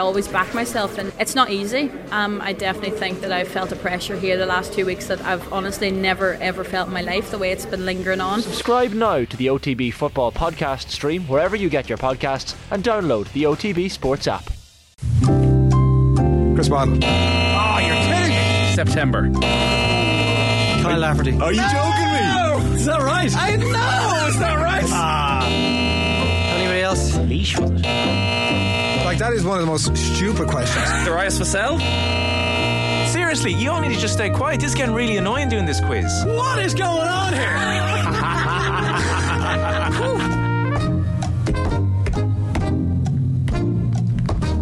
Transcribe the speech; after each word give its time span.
always 0.00 0.26
back 0.28 0.52
myself, 0.54 0.98
and 0.98 1.12
it's 1.18 1.34
not 1.34 1.50
easy. 1.50 1.90
Um, 2.10 2.40
I 2.40 2.52
definitely 2.52 2.98
think 2.98 3.20
that 3.20 3.32
I've 3.32 3.48
felt 3.48 3.70
a 3.72 3.76
pressure 3.76 4.16
here 4.18 4.36
the 4.36 4.46
last 4.46 4.72
two 4.72 4.84
weeks 4.84 5.06
that 5.06 5.20
I've 5.22 5.52
honestly 5.52 5.90
never 5.90 6.34
ever 6.34 6.64
felt 6.64 6.88
in 6.88 6.94
my 6.94 7.02
life 7.02 7.30
the 7.30 7.38
way 7.38 7.52
it's 7.52 7.66
been 7.66 7.84
lingering 7.86 8.20
on. 8.20 8.42
Subscribe 8.42 8.92
now 8.92 9.24
to 9.24 9.36
the 9.36 9.46
OTB 9.46 9.92
Football 9.94 10.32
Podcast 10.32 10.88
stream 10.88 11.22
wherever 11.28 11.54
you 11.54 11.68
get 11.68 11.88
your 11.88 11.98
podcasts 11.98 12.56
and 12.70 12.82
download 12.82 13.32
the 13.32 13.44
OTB 13.44 13.90
Sports 13.90 14.26
app. 14.26 14.44
Chris 16.54 16.68
Waddle. 16.68 16.98
Oh, 17.02 17.78
you're 17.78 17.94
kidding 17.96 18.28
me. 18.36 18.74
September. 18.74 19.30
Kyle 20.82 20.98
Lafferty. 20.98 21.32
Are 21.40 21.52
you 21.52 21.60
joking 21.60 22.12
me? 22.12 22.74
Is 22.76 22.86
that 22.86 23.00
right? 23.00 23.34
I 23.36 23.56
know, 23.56 24.26
is 24.28 24.38
that 24.38 24.56
right? 24.56 24.84
Ah. 24.86 25.46
Anybody 26.56 26.80
else? 26.80 27.16
Leash 27.18 27.58
was 27.58 27.70
it? 27.70 28.49
Like, 29.20 29.32
that 29.32 29.36
is 29.36 29.44
one 29.44 29.58
of 29.58 29.66
the 29.66 29.70
most 29.70 29.94
stupid 29.94 30.48
questions. 30.48 30.88
Darius 31.04 31.38
Vassell? 31.38 31.78
Seriously, 33.08 33.52
you 33.52 33.70
all 33.70 33.82
need 33.82 33.92
to 33.92 34.00
just 34.00 34.14
stay 34.14 34.30
quiet. 34.30 34.60
This 34.60 34.70
is 34.70 34.74
getting 34.74 34.94
really 34.94 35.18
annoying 35.18 35.50
doing 35.50 35.66
this 35.66 35.78
quiz. 35.78 36.24
What 36.24 36.58
is 36.58 36.72
going 36.72 37.06
on 37.06 37.34
here? 37.34 37.58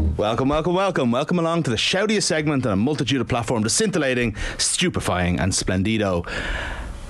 Welcome, 0.16 0.48
welcome, 0.48 0.74
welcome. 0.74 1.12
Welcome 1.12 1.38
along 1.38 1.62
to 1.62 1.70
the 1.70 1.76
shoutiest 1.76 2.24
segment 2.24 2.66
on 2.66 2.72
a 2.72 2.76
multitude 2.76 3.20
of 3.20 3.28
platforms, 3.28 3.62
the 3.62 3.70
scintillating, 3.70 4.34
stupefying, 4.58 5.38
and 5.38 5.52
splendido 5.52 6.26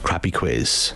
crappy 0.03 0.31
quiz. 0.31 0.93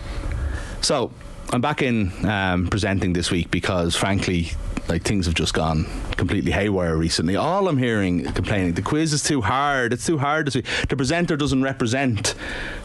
So, 0.81 1.11
I'm 1.49 1.61
back 1.61 1.81
in 1.81 2.11
um, 2.23 2.67
presenting 2.67 3.13
this 3.13 3.31
week 3.31 3.49
because, 3.49 3.95
frankly, 3.95 4.51
like 4.87 5.03
things 5.03 5.25
have 5.25 5.35
just 5.35 5.53
gone 5.53 5.85
completely 6.17 6.51
haywire 6.51 6.97
recently. 6.97 7.35
All 7.35 7.67
I'm 7.67 7.77
hearing 7.77 8.25
complaining, 8.33 8.73
the 8.73 8.81
quiz 8.81 9.13
is 9.13 9.23
too 9.23 9.41
hard. 9.41 9.93
It's 9.93 10.05
too 10.05 10.17
hard. 10.17 10.47
The 10.47 10.95
presenter 10.95 11.37
doesn't 11.37 11.63
represent 11.63 12.35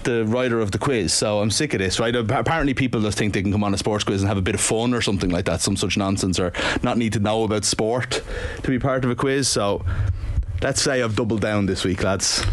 the 0.04 0.24
writer 0.26 0.60
of 0.60 0.70
the 0.70 0.78
quiz, 0.78 1.12
so 1.12 1.40
I'm 1.40 1.50
sick 1.50 1.74
of 1.74 1.80
this. 1.80 1.98
Right? 1.98 2.14
Apparently, 2.14 2.74
people 2.74 3.00
just 3.00 3.18
think 3.18 3.34
they 3.34 3.42
can 3.42 3.52
come 3.52 3.64
on 3.64 3.74
a 3.74 3.78
sports 3.78 4.04
quiz 4.04 4.22
and 4.22 4.28
have 4.28 4.38
a 4.38 4.42
bit 4.42 4.54
of 4.54 4.60
fun 4.60 4.94
or 4.94 5.00
something 5.00 5.30
like 5.30 5.46
that. 5.46 5.60
Some 5.60 5.76
such 5.76 5.96
nonsense, 5.96 6.38
or 6.38 6.52
not 6.82 6.98
need 6.98 7.12
to 7.14 7.20
know 7.20 7.44
about 7.44 7.64
sport 7.64 8.22
to 8.62 8.68
be 8.68 8.78
part 8.78 9.04
of 9.04 9.10
a 9.10 9.16
quiz. 9.16 9.48
So, 9.48 9.84
let's 10.62 10.80
say 10.80 11.02
I've 11.02 11.16
doubled 11.16 11.40
down 11.40 11.66
this 11.66 11.84
week, 11.84 12.02
lads. 12.02 12.44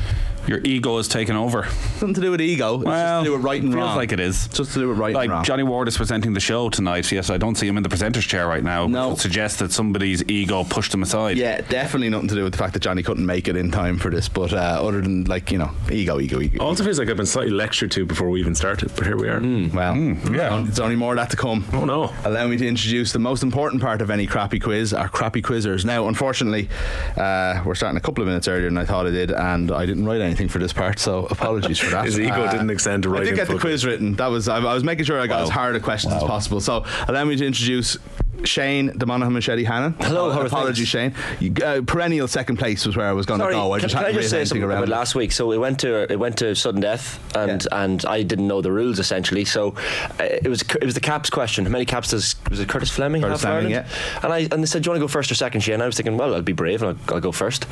Your 0.47 0.59
ego 0.63 0.97
is 0.97 1.07
taken 1.07 1.35
over. 1.35 1.65
Something 1.97 2.13
to 2.15 2.21
do 2.21 2.31
with 2.31 2.41
ego. 2.41 2.75
It's 2.75 2.83
just 2.83 2.87
Well, 2.87 3.23
to 3.23 3.29
do 3.29 3.33
with 3.33 3.43
right 3.43 3.61
and 3.61 3.73
feels 3.73 3.83
wrong. 3.83 3.95
like 3.97 4.11
it 4.11 4.19
is. 4.19 4.47
Just 4.49 4.73
to 4.73 4.79
do 4.79 4.89
with 4.89 4.97
right 4.97 5.13
Like 5.13 5.25
and 5.25 5.31
wrong. 5.33 5.43
Johnny 5.43 5.63
Ward 5.63 5.87
is 5.87 5.97
presenting 5.97 6.33
the 6.33 6.39
show 6.39 6.69
tonight. 6.69 7.11
Yes, 7.11 7.29
I 7.29 7.37
don't 7.37 7.55
see 7.55 7.67
him 7.67 7.77
in 7.77 7.83
the 7.83 7.89
presenter's 7.89 8.25
chair 8.25 8.47
right 8.47 8.63
now. 8.63 8.87
No. 8.87 9.11
It 9.13 9.19
suggests 9.19 9.59
that 9.59 9.71
somebody's 9.71 10.23
ego 10.29 10.63
pushed 10.63 10.93
him 10.93 11.01
aside. 11.03 11.37
Yeah, 11.37 11.61
definitely 11.61 12.09
nothing 12.09 12.27
to 12.29 12.35
do 12.35 12.43
with 12.43 12.53
the 12.53 12.57
fact 12.59 12.73
that 12.73 12.81
Johnny 12.81 13.01
couldn't 13.03 13.25
make 13.25 13.47
it 13.47 13.55
in 13.55 13.71
time 13.71 13.97
for 13.97 14.09
this. 14.11 14.29
But 14.29 14.53
uh, 14.53 14.57
other 14.81 15.01
than 15.01 15.23
like 15.25 15.51
you 15.51 15.57
know, 15.57 15.71
ego, 15.91 16.19
ego, 16.19 16.39
ego. 16.41 16.63
Also 16.63 16.83
feels 16.83 16.99
like 16.99 17.09
I've 17.09 17.17
been 17.17 17.25
slightly 17.25 17.51
lectured 17.53 17.91
to 17.91 18.05
before 18.05 18.29
we 18.29 18.39
even 18.39 18.53
started, 18.55 18.91
but 18.95 19.05
here 19.05 19.17
we 19.17 19.27
are. 19.29 19.39
Well, 19.39 19.95
yeah. 20.31 20.65
it's 20.67 20.79
only 20.79 20.95
more 20.95 21.13
of 21.13 21.17
that 21.17 21.29
to 21.31 21.37
come. 21.37 21.65
Oh 21.73 21.85
no. 21.85 22.13
Allow 22.23 22.47
me 22.47 22.57
to 22.57 22.67
introduce 22.67 23.11
the 23.13 23.19
most 23.19 23.41
important 23.43 23.81
part 23.81 24.01
of 24.01 24.09
any 24.11 24.27
crappy 24.27 24.59
quiz, 24.59 24.93
our 24.93 25.09
crappy 25.09 25.41
quizzers. 25.41 25.85
Now, 25.85 26.07
unfortunately, 26.07 26.69
uh, 27.17 27.61
we're 27.65 27.75
starting 27.75 27.97
a 27.97 28.01
couple 28.01 28.21
of 28.21 28.27
minutes 28.27 28.47
earlier 28.47 28.65
than 28.69 28.77
I 28.77 28.85
thought 28.85 29.07
I 29.07 29.11
did, 29.11 29.31
and 29.31 29.71
I 29.71 29.85
didn't 29.85 30.05
write 30.05 30.21
anything 30.21 30.34
for 30.35 30.59
this 30.59 30.73
part, 30.73 30.99
so 30.99 31.25
apologies 31.27 31.79
for 31.79 31.89
that. 31.91 32.05
His 32.05 32.19
ego 32.19 32.43
Uh, 32.43 32.51
didn't 32.51 32.69
extend 32.69 33.03
to 33.03 33.15
I 33.17 33.23
did 33.23 33.35
get 33.35 33.47
the 33.47 33.53
full- 33.53 33.59
quiz 33.61 33.85
written. 33.85 34.13
That 34.15 34.27
was 34.27 34.47
I, 34.47 34.57
I 34.57 34.73
was 34.73 34.83
making 34.83 35.05
sure 35.05 35.19
I 35.19 35.27
got 35.27 35.41
as 35.41 35.49
hard 35.49 35.75
a 35.75 35.79
question 35.79 36.11
as 36.11 36.23
possible. 36.23 36.59
So 36.61 36.85
allow 37.07 37.23
me 37.25 37.35
to 37.35 37.45
introduce. 37.45 37.97
Shane, 38.43 38.91
the 38.95 39.05
Monaghan 39.07 39.33
Machete 39.33 39.63
Hannon. 39.63 39.95
Hello, 40.01 40.29
how 40.29 40.41
Apologies, 40.41 40.87
Shane. 40.87 41.15
You, 41.39 41.51
uh, 41.65 41.81
perennial 41.81 42.27
second 42.27 42.57
place 42.57 42.85
was 42.85 42.95
where 42.95 43.07
I 43.07 43.13
was 43.13 43.25
going 43.25 43.39
to 43.39 43.47
go. 43.49 43.71
I 43.73 43.79
can, 43.79 43.89
just 43.89 43.95
can 43.95 44.03
I 44.03 44.07
hadn't 44.09 44.21
just 44.21 44.29
say 44.29 44.43
something 44.45 44.61
around 44.61 44.79
about 44.83 44.89
last 44.89 45.15
week? 45.15 45.31
So 45.31 45.51
it 45.51 45.57
went 45.57 45.79
to 45.79 46.11
it 46.11 46.19
went 46.19 46.37
to 46.39 46.53
sudden 46.53 46.81
death, 46.81 47.17
and 47.35 47.63
Yeah. 47.63 47.83
and 47.83 48.05
I 48.05 48.21
didn't 48.23 48.47
know 48.47 48.61
the 48.61 48.71
rules 48.71 48.99
essentially. 48.99 49.45
So 49.45 49.73
uh, 50.19 50.23
it 50.25 50.47
was 50.49 50.61
it 50.61 50.83
was 50.83 50.93
the 50.93 50.99
caps 50.99 51.29
question. 51.31 51.65
How 51.65 51.71
many 51.71 51.85
caps 51.85 52.09
does 52.09 52.35
was 52.49 52.59
it 52.59 52.67
Curtis 52.69 52.91
Fleming 52.91 53.21
Curtis 53.23 53.41
have 53.41 53.53
for 53.55 53.61
Fleming, 53.61 53.77
Ireland? 53.77 54.23
And 54.23 54.33
I 54.33 54.39
and 54.53 54.61
they 54.61 54.67
said, 54.67 54.83
"Do 54.83 54.87
you 54.87 54.91
want 54.91 54.99
to 54.99 55.03
go 55.05 55.07
first 55.07 55.31
or 55.31 55.35
second, 55.35 55.61
Shane?" 55.61 55.75
And 55.75 55.83
I 55.83 55.87
was 55.87 55.95
thinking, 55.95 56.17
well, 56.17 56.35
I'll 56.35 56.41
be 56.43 56.53
brave 56.53 56.83
and 56.83 56.99
I'll, 57.07 57.15
I'll 57.15 57.21
go 57.21 57.31
first. 57.31 57.65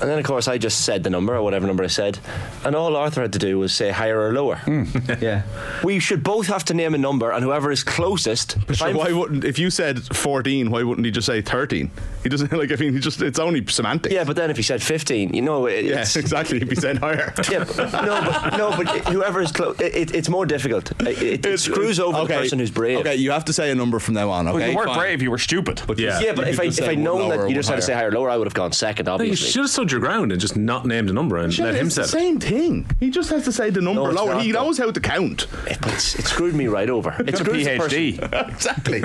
And 0.00 0.08
then, 0.08 0.18
of 0.18 0.24
course, 0.24 0.46
I 0.48 0.58
just 0.58 0.84
said 0.84 1.02
the 1.02 1.10
number 1.10 1.34
or 1.34 1.42
whatever 1.42 1.66
number 1.66 1.82
I 1.84 1.88
said, 1.88 2.18
and 2.64 2.76
all 2.76 2.94
Arthur 2.96 3.22
had 3.22 3.32
to 3.32 3.38
do 3.38 3.58
was 3.58 3.72
say 3.72 3.90
higher 3.90 4.20
or 4.20 4.32
lower. 4.32 4.56
Hmm. 4.56 4.84
Yeah. 5.20 5.42
We 5.82 5.98
should 5.98 6.22
both 6.22 6.46
have 6.46 6.64
to 6.66 6.74
name 6.74 6.94
a 6.94 6.98
number, 6.98 7.30
and 7.32 7.42
whoever 7.42 7.70
is 7.72 7.82
closest. 7.82 8.56
if 8.68 8.76
So 8.76 8.92
why 8.96 9.12
wouldn't 9.12 9.44
if 9.44 9.58
you 9.58 9.70
said 9.70 10.00
14 10.14 10.70
why 10.70 10.82
wouldn't 10.82 11.04
he 11.04 11.10
just 11.10 11.26
say 11.26 11.40
13 11.40 11.90
he 12.22 12.28
doesn't 12.28 12.52
like 12.62 12.70
I 12.70 12.76
mean 12.76 12.92
he 12.92 13.00
just 13.00 13.20
it's 13.22 13.38
only 13.38 13.64
semantics 13.66 14.14
yeah, 14.14 14.24
but 14.24 14.36
then 14.36 14.50
if 14.50 14.56
he 14.56 14.62
said 14.62 14.82
fifteen, 14.82 15.34
you 15.34 15.42
know, 15.42 15.66
it, 15.66 15.84
yeah 15.84 16.02
it's, 16.02 16.14
exactly 16.24 16.58
if 16.60 16.68
he 16.68 16.74
said 16.76 16.98
higher 16.98 17.32
Yeah, 17.50 17.64
but, 17.64 17.92
no, 17.92 18.20
but 18.22 18.56
no, 18.56 18.76
but 18.76 18.86
whoever 19.08 19.40
is 19.40 19.50
close, 19.52 19.80
it, 19.80 19.94
it, 19.94 20.14
it's 20.14 20.28
more 20.28 20.46
difficult. 20.46 20.92
It, 21.00 21.22
it, 21.22 21.46
it 21.46 21.58
screws 21.60 21.98
over 21.98 22.20
the 22.22 22.26
person 22.26 22.58
who's 22.58 22.70
brave. 22.70 22.98
okay 22.98 23.16
you 23.16 23.30
have 23.32 23.44
to 23.46 23.52
say 23.52 23.70
a 23.70 23.74
number 23.74 23.98
from 23.98 24.14
now 24.14 24.30
on 24.30 24.46
Well, 24.46 24.56
okay 24.56 24.70
you 24.70 24.76
weren't 24.76 24.88
Fine. 24.90 24.98
brave, 24.98 25.22
you 25.22 25.30
were 25.30 25.38
stupid. 25.38 25.82
But 25.86 25.98
Yeah. 25.98 26.20
Yeah, 26.20 26.34
but 26.34 26.48
if 26.48 26.60
I 26.60 26.66
just 26.66 26.80
if 26.80 26.88
I 26.88 26.94
one 26.94 27.02
known 27.02 27.28
that 27.30 27.48
you 27.48 27.54
just 27.54 27.68
one 27.68 27.74
had 27.76 27.80
to 27.80 27.86
say 27.86 27.92
higher. 27.94 28.02
higher 28.02 28.08
or 28.10 28.12
lower, 28.20 28.30
I 28.30 28.36
would 28.36 28.46
have 28.46 28.54
gone 28.54 28.72
second. 28.72 29.06
No, 29.06 29.12
you 29.12 29.14
Obviously. 29.14 29.50
should 29.50 29.62
have 29.62 29.70
stood 29.88 30.00
your 30.00 30.00
ground 30.00 30.32
and 30.32 30.40
just 30.40 30.56
not 30.56 30.84
named 30.86 31.08
a 31.10 31.12
number 31.12 31.36
and 31.38 31.52
Shane, 31.52 31.66
let 31.66 31.74
him 31.74 31.86
it's 31.86 31.96
the 31.96 32.02
it. 32.02 32.08
same 32.08 32.38
thing 32.40 32.86
he 33.00 33.10
just 33.10 33.30
has 33.30 33.44
to 33.44 33.52
say 33.52 33.70
the 33.70 33.80
number 33.80 34.02
No, 34.02 34.06
it's 34.08 34.16
lower 34.16 34.34
not, 34.34 34.42
he 34.42 34.52
though. 34.52 34.64
knows 34.64 34.78
how 34.78 34.90
to 34.90 35.00
count 35.00 35.46
It, 35.66 35.78
but 35.80 35.92
it's, 35.94 36.14
it 36.18 36.24
screwed 36.26 36.54
me 36.54 36.66
right 36.66 36.90
over. 36.90 37.14
It 37.20 37.28
It's 37.30 37.40
a 37.40 37.44
screws 37.44 37.64
the 37.64 37.76
person. 37.78 37.98
PhD. 37.98 38.48
exactly 38.50 39.02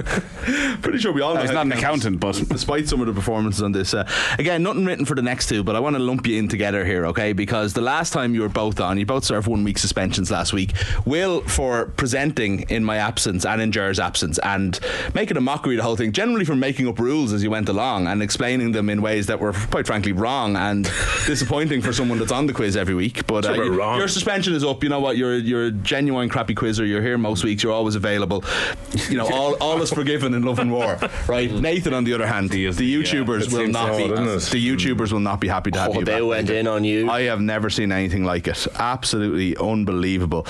pretty 0.81 0.97
sure 0.99 1.11
we 1.13 1.21
all 1.21 1.33
know 1.35 1.41
He's 1.41 1.49
how 1.49 1.63
not 1.63 1.69
to 1.69 1.75
an 1.75 1.81
count. 1.81 2.03
accountant, 2.05 2.19
but 2.19 2.49
despite 2.49 2.87
some 2.87 2.99
of 3.01 3.07
the 3.07 3.13
performances 3.13 3.61
on 3.61 3.71
this. 3.71 3.93
Uh, 3.93 4.07
again, 4.37 4.63
nothing 4.63 4.85
written 4.85 5.05
for 5.05 5.15
the 5.15 5.21
next 5.21 5.47
two, 5.47 5.63
but 5.63 5.75
I 5.75 5.79
want 5.79 5.95
to 5.95 6.01
lump 6.01 6.27
you 6.27 6.37
in 6.37 6.47
together 6.47 6.83
here, 6.85 7.05
okay? 7.07 7.33
Because 7.33 7.73
the 7.73 7.81
last 7.81 8.11
time 8.13 8.33
you 8.35 8.41
were 8.41 8.49
both 8.49 8.79
on, 8.79 8.97
you 8.97 9.05
both 9.05 9.23
served 9.23 9.47
one 9.47 9.63
week 9.63 9.77
suspensions 9.77 10.29
last 10.31 10.53
week. 10.53 10.73
Will 11.05 11.41
for 11.41 11.85
presenting 11.97 12.61
in 12.69 12.83
my 12.83 12.97
absence 12.97 13.45
and 13.45 13.61
in 13.61 13.71
Jer's 13.71 13.99
absence 13.99 14.37
and 14.39 14.79
making 15.13 15.37
a 15.37 15.41
mockery 15.41 15.75
of 15.75 15.77
the 15.77 15.83
whole 15.83 15.95
thing, 15.95 16.11
generally 16.11 16.45
for 16.45 16.55
making 16.55 16.87
up 16.87 16.99
rules 16.99 17.31
as 17.33 17.43
you 17.43 17.49
went 17.51 17.69
along 17.69 18.07
and 18.07 18.21
explaining 18.21 18.71
them 18.73 18.89
in 18.89 19.01
ways 19.01 19.27
that 19.27 19.39
were 19.39 19.53
quite 19.53 19.87
frankly 19.87 20.11
wrong 20.11 20.55
and 20.73 20.83
disappointing 21.25 21.81
for 21.81 21.93
someone 21.93 22.19
that's 22.19 22.31
on 22.31 22.47
the 22.47 22.53
quiz 22.53 22.75
every 22.75 22.95
week. 22.95 23.25
But 23.27 23.45
uh, 23.45 23.49
Talk 23.49 23.55
about 23.57 23.65
you- 23.65 23.79
wrong. 23.79 23.97
your 23.99 24.07
suspension 24.07 24.53
is 24.53 24.63
up. 24.63 24.83
You 24.83 24.89
know 24.89 24.99
what? 24.99 25.15
You're 25.17 25.35
you're 25.37 25.65
a 25.67 25.71
genuine 25.71 26.29
crappy 26.29 26.55
quizzer. 26.55 26.85
You're 26.85 27.01
here 27.01 27.17
most 27.17 27.43
weeks. 27.43 27.63
You're 27.63 27.73
always 27.73 27.95
available. 27.95 28.43
You 29.09 29.17
know, 29.17 29.27
all 29.31 29.55
all 29.61 29.81
is 29.81 29.91
forgiven 29.91 30.33
in 30.33 30.43
love 30.43 30.59
and 30.59 30.71
war, 30.71 30.97
right? 31.27 31.51
Nathan, 31.51 31.93
on 31.93 32.03
the 32.03 32.13
other 32.13 32.27
hand, 32.27 32.49
the 32.49 32.65
is 32.65 32.77
the- 32.77 32.93
YouTubers 32.93 33.47
it 33.47 33.53
will 33.53 33.67
not 33.67 33.93
so, 33.93 33.97
be 33.97 34.07
doesn't 34.07 34.51
the 34.51 34.67
YouTubers 34.75 35.11
will 35.11 35.19
not 35.19 35.39
be 35.39 35.47
happy 35.47 35.71
to 35.71 35.79
have 35.79 35.91
Oh, 35.91 35.99
you. 35.99 36.05
they 36.05 36.19
back. 36.19 36.23
went 36.29 36.49
in 36.49 36.67
on 36.67 36.83
you. 36.83 37.09
I 37.09 37.21
have 37.23 37.39
never 37.41 37.69
seen 37.69 37.91
anything 37.91 38.23
like 38.23 38.47
it. 38.47 38.67
Absolutely 38.75 39.55
unbelievable. 39.57 40.45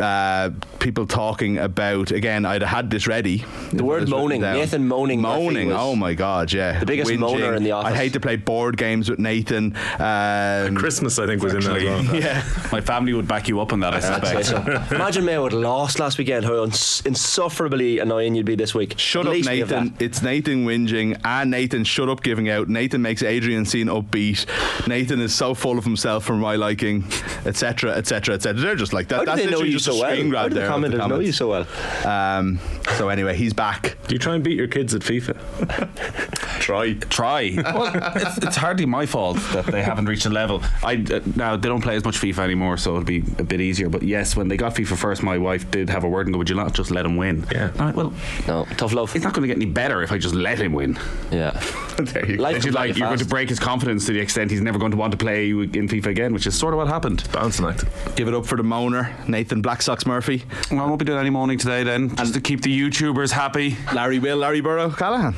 Uh, 0.00 0.50
people 0.78 1.06
talking 1.06 1.58
about 1.58 2.10
again. 2.10 2.44
I'd 2.44 2.62
had 2.62 2.90
this 2.90 3.06
ready. 3.06 3.44
The 3.72 3.84
word 3.84 3.98
It 3.98 4.00
was 4.02 4.10
written 4.10 4.10
moaning. 4.10 4.40
down. 4.40 4.56
Nathan 4.56 4.88
Moaning 4.88 5.20
Moaning. 5.20 5.72
Oh 5.72 5.94
my 5.96 6.14
god. 6.14 6.52
Yeah. 6.52 6.78
the 6.80 6.86
biggest 6.86 7.10
moaner 7.10 7.56
in 7.56 7.62
the 7.64 7.72
office. 7.72 7.92
I 7.92 7.96
hate 7.96 8.12
to 8.14 8.20
play 8.20 8.36
board 8.36 8.76
games 8.76 9.08
with 9.10 9.18
Nathan. 9.18 9.65
Um, 9.98 10.76
Christmas, 10.76 11.18
I 11.18 11.26
think, 11.26 11.42
was 11.42 11.54
in 11.54 11.60
that 11.60 11.76
as 11.76 11.84
well. 11.84 12.14
yeah. 12.16 12.44
my 12.72 12.80
family 12.80 13.12
would 13.12 13.28
back 13.28 13.48
you 13.48 13.60
up 13.60 13.72
on 13.72 13.80
that, 13.80 13.94
I 13.94 14.00
suspect. 14.00 14.46
so. 14.46 14.94
Imagine 14.94 15.24
Mayo 15.24 15.44
had 15.44 15.52
lost 15.52 15.98
last 15.98 16.18
weekend. 16.18 16.44
How 16.44 16.62
insufferably 16.64 17.98
annoying 17.98 18.34
you'd 18.34 18.46
be 18.46 18.54
this 18.54 18.74
week. 18.74 18.98
Shut 18.98 19.26
At 19.26 19.28
up, 19.28 19.32
least 19.34 19.50
we 19.50 19.58
have 19.60 19.70
Nathan. 19.70 19.96
It's 19.98 20.22
Nathan 20.22 20.66
whinging, 20.66 21.20
and 21.24 21.50
Nathan, 21.50 21.84
shut 21.84 22.08
up 22.08 22.22
giving 22.22 22.48
out. 22.48 22.68
Nathan 22.68 23.02
makes 23.02 23.22
Adrian 23.22 23.64
seem 23.64 23.88
upbeat. 23.88 24.46
Nathan 24.86 25.20
is 25.20 25.34
so 25.34 25.54
full 25.54 25.78
of 25.78 25.84
himself 25.84 26.24
for 26.24 26.34
my 26.34 26.56
liking, 26.56 27.04
etc., 27.44 27.92
etc., 27.92 28.34
etc. 28.34 28.62
They're 28.66 28.76
just 28.76 28.92
like 28.92 29.08
that. 29.08 29.16
How 29.16 29.20
do 29.22 29.26
That's 29.26 29.44
they 29.44 29.50
know 29.50 29.62
you 29.62 29.78
so 29.78 29.98
well? 29.98 30.10
How 30.10 30.48
do 30.48 30.54
the 30.54 30.60
there 30.60 30.90
the 30.90 31.06
know 31.06 31.20
you 31.20 31.32
so 31.32 31.48
well? 31.48 31.66
Um, 32.06 32.58
so 32.96 33.08
anyway, 33.08 33.36
he's 33.36 33.52
back. 33.52 33.96
Do 34.08 34.14
you 34.14 34.18
try 34.18 34.34
and 34.34 34.44
beat 34.44 34.56
your 34.56 34.68
kids 34.68 34.94
at 34.94 35.02
FIFA? 35.02 36.60
Try. 36.60 36.94
Try. 36.94 37.54
Well, 37.56 37.92
it's, 38.16 38.38
it's 38.38 38.56
hardly 38.56 38.86
my 38.86 39.06
fault 39.06 39.38
that 39.56 39.66
they 39.72 39.82
haven't 39.82 40.06
reached 40.06 40.26
a 40.26 40.30
level. 40.30 40.62
I 40.84 40.94
uh, 41.12 41.20
now 41.34 41.56
they 41.56 41.68
don't 41.68 41.80
play 41.82 41.96
as 41.96 42.04
much 42.04 42.18
FIFA 42.20 42.38
anymore, 42.40 42.76
so 42.76 42.92
it'll 42.92 43.04
be 43.04 43.18
a 43.38 43.44
bit 43.44 43.60
easier. 43.60 43.88
But 43.88 44.02
yes, 44.02 44.36
when 44.36 44.48
they 44.48 44.56
got 44.56 44.74
FIFA 44.74 44.96
first, 44.96 45.22
my 45.22 45.38
wife 45.38 45.70
did 45.70 45.88
have 45.90 46.04
a 46.04 46.08
word 46.08 46.26
and 46.26 46.34
go, 46.34 46.38
"Would 46.38 46.50
you 46.50 46.56
not 46.56 46.72
just 46.74 46.90
let 46.90 47.04
him 47.06 47.16
win?" 47.16 47.46
Yeah. 47.52 47.70
And 47.70 47.80
I 47.80 47.84
went, 47.86 47.96
well, 47.96 48.12
No, 48.46 48.66
tough 48.76 48.92
love. 48.92 49.14
it's 49.14 49.24
not 49.24 49.32
going 49.34 49.42
to 49.42 49.48
get 49.48 49.56
any 49.56 49.70
better 49.70 50.02
if 50.02 50.12
I 50.12 50.18
just 50.18 50.34
let 50.34 50.58
him 50.58 50.72
win. 50.72 50.98
Yeah. 51.30 51.50
there 51.98 52.26
you 52.30 52.36
go. 52.36 52.42
Life 52.42 52.56
It's 52.56 52.66
like 52.74 52.90
at 52.90 52.96
you 52.96 53.00
you're 53.00 53.08
going 53.08 53.18
to 53.18 53.24
break 53.24 53.48
his 53.48 53.58
confidence 53.58 54.06
to 54.06 54.12
the 54.12 54.20
extent 54.20 54.50
he's 54.50 54.60
never 54.60 54.78
going 54.78 54.90
to 54.92 54.96
want 54.96 55.12
to 55.12 55.18
play 55.18 55.50
in 55.50 55.88
FIFA 55.88 56.06
again, 56.06 56.32
which 56.34 56.46
is 56.46 56.54
sort 56.58 56.74
of 56.74 56.78
what 56.78 56.88
happened. 56.88 57.26
Bouncing 57.32 57.66
act. 57.66 57.84
Give 58.16 58.28
it 58.28 58.34
up 58.34 58.46
for 58.46 58.56
the 58.56 58.62
moaner, 58.62 59.12
Nathan 59.28 59.62
Black 59.62 59.82
Sox 59.82 60.04
Murphy, 60.06 60.42
Well, 60.70 60.80
I 60.80 60.86
won't 60.86 60.98
be 60.98 61.04
doing 61.04 61.18
any 61.18 61.30
moaning 61.30 61.58
today 61.58 61.82
then, 61.84 62.14
just 62.16 62.34
to 62.34 62.40
keep 62.40 62.60
the 62.62 62.80
YouTubers 62.80 63.30
happy. 63.30 63.76
Larry 63.94 64.18
Will, 64.18 64.36
Larry 64.36 64.60
Burrow, 64.60 64.90
Callahan. 64.90 65.34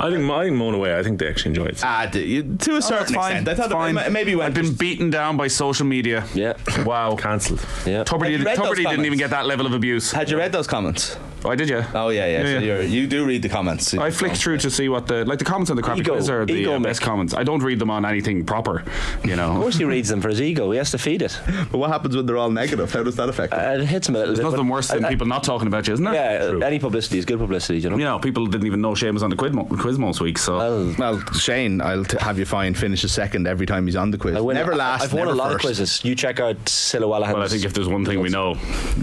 I 0.00 0.10
think 0.10 0.30
I 0.30 0.44
think 0.44 0.56
moan 0.56 0.74
away. 0.74 0.96
I 0.98 1.02
think 1.02 1.18
they 1.18 1.28
actually 1.28 1.50
enjoy 1.50 1.66
it. 1.66 1.80
Ah, 1.84 2.06
d- 2.10 2.24
you- 2.24 2.56
to 2.60 2.76
a 2.76 2.82
certain 2.84 3.16
oh, 3.16 3.20
fine. 3.20 3.36
extent. 3.36 3.48
I 3.48 3.54
thought 3.54 3.64
It's 3.66 3.72
fine. 3.74 3.96
it 3.98 4.12
maybe 4.12 4.34
went 4.34 4.48
I've 4.48 4.54
been 4.62 4.74
beaten 4.74 5.10
down 5.10 5.36
by 5.36 5.48
social 5.48 5.86
media. 5.86 6.24
Yeah. 6.34 6.54
Wow. 6.84 7.16
Cancelled. 7.16 7.60
Yeah. 7.86 8.04
Tuberty, 8.04 8.32
Have 8.32 8.40
you 8.40 8.46
read 8.46 8.56
those 8.58 8.66
Tuberty 8.66 8.76
didn't 8.76 8.84
comments? 8.84 9.06
even 9.06 9.18
get 9.18 9.30
that 9.30 9.46
level 9.46 9.66
of 9.66 9.72
abuse. 9.72 10.12
Had 10.12 10.30
you 10.30 10.36
read 10.38 10.52
those 10.52 10.66
comments? 10.66 11.16
Oh, 11.44 11.50
I 11.50 11.56
did, 11.56 11.68
yeah. 11.68 11.90
Oh 11.94 12.08
yeah, 12.08 12.26
yeah. 12.26 12.38
Yeah, 12.38 12.42
so 12.44 12.48
yeah. 12.52 12.60
You're, 12.60 12.82
you 12.82 13.06
do 13.06 13.24
read 13.26 13.42
the 13.42 13.48
comments. 13.48 13.92
I 13.94 14.10
flicked 14.10 14.36
through 14.38 14.58
to 14.58 14.70
see 14.70 14.88
what 14.88 15.06
the 15.06 15.24
like 15.24 15.38
the 15.38 15.44
comments 15.44 15.70
on 15.70 15.76
the 15.76 15.82
crappy 15.82 16.00
Ego. 16.00 16.12
quiz 16.14 16.30
are 16.30 16.46
the 16.46 16.54
Ego, 16.54 16.74
uh, 16.76 16.78
best 16.78 17.00
Mick. 17.00 17.04
comments. 17.04 17.34
I 17.34 17.44
don't 17.44 17.62
read 17.62 17.78
them 17.78 17.90
on 17.90 18.04
anything 18.04 18.44
proper, 18.46 18.82
you 19.24 19.36
know. 19.36 19.50
Of 19.52 19.56
course, 19.60 19.76
he 19.76 19.84
reads 19.84 20.08
them 20.08 20.20
for 20.20 20.28
his 20.28 20.40
ego. 20.40 20.70
He 20.70 20.78
has 20.78 20.90
to 20.92 20.98
feed 20.98 21.22
it. 21.22 21.38
But 21.70 21.78
what 21.78 21.90
happens 21.90 22.16
when 22.16 22.26
they're 22.26 22.38
all 22.38 22.50
negative? 22.50 22.92
How 22.92 23.02
does 23.02 23.16
that 23.16 23.28
affect? 23.28 23.52
it? 23.52 23.58
Uh, 23.58 23.72
it 23.82 23.86
hits 23.86 24.08
him 24.08 24.14
a 24.16 24.18
little 24.20 24.34
There's 24.34 24.44
bit. 24.46 24.50
nothing 24.56 24.68
worse 24.68 24.88
than 24.88 25.04
I- 25.04 25.08
I- 25.08 25.10
people 25.10 25.26
not 25.26 25.44
talking 25.44 25.66
about 25.68 25.86
you, 25.86 25.92
isn't 25.94 26.04
there? 26.04 26.14
Yeah, 26.14 26.66
any 26.66 26.78
publicity 26.78 27.18
is 27.18 27.24
good 27.24 27.38
publicity. 27.38 27.78
You 27.80 27.90
know. 27.90 27.96
You 27.98 28.04
know, 28.04 28.18
people 28.18 28.46
didn't 28.46 28.66
even 28.66 28.80
know 28.80 28.94
Shane 28.94 29.12
was 29.14 29.22
on 29.22 29.30
the 29.30 29.36
quiz, 29.36 29.52
mo- 29.52 29.64
quiz 29.66 29.98
most 29.98 30.20
weeks, 30.20 30.42
so. 30.42 30.56
Well, 30.58 30.94
well, 30.98 31.20
Shane, 31.34 31.80
I'll 31.80 32.04
t- 32.04 32.16
have 32.20 32.38
you 32.38 32.46
find 32.46 32.76
finishes 32.76 33.12
second 33.12 33.46
every 33.46 33.66
time 33.66 33.86
he's 33.86 33.96
on 33.96 34.10
the 34.10 34.18
quiz. 34.18 34.36
I 34.36 34.40
win, 34.40 34.56
never 34.56 34.74
last. 34.74 35.04
I've 35.04 35.12
won 35.12 35.28
a 35.28 35.32
lot 35.32 35.52
first. 35.52 35.56
of 35.56 35.60
quizzes. 35.68 36.04
You 36.04 36.14
check 36.14 36.40
out 36.40 36.56
Silawala. 36.64 37.32
Well, 37.32 37.42
I 37.42 37.48
think 37.48 37.64
if 37.64 37.74
there's 37.74 37.88
one 37.88 38.04
thing 38.04 38.20
we 38.20 38.28
know, 38.30 38.54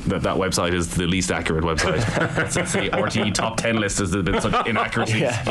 that 0.07 0.23
that 0.23 0.37
website 0.37 0.73
is 0.73 0.89
the 0.95 1.05
least 1.07 1.31
accurate 1.31 1.63
website. 1.63 2.01
It's 2.37 2.55
the 2.73 2.89
RTE 2.91 3.33
top 3.33 3.57
10 3.57 3.77
list 3.79 3.99
has 3.99 4.11
been 4.15 4.39
such 4.41 4.67
inaccuracies. 4.71 5.21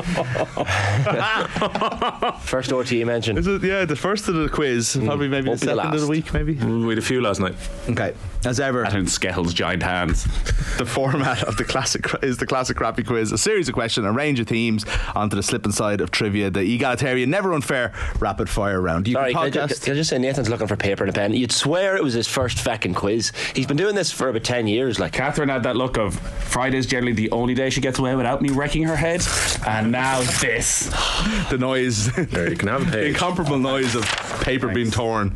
First 2.41 2.71
RTE 2.71 3.06
mention. 3.06 3.38
Is 3.38 3.47
it? 3.47 3.62
Yeah, 3.62 3.85
the 3.85 3.97
first 3.97 4.29
of 4.29 4.35
the 4.35 4.49
quiz, 4.49 4.97
mm. 4.97 5.06
probably 5.06 5.29
maybe 5.29 5.44
the 5.44 5.50
Won't 5.50 5.61
the 5.61 5.67
second 5.67 5.94
of 5.94 6.00
the 6.00 6.06
week, 6.09 6.32
maybe. 6.32 6.56
Mm, 6.56 6.82
we 6.85 6.91
had 6.91 6.99
a 6.99 7.03
few 7.03 7.21
last 7.21 7.41
night. 7.41 7.55
Okay, 7.88 8.15
as 8.44 8.61
ever, 8.61 8.85
And 8.85 9.09
Skettle's 9.11 9.53
giant 9.55 9.82
hands. 9.82 10.25
the 10.79 10.87
format 10.87 11.43
of 11.44 11.56
the 11.56 11.65
classic 11.65 12.06
is 12.23 12.38
the 12.38 12.47
classic 12.47 12.77
crappy 12.77 13.03
quiz, 13.05 13.32
a 13.32 13.38
series 13.38 13.69
of 13.69 13.75
questions, 13.75 14.06
a 14.06 14.12
range 14.12 14.41
of 14.41 14.47
themes 14.47 14.85
onto 15.15 15.37
the 15.37 15.43
slip 15.43 15.65
and 15.65 15.75
side 15.75 16.00
of 16.00 16.11
trivia, 16.11 16.50
the 16.50 16.61
egalitarian, 16.61 17.31
never 17.31 17.53
unfair, 17.53 17.93
rapid 18.19 18.49
fire 18.49 18.81
round. 18.81 19.06
You 19.09 19.15
Sorry, 19.15 19.32
can 19.32 19.43
I, 19.43 19.50
can 19.50 19.69
ju- 19.69 19.75
podcast. 19.75 19.85
can 19.85 19.93
I 19.93 19.97
just 19.97 20.11
say 20.11 20.19
Nathan's 20.19 20.49
looking 20.49 20.67
for 20.67 20.77
paper 20.77 21.05
and 21.05 21.11
a 21.11 21.12
pen? 21.12 21.32
You'd 21.35 21.53
swear 21.53 21.97
it 21.97 22.03
was 22.03 22.15
his 22.15 22.27
first 22.29 22.59
feckin' 22.59 22.94
quiz. 22.94 23.32
He's 23.55 23.67
been 23.67 23.77
doing 23.77 23.94
this 23.94 24.11
for 24.12 24.29
about 24.29 24.44
10 24.44 24.67
years. 24.67 24.99
Like, 24.99 25.12
Catherine 25.12 25.49
had 25.49 25.62
that 25.65 25.77
look 25.77 25.99
of 25.99 26.15
Friday's 26.70 26.87
generally 26.87 27.12
the 27.12 27.28
only 27.32 27.52
day 27.52 27.69
she 27.69 27.81
gets 27.81 27.99
away 27.99 28.14
without 28.14 28.40
me 28.43 28.50
wrecking 28.50 28.84
her 28.84 28.94
head, 28.94 29.26
and 29.67 29.90
now 29.90 30.20
this. 30.40 30.84
the 31.50 31.56
noise, 31.58 32.12
There, 32.14 32.49
you 32.49 32.55
can 32.56 32.69
have 32.69 32.87
a 32.87 32.90
the 32.93 33.06
incomparable 33.06 33.58
noise 33.58 33.96
of 33.96 34.05
paper 34.44 34.69
being 34.69 34.93
torn. 34.93 35.31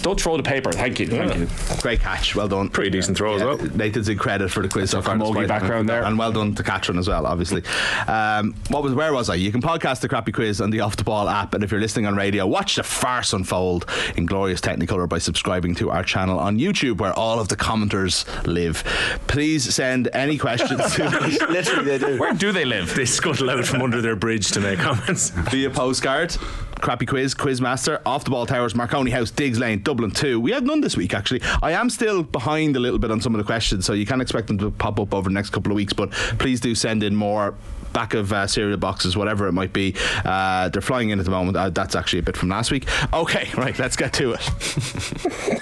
Don't 0.00 0.18
throw 0.18 0.38
the 0.38 0.42
paper. 0.42 0.72
Thank 0.72 1.00
you. 1.00 1.06
Thank 1.08 1.36
you. 1.36 1.48
Great 1.82 2.00
catch, 2.00 2.34
well 2.34 2.48
done. 2.48 2.70
Pretty 2.70 2.88
decent 2.88 3.18
throw 3.18 3.34
as 3.34 3.42
well. 3.42 3.58
Nathan's 3.76 4.08
in 4.08 4.16
credit 4.16 4.50
for 4.50 4.62
the 4.62 4.70
quiz 4.70 4.88
so 4.88 5.02
far. 5.02 5.16
camogie 5.16 5.40
despite- 5.40 5.48
background 5.48 5.86
there. 5.86 6.02
and 6.02 6.18
well 6.18 6.32
done 6.32 6.54
to 6.54 6.62
Catherine 6.62 6.96
as 6.98 7.08
well. 7.08 7.26
Obviously, 7.26 7.62
um, 8.06 8.54
what 8.70 8.82
was 8.82 8.94
where 8.94 9.12
was 9.12 9.28
I? 9.28 9.34
You 9.34 9.52
can 9.52 9.60
podcast 9.60 10.00
the 10.00 10.08
crappy 10.08 10.32
quiz 10.32 10.62
on 10.62 10.70
the 10.70 10.80
Off 10.80 10.96
the 10.96 11.04
Ball 11.04 11.28
app, 11.28 11.52
and 11.52 11.62
if 11.62 11.70
you're 11.70 11.80
listening 11.80 12.06
on 12.06 12.16
radio, 12.16 12.46
watch 12.46 12.76
the 12.76 12.82
farce 12.82 13.34
unfold 13.34 13.84
in 14.16 14.24
glorious 14.24 14.62
Technicolor 14.62 15.06
by 15.06 15.18
subscribing 15.18 15.74
to 15.74 15.90
our 15.90 16.02
channel 16.02 16.38
on 16.38 16.58
YouTube, 16.58 16.96
where 17.00 17.12
all 17.12 17.38
of 17.38 17.48
the 17.48 17.56
commenters 17.56 18.24
live. 18.46 18.82
Please 19.26 19.74
send 19.74 20.08
any 20.14 20.37
questions 20.48 20.98
literally, 20.98 21.84
they 21.84 21.98
do. 21.98 22.18
Where 22.18 22.34
do 22.34 22.52
they 22.52 22.64
live? 22.64 22.94
They 22.94 23.04
scuttle 23.04 23.50
out 23.50 23.64
from 23.64 23.82
under 23.82 24.00
their 24.00 24.16
bridge 24.16 24.50
to 24.52 24.60
make 24.60 24.78
comments. 24.78 25.30
via 25.50 25.70
postcard. 25.70 26.36
Crappy 26.80 27.06
quiz, 27.06 27.34
Quizmaster, 27.34 28.00
off 28.06 28.24
the 28.24 28.30
ball 28.30 28.46
towers, 28.46 28.74
Marconi 28.74 29.10
House, 29.10 29.32
Digges 29.32 29.58
Lane, 29.58 29.82
Dublin 29.82 30.12
2. 30.12 30.38
We 30.38 30.52
had 30.52 30.64
none 30.64 30.80
this 30.80 30.96
week, 30.96 31.12
actually. 31.12 31.42
I 31.60 31.72
am 31.72 31.90
still 31.90 32.22
behind 32.22 32.76
a 32.76 32.80
little 32.80 33.00
bit 33.00 33.10
on 33.10 33.20
some 33.20 33.34
of 33.34 33.38
the 33.38 33.44
questions, 33.44 33.84
so 33.84 33.94
you 33.94 34.06
can 34.06 34.20
expect 34.20 34.46
them 34.46 34.58
to 34.58 34.70
pop 34.70 35.00
up 35.00 35.12
over 35.12 35.28
the 35.28 35.34
next 35.34 35.50
couple 35.50 35.72
of 35.72 35.76
weeks, 35.76 35.92
but 35.92 36.12
please 36.12 36.60
do 36.60 36.76
send 36.76 37.02
in 37.02 37.16
more. 37.16 37.54
Back 37.92 38.14
of 38.14 38.32
uh, 38.32 38.46
cereal 38.46 38.76
boxes, 38.76 39.16
whatever 39.16 39.48
it 39.48 39.52
might 39.52 39.72
be. 39.72 39.94
Uh, 40.24 40.68
they're 40.68 40.82
flying 40.82 41.10
in 41.10 41.18
at 41.18 41.24
the 41.24 41.30
moment. 41.30 41.56
Uh, 41.56 41.70
that's 41.70 41.94
actually 41.94 42.20
a 42.20 42.22
bit 42.22 42.36
from 42.36 42.48
last 42.48 42.70
week. 42.70 42.86
Okay, 43.12 43.48
right, 43.56 43.78
let's 43.78 43.96
get 43.96 44.12
to 44.14 44.34
it. 44.34 44.50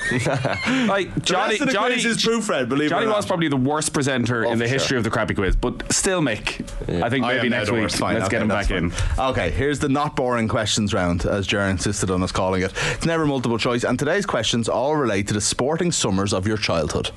Like 0.87 1.23
Johnny, 1.23 1.58
Johnny, 1.58 1.94
is 1.94 2.20
true, 2.23 2.40
Fred, 2.40 2.69
believe 2.69 2.90
Johnny 2.90 3.06
was 3.06 3.26
probably 3.26 3.49
the 3.49 3.56
worst 3.56 3.93
presenter 3.93 4.44
in 4.44 4.58
the 4.58 4.69
history 4.69 4.88
sure. 4.88 4.99
of 4.99 5.05
the 5.05 5.11
crappy 5.11 5.34
quiz, 5.34 5.56
but 5.56 5.93
still, 5.93 6.20
Mick. 6.20 6.62
I 7.02 7.11
think 7.11 7.26
maybe 7.26 7.49
now 7.49 7.58
next 7.58 7.70
week. 7.70 7.90
Fine, 7.90 8.14
Let's 8.14 8.26
okay, 8.26 8.37
get 8.37 8.43
him 8.43 8.49
back 8.49 8.70
in. 8.70 8.93
Okay, 9.19 9.50
here's 9.50 9.78
the 9.78 9.88
not 9.88 10.17
boring 10.17 10.49
questions 10.49 10.94
round, 10.94 11.26
as 11.26 11.46
Jer 11.46 11.62
insisted 11.62 12.11
on 12.11 12.23
us 12.23 12.32
calling 12.32 12.62
it. 12.62 12.73
It's 12.93 13.06
never 13.06 13.26
multiple 13.26 13.58
choice, 13.58 13.84
and 13.84 13.99
today's 13.99 14.26
questions 14.26 14.69
all 14.69 14.96
relate 14.96 15.28
to 15.28 15.34
the 15.34 15.40
sporting 15.40 15.93
summers 15.93 16.32
of 16.32 16.46
your 16.46 16.56
childhood. 16.56 17.11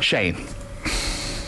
Shane. 0.00 0.46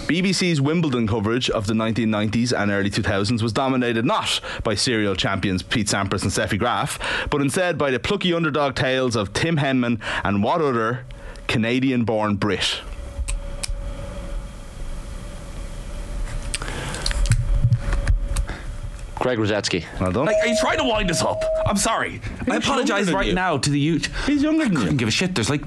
BBC's 0.04 0.60
Wimbledon 0.60 1.06
coverage 1.06 1.48
of 1.48 1.66
the 1.66 1.72
1990s 1.72 2.52
and 2.52 2.70
early 2.70 2.90
2000s 2.90 3.42
was 3.42 3.54
dominated 3.54 4.04
not 4.04 4.38
by 4.62 4.74
serial 4.74 5.14
champions 5.16 5.62
Pete 5.62 5.86
Sampras 5.86 6.22
and 6.22 6.30
Steffi 6.30 6.58
Graf, 6.58 6.98
but 7.30 7.40
instead 7.40 7.78
by 7.78 7.90
the 7.90 7.98
plucky 7.98 8.34
underdog 8.34 8.74
tales 8.74 9.16
of 9.16 9.32
Tim 9.32 9.56
Henman 9.56 9.98
and 10.22 10.42
what 10.42 10.60
other 10.60 11.06
Canadian 11.48 12.04
born 12.04 12.36
Brit? 12.36 12.80
Greg 19.24 19.38
Rusedski. 19.38 19.82
Well 19.98 20.12
done. 20.12 20.26
Like, 20.26 20.36
are 20.42 20.46
you 20.48 20.56
trying 20.60 20.76
to 20.76 20.84
wind 20.84 21.10
us 21.10 21.22
up? 21.22 21.42
I'm 21.64 21.78
sorry. 21.78 22.20
I 22.46 22.56
apologise 22.56 23.10
right 23.10 23.28
you. 23.28 23.32
now 23.32 23.56
to 23.56 23.70
the 23.70 23.80
youth. 23.80 24.10
He's 24.26 24.42
younger 24.42 24.64
than 24.64 24.76
I 24.76 24.80
couldn't 24.80 24.92
you. 24.92 24.98
give 24.98 25.08
a 25.08 25.10
shit. 25.10 25.34
There's 25.34 25.48
like 25.48 25.62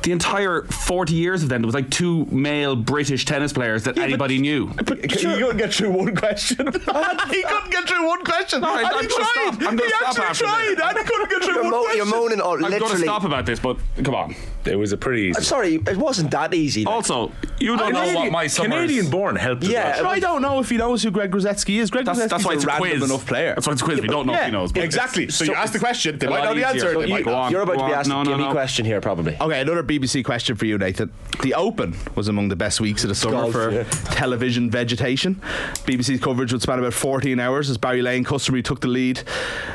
the 0.00 0.10
entire 0.12 0.62
40 0.62 1.12
years 1.12 1.42
of 1.42 1.50
them. 1.50 1.60
There 1.60 1.66
was 1.66 1.74
like 1.74 1.90
two 1.90 2.24
male 2.30 2.74
British 2.76 3.26
tennis 3.26 3.52
players 3.52 3.84
that 3.84 3.98
anybody 3.98 4.38
knew. 4.38 4.68
But 4.68 5.00
he 5.02 5.08
couldn't 5.08 5.58
get 5.58 5.74
through 5.74 5.90
one 5.90 6.16
question. 6.16 6.64
he 6.66 6.72
couldn't 6.72 7.70
get 7.70 7.86
through 7.86 8.06
one 8.08 8.24
question. 8.24 8.64
All 8.64 8.74
right, 8.74 8.86
and 8.86 8.94
I'm 8.94 9.02
he 9.02 9.08
gonna 9.08 9.24
tried. 9.24 9.32
stop. 9.32 9.54
I'm 9.54 9.76
gonna 9.76 9.82
he 9.82 9.88
stop 9.90 10.08
actually 10.08 10.24
after 10.24 10.44
tried, 10.44 10.74
this. 10.76 10.84
and 10.86 10.98
he 10.98 11.04
couldn't 11.04 11.30
get 11.30 11.42
through 11.44 11.54
You're, 11.54 11.62
one 11.64 11.70
mo- 11.72 11.82
question. 11.82 11.96
you're 11.98 12.06
moaning 12.06 12.40
all 12.40 12.54
I'm 12.64 12.70
going 12.70 12.80
to 12.96 12.98
stop 12.98 13.24
about 13.24 13.44
this, 13.44 13.60
but 13.60 13.76
come 14.02 14.14
on. 14.14 14.34
It 14.64 14.76
was 14.78 14.92
a 14.92 14.96
pretty 14.96 15.26
I'm 15.26 15.30
easy. 15.32 15.42
sorry, 15.42 15.74
it 15.74 15.96
wasn't 15.98 16.30
that 16.30 16.54
easy. 16.54 16.86
like. 16.86 16.94
Also, 16.94 17.32
you 17.60 17.76
don't 17.76 17.92
know 17.92 18.00
Canadian- 18.00 18.14
what 18.22 18.32
my 18.32 18.46
summers. 18.46 18.72
Canadian 18.72 19.10
born 19.10 19.36
helped. 19.36 19.62
as 19.64 19.68
Yeah, 19.68 20.00
well. 20.00 20.10
I 20.10 20.18
don't 20.20 20.40
know 20.40 20.58
if 20.60 20.70
he 20.70 20.78
knows 20.78 21.02
who 21.02 21.10
Greg 21.10 21.32
Rusedski 21.32 21.80
is. 21.82 21.90
Greg 21.90 22.06
That's, 22.06 22.18
Rusedski's 22.18 22.30
that's 22.30 22.44
why 22.46 22.54
it's 22.54 22.64
a 22.64 22.68
a 22.68 22.70
random 22.80 22.93
quiz. 23.00 23.10
enough 23.10 23.26
player. 23.26 23.54
That's 23.54 23.66
why 23.66 23.72
it's 23.74 23.82
a 23.82 23.84
quiz. 23.84 24.00
We 24.00 24.08
don't 24.08 24.26
know 24.26 24.34
if 24.34 24.44
he 24.44 24.50
knows. 24.50 24.72
but 24.72 24.82
exactly. 24.84 25.28
So, 25.28 25.44
you 25.44 25.52
so- 25.52 25.56
ask 25.56 25.72
the 25.72 25.78
question, 25.78 26.18
they 26.18 26.26
a 26.26 26.30
might 26.30 26.44
know 26.44 26.54
the 26.54 26.66
answer. 26.66 26.92
So 26.92 27.00
They 27.00 27.06
you- 27.06 27.14
might 27.14 27.24
go 27.24 27.34
on. 27.34 27.50
You're 27.52 27.62
about 27.62 27.76
Go 27.76 27.82
to 27.82 27.86
be 27.88 27.92
on. 27.92 27.98
asked 27.98 28.08
No, 28.08 28.20
a 28.20 28.24
no, 28.24 28.30
gimme 28.30 28.44
no. 28.44 28.52
question 28.52 28.84
here, 28.84 29.00
probably. 29.00 29.36
Okay, 29.40 29.60
another 29.60 29.82
BBC 29.82 30.22
question 30.24 30.56
for 30.56 30.66
you, 30.66 30.78
Nathan. 30.78 31.10
The 31.42 31.54
Open 31.54 31.94
was 32.14 32.28
among 32.28 32.48
the 32.48 32.56
best 32.56 32.80
weeks 32.80 33.04
of 33.04 33.08
the 33.08 33.14
summer 33.14 33.42
Golf, 33.42 33.52
for 33.52 33.70
yeah. 33.72 33.84
television 34.12 34.70
vegetation. 34.70 35.40
BBC's 35.86 36.20
coverage 36.20 36.52
would 36.52 36.62
span 36.62 36.78
about 36.78 36.94
14 36.94 37.38
hours 37.40 37.70
as 37.70 37.78
Barry 37.78 38.02
Lane 38.02 38.24
customary 38.24 38.62
took 38.62 38.80
the 38.80 38.88
lead 38.88 39.22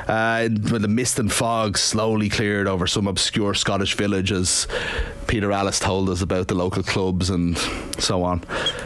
uh, 0.07 0.48
when 0.69 0.81
the 0.81 0.88
mist 0.88 1.19
and 1.19 1.31
fog 1.31 1.77
slowly 1.77 2.30
cleared 2.30 2.68
over 2.68 2.88
some 2.88 3.07
obscure 3.07 3.54
Scottish 3.54 3.95
village 3.95 4.31
as 4.31 4.68
Peter 5.30 5.52
Alliss 5.52 5.80
told 5.80 6.10
us 6.10 6.22
about 6.24 6.48
the 6.48 6.56
local 6.56 6.81
clubs 6.81 7.30
and 7.30 7.56
so 8.00 8.24
on. 8.24 8.44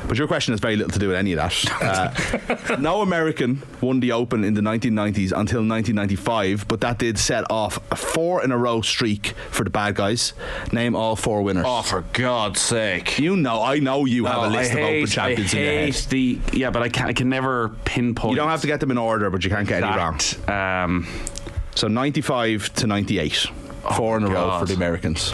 But 0.09 0.17
your 0.17 0.27
question 0.27 0.51
has 0.51 0.59
very 0.59 0.75
little 0.75 0.91
to 0.91 0.99
do 0.99 1.07
with 1.07 1.15
any 1.17 1.31
of 1.33 1.37
that. 1.37 1.53
Uh, 2.73 2.75
no 2.79 3.01
American 3.01 3.61
won 3.81 3.99
the 4.01 4.11
Open 4.11 4.43
in 4.43 4.53
the 4.53 4.61
1990s 4.61 5.31
until 5.31 5.61
1995, 5.65 6.67
but 6.67 6.81
that 6.81 6.97
did 6.99 7.17
set 7.17 7.49
off 7.49 7.79
a 7.91 7.95
four 7.95 8.43
in 8.43 8.51
a 8.51 8.57
row 8.57 8.81
streak 8.81 9.27
for 9.51 9.63
the 9.63 9.69
bad 9.69 9.95
guys. 9.95 10.33
Name 10.71 10.95
all 10.95 11.15
four 11.15 11.41
winners. 11.43 11.65
Oh, 11.67 11.81
for 11.81 12.01
God's 12.13 12.59
sake. 12.61 13.19
You 13.19 13.35
know, 13.37 13.61
I 13.61 13.79
know 13.79 14.05
you 14.05 14.25
have 14.25 14.43
a 14.43 14.45
Oh, 14.45 14.49
list 14.49 14.73
I 14.73 14.79
of 14.79 14.85
Open 14.85 15.07
champions 15.07 15.53
I 15.53 15.57
in 15.57 15.63
your 15.63 15.73
hate 15.73 15.95
head. 15.95 16.09
the 16.09 16.39
yeah, 16.53 16.69
but 16.71 16.81
I 16.83 16.89
can 16.89 17.07
I 17.07 17.13
can 17.13 17.29
never 17.29 17.69
pinpoint. 17.85 18.31
You 18.31 18.35
don't 18.37 18.49
have 18.49 18.61
to 18.61 18.67
get 18.67 18.79
them 18.81 18.91
in 18.91 18.97
order, 18.97 19.29
but 19.29 19.43
you 19.43 19.49
can't 19.49 19.67
get 19.67 19.83
any 19.83 19.95
wrong. 19.97 20.19
Um, 20.49 21.07
So 21.75 21.87
95 21.87 22.73
to 22.75 22.87
98. 22.87 23.47
Four 23.95 24.17
in 24.17 24.23
a 24.23 24.29
row 24.29 24.59
for 24.59 24.65
the 24.65 24.73
Americans. 24.73 25.33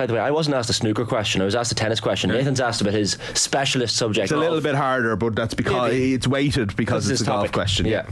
By 0.00 0.06
the 0.06 0.14
way, 0.14 0.20
I 0.20 0.30
wasn't 0.30 0.56
asked 0.56 0.70
a 0.70 0.72
snooker 0.72 1.04
question. 1.04 1.42
I 1.42 1.44
was 1.44 1.54
asked 1.54 1.72
a 1.72 1.74
tennis 1.74 2.00
question. 2.00 2.30
Nathan's 2.30 2.58
asked 2.58 2.80
about 2.80 2.94
his 2.94 3.18
specialist 3.34 3.96
subject. 3.96 4.24
It's 4.24 4.32
a 4.32 4.36
little 4.38 4.62
bit 4.62 4.74
harder, 4.74 5.14
but 5.14 5.36
that's 5.36 5.52
because 5.52 5.92
Yeah, 5.92 6.14
it's 6.14 6.26
weighted 6.26 6.74
because 6.74 7.10
it's 7.10 7.20
is 7.20 7.26
a 7.26 7.30
golf 7.30 7.52
question. 7.52 7.84
Yeah. 7.84 8.06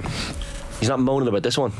He's 0.80 0.90
not 0.90 1.00
moaning 1.00 1.28
about 1.28 1.42
this 1.42 1.56
one. 1.56 1.72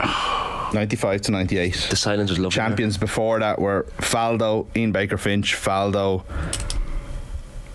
95 0.74 1.20
to 1.20 1.30
98. 1.30 1.86
The 1.90 1.94
silence 1.94 2.30
was 2.30 2.40
lovely. 2.40 2.56
there. 2.56 2.66
Champions 2.66 2.98
before 2.98 3.38
that 3.38 3.60
were 3.60 3.86
Faldo, 3.98 4.66
Ian 4.76 4.90
Baker 4.90 5.16
Finch, 5.16 5.54
Faldo, 5.54 6.24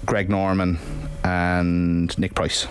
Greg 0.05 0.29
Norman, 0.29 0.77
and 1.23 2.19
Nick 2.19 2.35
Price. 2.35 2.67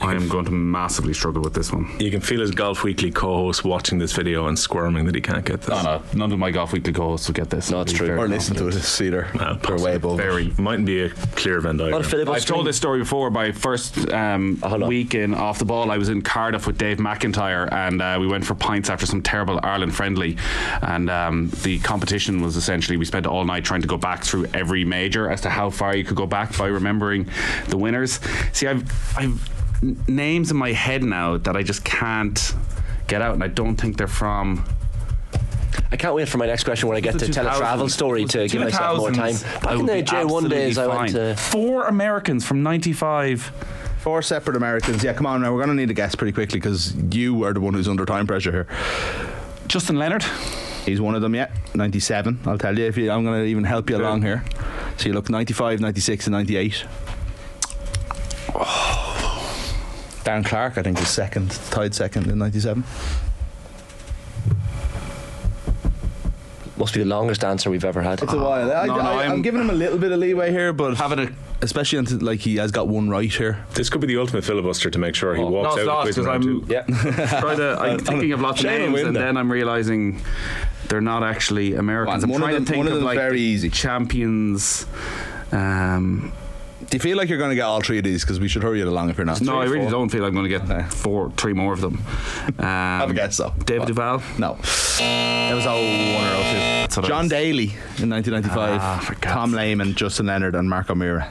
I 0.00 0.14
am 0.14 0.28
going 0.28 0.44
to 0.44 0.50
massively 0.52 1.12
struggle 1.12 1.42
with 1.42 1.54
this 1.54 1.72
one. 1.72 1.90
You 2.00 2.10
can 2.10 2.20
feel 2.20 2.40
his 2.40 2.52
Golf 2.52 2.84
Weekly 2.84 3.10
co-host 3.10 3.64
watching 3.64 3.98
this 3.98 4.12
video 4.12 4.46
and 4.46 4.58
squirming 4.58 5.04
that 5.06 5.14
he 5.14 5.20
can't 5.20 5.44
get 5.44 5.60
this. 5.62 5.82
No, 5.82 5.98
no, 5.98 6.02
none 6.14 6.32
of 6.32 6.38
my 6.38 6.50
golf 6.50 6.72
weekly 6.72 6.92
co-hosts 6.92 7.26
will 7.26 7.34
get 7.34 7.50
this. 7.50 7.70
No, 7.70 7.80
it's 7.80 7.92
true. 7.92 8.06
very 8.06 8.18
Or 8.18 8.28
listen 8.28 8.54
to 8.56 8.60
confident. 8.62 8.84
it, 8.84 8.86
Cedar. 8.86 9.28
Well, 9.34 9.56
They're 9.56 9.78
way 9.78 9.94
above. 9.96 10.16
Very. 10.16 10.52
Mightn't 10.56 10.86
be 10.86 11.00
a 11.02 11.10
clear 11.10 11.60
Venn 11.60 11.76
A 11.80 11.90
diagram. 11.90 12.22
of 12.22 12.28
I've 12.30 12.44
told 12.46 12.66
this 12.66 12.76
story 12.76 13.00
before. 13.00 13.30
My 13.30 13.50
first 13.52 14.10
um, 14.12 14.58
Oh, 14.62 14.86
week 14.86 15.14
in 15.14 15.34
off 15.34 15.58
the 15.58 15.64
ball, 15.64 15.90
I 15.90 15.98
was 15.98 16.08
in 16.08 16.22
Cardiff 16.22 16.66
with 16.66 16.78
Dave 16.78 16.98
McIntyre, 16.98 17.70
and 17.72 18.00
uh, 18.00 18.16
we 18.20 18.26
went 18.28 18.46
for 18.46 18.54
pints 18.54 18.88
after 18.90 19.04
some 19.06 19.20
terrible 19.22 19.58
Ireland 19.62 19.94
friendly. 19.96 20.36
And 20.82 21.10
um, 21.10 21.50
the 21.62 21.80
competition 21.80 22.40
was 22.40 22.56
essentially 22.56 22.96
we 22.96 23.04
spent 23.04 23.26
all 23.26 23.44
night 23.44 23.64
trying 23.64 23.82
to 23.82 23.88
go 23.88 23.96
back 23.98 24.22
through 24.24 24.46
every 24.54 24.84
major 24.84 25.28
as 25.30 25.40
to 25.42 25.50
how 25.50 25.70
far 25.70 25.96
you 25.96 26.04
could 26.04 26.16
go 26.16 26.26
back 26.26 26.56
by 26.56 26.68
remembering 26.68 27.28
the 27.68 27.76
winners. 27.76 28.20
See, 28.52 28.66
I've 28.68 28.84
I've 29.18 29.57
n- 29.82 30.02
names 30.08 30.50
in 30.50 30.56
my 30.56 30.72
head 30.72 31.02
now 31.02 31.36
that 31.38 31.56
I 31.56 31.62
just 31.62 31.84
can't 31.84 32.54
get 33.06 33.22
out, 33.22 33.34
and 33.34 33.42
I 33.44 33.48
don't 33.48 33.76
think 33.76 33.96
they're 33.96 34.06
from. 34.06 34.64
I 35.90 35.96
can't 35.96 36.14
wait 36.14 36.28
for 36.28 36.36
my 36.38 36.46
next 36.46 36.64
question 36.64 36.88
when 36.88 36.96
I 36.96 37.00
get 37.00 37.18
to 37.20 37.28
tell 37.32 37.46
a 37.46 37.56
travel 37.56 37.88
story 37.88 38.24
to 38.26 38.46
give 38.48 38.60
myself 38.60 38.98
more 38.98 39.10
time. 39.10 39.32
2000s. 39.34 39.62
Back 39.62 39.78
in 39.78 39.86
the 39.86 39.92
be 39.94 40.02
J1 40.02 40.50
days, 40.50 40.76
I 40.78 40.86
went 40.86 40.98
fine. 40.98 41.12
to. 41.12 41.34
Four 41.36 41.86
Americans 41.86 42.44
from 42.44 42.62
95. 42.62 43.52
Four 44.00 44.20
separate 44.22 44.56
Americans. 44.56 45.02
Yeah, 45.02 45.12
come 45.14 45.26
on 45.26 45.40
now. 45.40 45.52
We're 45.52 45.64
going 45.64 45.76
to 45.76 45.80
need 45.82 45.90
a 45.90 45.94
guess 45.94 46.14
pretty 46.14 46.32
quickly 46.32 46.60
because 46.60 46.94
you 47.10 47.42
are 47.44 47.52
the 47.52 47.60
one 47.60 47.74
who's 47.74 47.88
under 47.88 48.04
time 48.04 48.26
pressure 48.26 48.52
here. 48.52 48.66
Justin 49.66 49.96
Leonard. 49.96 50.24
He's 50.84 51.00
one 51.00 51.14
of 51.14 51.20
them, 51.22 51.34
yeah. 51.34 51.50
97. 51.74 52.40
I'll 52.46 52.58
tell 52.58 52.78
you 52.78 52.84
if 52.84 52.96
you, 52.96 53.10
I'm 53.10 53.24
going 53.24 53.42
to 53.42 53.46
even 53.46 53.64
help 53.64 53.90
you 53.90 53.96
along 53.96 54.22
here. 54.22 54.44
So 54.98 55.06
you 55.06 55.12
look 55.14 55.28
95, 55.28 55.80
96, 55.80 56.26
and 56.26 56.32
98. 56.32 56.84
Dan 60.28 60.44
Clark, 60.44 60.76
I 60.76 60.82
think, 60.82 60.98
was 61.00 61.08
second, 61.08 61.50
tied 61.70 61.94
second 61.94 62.26
in 62.30 62.36
97. 62.38 62.84
Must 66.76 66.92
be 66.92 67.00
the 67.00 67.06
longest 67.06 67.42
answer 67.44 67.70
we've 67.70 67.82
ever 67.82 68.02
had. 68.02 68.22
It's 68.22 68.34
a 68.34 68.36
while. 68.36 68.70
I, 68.70 68.84
No, 68.88 68.96
no, 68.96 69.00
I, 69.00 69.22
I'm- 69.22 69.32
am 69.32 69.42
giving 69.42 69.62
him 69.62 69.70
a 69.70 69.72
little 69.72 69.96
bit 69.96 70.12
of 70.12 70.18
leeway 70.18 70.50
here, 70.50 70.74
but 70.74 70.98
Having 70.98 71.18
a 71.20 71.30
especially 71.62 71.98
until 71.98 72.18
like 72.20 72.40
he 72.40 72.56
has 72.56 72.70
got 72.70 72.88
one 72.88 73.08
right 73.08 73.32
here. 73.32 73.64
This 73.72 73.88
could 73.88 74.02
be 74.02 74.06
the 74.06 74.18
ultimate 74.18 74.44
filibuster 74.44 74.90
to 74.90 74.98
make 74.98 75.14
sure 75.14 75.34
he 75.34 75.42
walks 75.42 75.76
no, 75.76 75.82
out 75.82 75.86
not 75.86 75.96
of 75.96 76.02
quiz 76.02 76.16
because 76.16 76.26
in 76.26 76.30
round 76.30 76.44
I'm. 76.44 76.70
Yeah. 76.70 76.82
to. 77.56 77.76
I'm 77.80 77.98
thinking 78.10 78.32
of 78.32 78.42
lots 78.42 78.60
of 78.60 78.66
names, 78.66 79.00
and 79.00 79.16
there. 79.16 79.24
then 79.24 79.38
I'm 79.38 79.50
realizing 79.50 80.20
they're 80.88 81.00
not 81.00 81.22
actually 81.22 81.74
Americans. 81.74 82.26
One 82.26 82.42
I'm 82.42 82.42
of 82.42 82.42
trying 82.42 82.54
them- 82.54 82.64
to 82.66 82.70
think 82.72 82.84
one 82.84 82.92
of 82.92 82.98
of 82.98 83.02
like 83.02 83.16
very 83.16 83.40
easy. 83.40 83.70
champions. 83.70 84.84
Um, 85.52 86.32
Do 86.80 86.96
you 86.96 87.00
feel 87.00 87.16
like 87.16 87.28
you're 87.28 87.38
going 87.38 87.50
to 87.50 87.56
get 87.56 87.62
all 87.62 87.80
three 87.80 87.98
of 87.98 88.04
these? 88.04 88.22
Because 88.24 88.38
we 88.40 88.48
should 88.48 88.62
hurry 88.62 88.80
it 88.80 88.86
along 88.86 89.10
if 89.10 89.16
you're 89.18 89.24
not. 89.26 89.40
no, 89.40 89.60
I 89.60 89.64
really 89.64 89.80
four? 89.82 89.90
don't 89.90 90.08
feel 90.10 90.24
I'm 90.24 90.32
going 90.34 90.48
to 90.48 90.58
get 90.58 90.92
four, 90.92 91.30
three 91.32 91.52
more 91.52 91.72
of 91.72 91.80
them. 91.80 92.02
Um, 92.46 92.64
Have 92.64 93.10
a 93.10 93.14
guess 93.14 93.36
though. 93.36 93.52
David 93.64 93.88
Duval. 93.88 94.22
No. 94.38 94.52
It 94.54 95.54
was 95.54 95.66
all 95.66 95.76
01 95.82 95.84
or 95.84 96.86
02. 96.88 97.00
what 97.00 97.04
I 97.04 97.08
John 97.08 97.24
was- 97.24 97.30
Daly 97.30 97.64
in 97.98 98.08
1995. 98.10 98.80
Ah, 98.80 99.02
for 99.04 99.14
God's 99.14 99.24
Tom 99.34 99.52
Lehman, 99.52 99.94
Justin 99.94 100.26
Leonard, 100.26 100.54
and 100.54 100.68
Mark 100.70 100.88
O'Meara. 100.90 101.30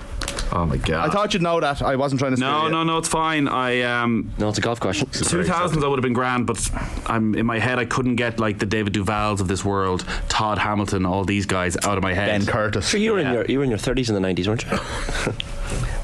Oh 0.51 0.65
my 0.65 0.77
god. 0.77 1.09
I 1.09 1.11
thought 1.11 1.33
you'd 1.33 1.43
know 1.43 1.59
that. 1.59 1.81
I 1.81 1.95
wasn't 1.95 2.19
trying 2.19 2.35
to. 2.35 2.39
no, 2.39 2.67
no, 2.67 2.83
no, 2.83 2.97
it's 2.97 3.07
fine. 3.07 3.47
I 3.47 3.81
um, 3.81 4.31
No, 4.37 4.49
it's 4.49 4.57
a 4.57 4.61
golf 4.61 4.79
question. 4.79 5.09
two 5.09 5.43
thousands 5.43 5.83
I 5.83 5.87
would 5.87 5.97
have 5.97 6.03
been 6.03 6.13
grand, 6.13 6.47
but 6.47 6.69
I'm 7.05 7.35
in 7.35 7.45
my 7.45 7.59
head. 7.59 7.79
I 7.79 7.85
couldn't 7.85 8.15
get 8.15 8.39
like 8.39 8.59
the 8.59 8.65
David 8.65 8.93
Duvals 8.93 9.41
of 9.41 9.47
this 9.47 9.65
world, 9.65 10.05
Todd 10.29 10.57
Hamilton, 10.57 11.05
all 11.05 11.25
these 11.25 11.45
guys 11.45 11.75
out 11.83 11.97
of 11.97 12.03
my 12.03 12.13
head. 12.13 12.27
Ben 12.27 12.45
Curtis. 12.45 12.87
So 12.87 12.97
you 12.97 13.13
were 13.13 13.19
in 13.19 13.33
your 13.33 13.45
you 13.45 13.57
were 13.59 13.63
in 13.63 13.69
your 13.69 13.79
30s 13.79 14.09
in 14.09 14.15
the 14.15 14.21
90s, 14.21 14.47
weren't 14.47 14.63
you? 14.65 15.33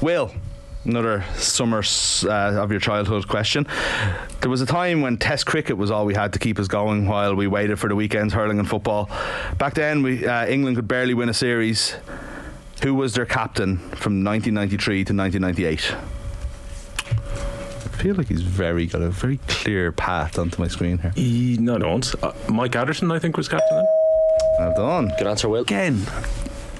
Will, 0.00 0.30
another 0.84 1.24
summer 1.36 1.82
uh, 2.24 2.62
of 2.62 2.70
your 2.70 2.80
childhood 2.80 3.26
question. 3.26 3.66
There 4.40 4.50
was 4.50 4.60
a 4.60 4.66
time 4.66 5.00
when 5.00 5.16
Test 5.16 5.46
cricket 5.46 5.78
was 5.78 5.90
all 5.90 6.04
we 6.04 6.14
had 6.14 6.34
to 6.34 6.38
keep 6.38 6.58
us 6.58 6.68
going 6.68 7.06
while 7.06 7.34
we 7.34 7.46
waited 7.46 7.78
for 7.78 7.88
the 7.88 7.94
weekends 7.96 8.34
hurling 8.34 8.58
and 8.58 8.68
football. 8.68 9.08
Back 9.58 9.74
then, 9.74 10.02
we 10.02 10.26
uh, 10.26 10.46
England 10.46 10.76
could 10.76 10.88
barely 10.88 11.14
win 11.14 11.28
a 11.30 11.34
series. 11.34 11.96
Who 12.84 12.94
was 12.94 13.14
their 13.14 13.24
captain 13.24 13.78
from 13.78 14.22
1993 14.22 15.04
to 15.06 15.14
1998? 15.14 15.96
I 17.00 17.96
feel 17.96 18.14
like 18.14 18.28
he's 18.28 18.42
very 18.42 18.84
got 18.84 19.00
a 19.00 19.08
very 19.08 19.38
clear 19.48 19.90
path 19.90 20.38
onto 20.38 20.60
my 20.60 20.68
screen 20.68 20.98
here. 20.98 21.10
He, 21.16 21.56
no, 21.56 21.78
don't. 21.78 22.14
Uh, 22.22 22.34
Mike 22.50 22.76
Atherton, 22.76 23.10
I 23.10 23.18
think, 23.18 23.38
was 23.38 23.48
captain 23.48 23.74
then. 23.74 23.86
Well 24.58 24.74
done. 24.76 25.12
Good 25.16 25.26
answer, 25.26 25.48
Will. 25.48 25.62
Again, 25.62 26.04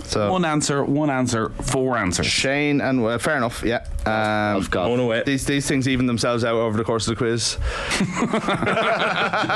So 0.04 0.30
one 0.30 0.44
answer, 0.44 0.84
one 0.84 1.10
answer, 1.10 1.50
four 1.62 1.96
answers. 1.96 2.26
Shane 2.26 2.80
and 2.80 3.04
uh, 3.04 3.18
fair 3.18 3.36
enough. 3.36 3.62
Yeah. 3.64 3.86
Um, 4.06 4.60
I've 4.62 4.70
got. 4.70 4.90
One 4.90 5.00
away. 5.00 5.22
these 5.24 5.46
these 5.46 5.66
things 5.66 5.88
even 5.88 6.06
themselves 6.06 6.44
out 6.44 6.54
over 6.56 6.76
the 6.76 6.84
course 6.84 7.08
of 7.08 7.16
the 7.16 7.16
quiz. 7.16 7.54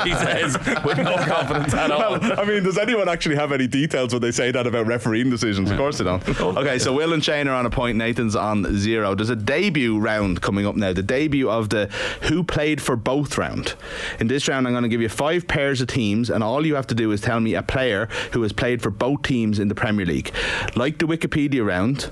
he 0.03 0.13
says 0.15 0.57
with 0.83 0.97
no 0.97 1.15
confidence 1.25 1.73
at 1.73 1.91
all. 1.91 2.15
I 2.39 2.45
mean, 2.45 2.63
does 2.63 2.77
anyone 2.77 3.07
actually 3.07 3.35
have 3.35 3.51
any 3.51 3.67
details 3.67 4.11
when 4.11 4.21
they 4.21 4.31
say 4.31 4.51
that 4.51 4.65
about 4.65 4.87
refereeing 4.87 5.29
decisions? 5.29 5.69
Of 5.69 5.77
course 5.77 5.97
they 5.97 6.03
don't. 6.03 6.23
Okay, 6.59 6.79
so 6.79 6.93
Will 6.93 7.13
and 7.13 7.23
Shane 7.23 7.47
are 7.47 7.53
on 7.53 7.65
a 7.65 7.69
point. 7.69 7.97
Nathan's 7.97 8.35
on 8.35 8.75
zero. 8.77 9.13
There's 9.13 9.29
a 9.29 9.35
debut 9.35 9.99
round 9.99 10.41
coming 10.41 10.65
up 10.65 10.75
now. 10.75 10.93
The 10.93 11.03
debut 11.03 11.49
of 11.49 11.69
the 11.69 11.85
Who 12.23 12.43
Played 12.43 12.81
for 12.81 12.95
Both 12.95 13.37
round. 13.37 13.75
In 14.19 14.27
this 14.27 14.47
round, 14.47 14.65
I'm 14.67 14.73
going 14.73 14.83
to 14.83 14.89
give 14.89 15.01
you 15.01 15.09
five 15.09 15.47
pairs 15.47 15.79
of 15.81 15.87
teams, 15.87 16.29
and 16.29 16.43
all 16.43 16.65
you 16.65 16.75
have 16.75 16.87
to 16.87 16.95
do 16.95 17.11
is 17.11 17.21
tell 17.21 17.39
me 17.39 17.53
a 17.53 17.61
player 17.61 18.07
who 18.31 18.41
has 18.41 18.51
played 18.51 18.81
for 18.81 18.89
both 18.89 19.21
teams 19.21 19.59
in 19.59 19.67
the 19.67 19.75
Premier 19.75 20.05
League. 20.05 20.31
Like 20.75 20.97
the 20.97 21.05
Wikipedia 21.05 21.65
round, 21.65 22.09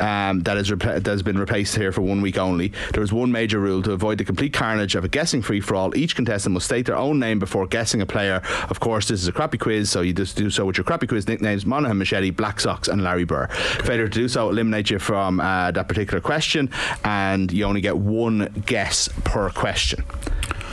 um, 0.00 0.40
that, 0.40 0.56
is 0.56 0.70
repla 0.70 1.02
that 1.02 1.06
has 1.06 1.22
been 1.22 1.38
replaced 1.38 1.74
here 1.76 1.92
for 1.92 2.02
one 2.02 2.20
week 2.20 2.38
only. 2.38 2.72
There 2.92 3.02
is 3.02 3.12
one 3.12 3.32
major 3.32 3.58
rule 3.58 3.82
to 3.82 3.92
avoid 3.92 4.18
the 4.18 4.24
complete 4.24 4.52
carnage 4.52 4.94
of 4.94 5.04
a 5.04 5.08
guessing 5.08 5.42
free 5.42 5.60
for 5.60 5.74
all. 5.74 5.96
Each 5.96 6.14
contestant 6.14 6.52
must 6.52 6.66
state 6.66 6.86
their 6.86 6.96
own 6.96 7.18
name 7.18 7.38
before 7.38 7.66
guessing 7.66 8.02
a 8.02 8.06
player. 8.06 8.42
Of 8.68 8.80
course, 8.80 9.08
this 9.08 9.22
is 9.22 9.28
a 9.28 9.32
crappy 9.32 9.58
quiz, 9.58 9.90
so 9.90 10.00
you 10.02 10.12
just 10.12 10.36
do 10.36 10.50
so 10.50 10.66
with 10.66 10.76
your 10.76 10.84
crappy 10.84 11.06
quiz 11.06 11.26
nicknames 11.28 11.64
Monaghan 11.64 11.98
Machete, 11.98 12.30
Black 12.30 12.60
Sox, 12.60 12.88
and 12.88 13.02
Larry 13.02 13.24
Birr. 13.24 13.48
Failure 13.48 14.08
to 14.08 14.14
do 14.14 14.28
so 14.28 14.50
eliminates 14.50 14.90
you 14.90 14.98
from 14.98 15.40
uh, 15.40 15.70
that 15.70 15.88
particular 15.88 16.20
question, 16.20 16.70
and 17.04 17.50
you 17.52 17.64
only 17.64 17.80
get 17.80 17.96
one 17.96 18.62
guess 18.66 19.08
per 19.24 19.50
question. 19.50 20.04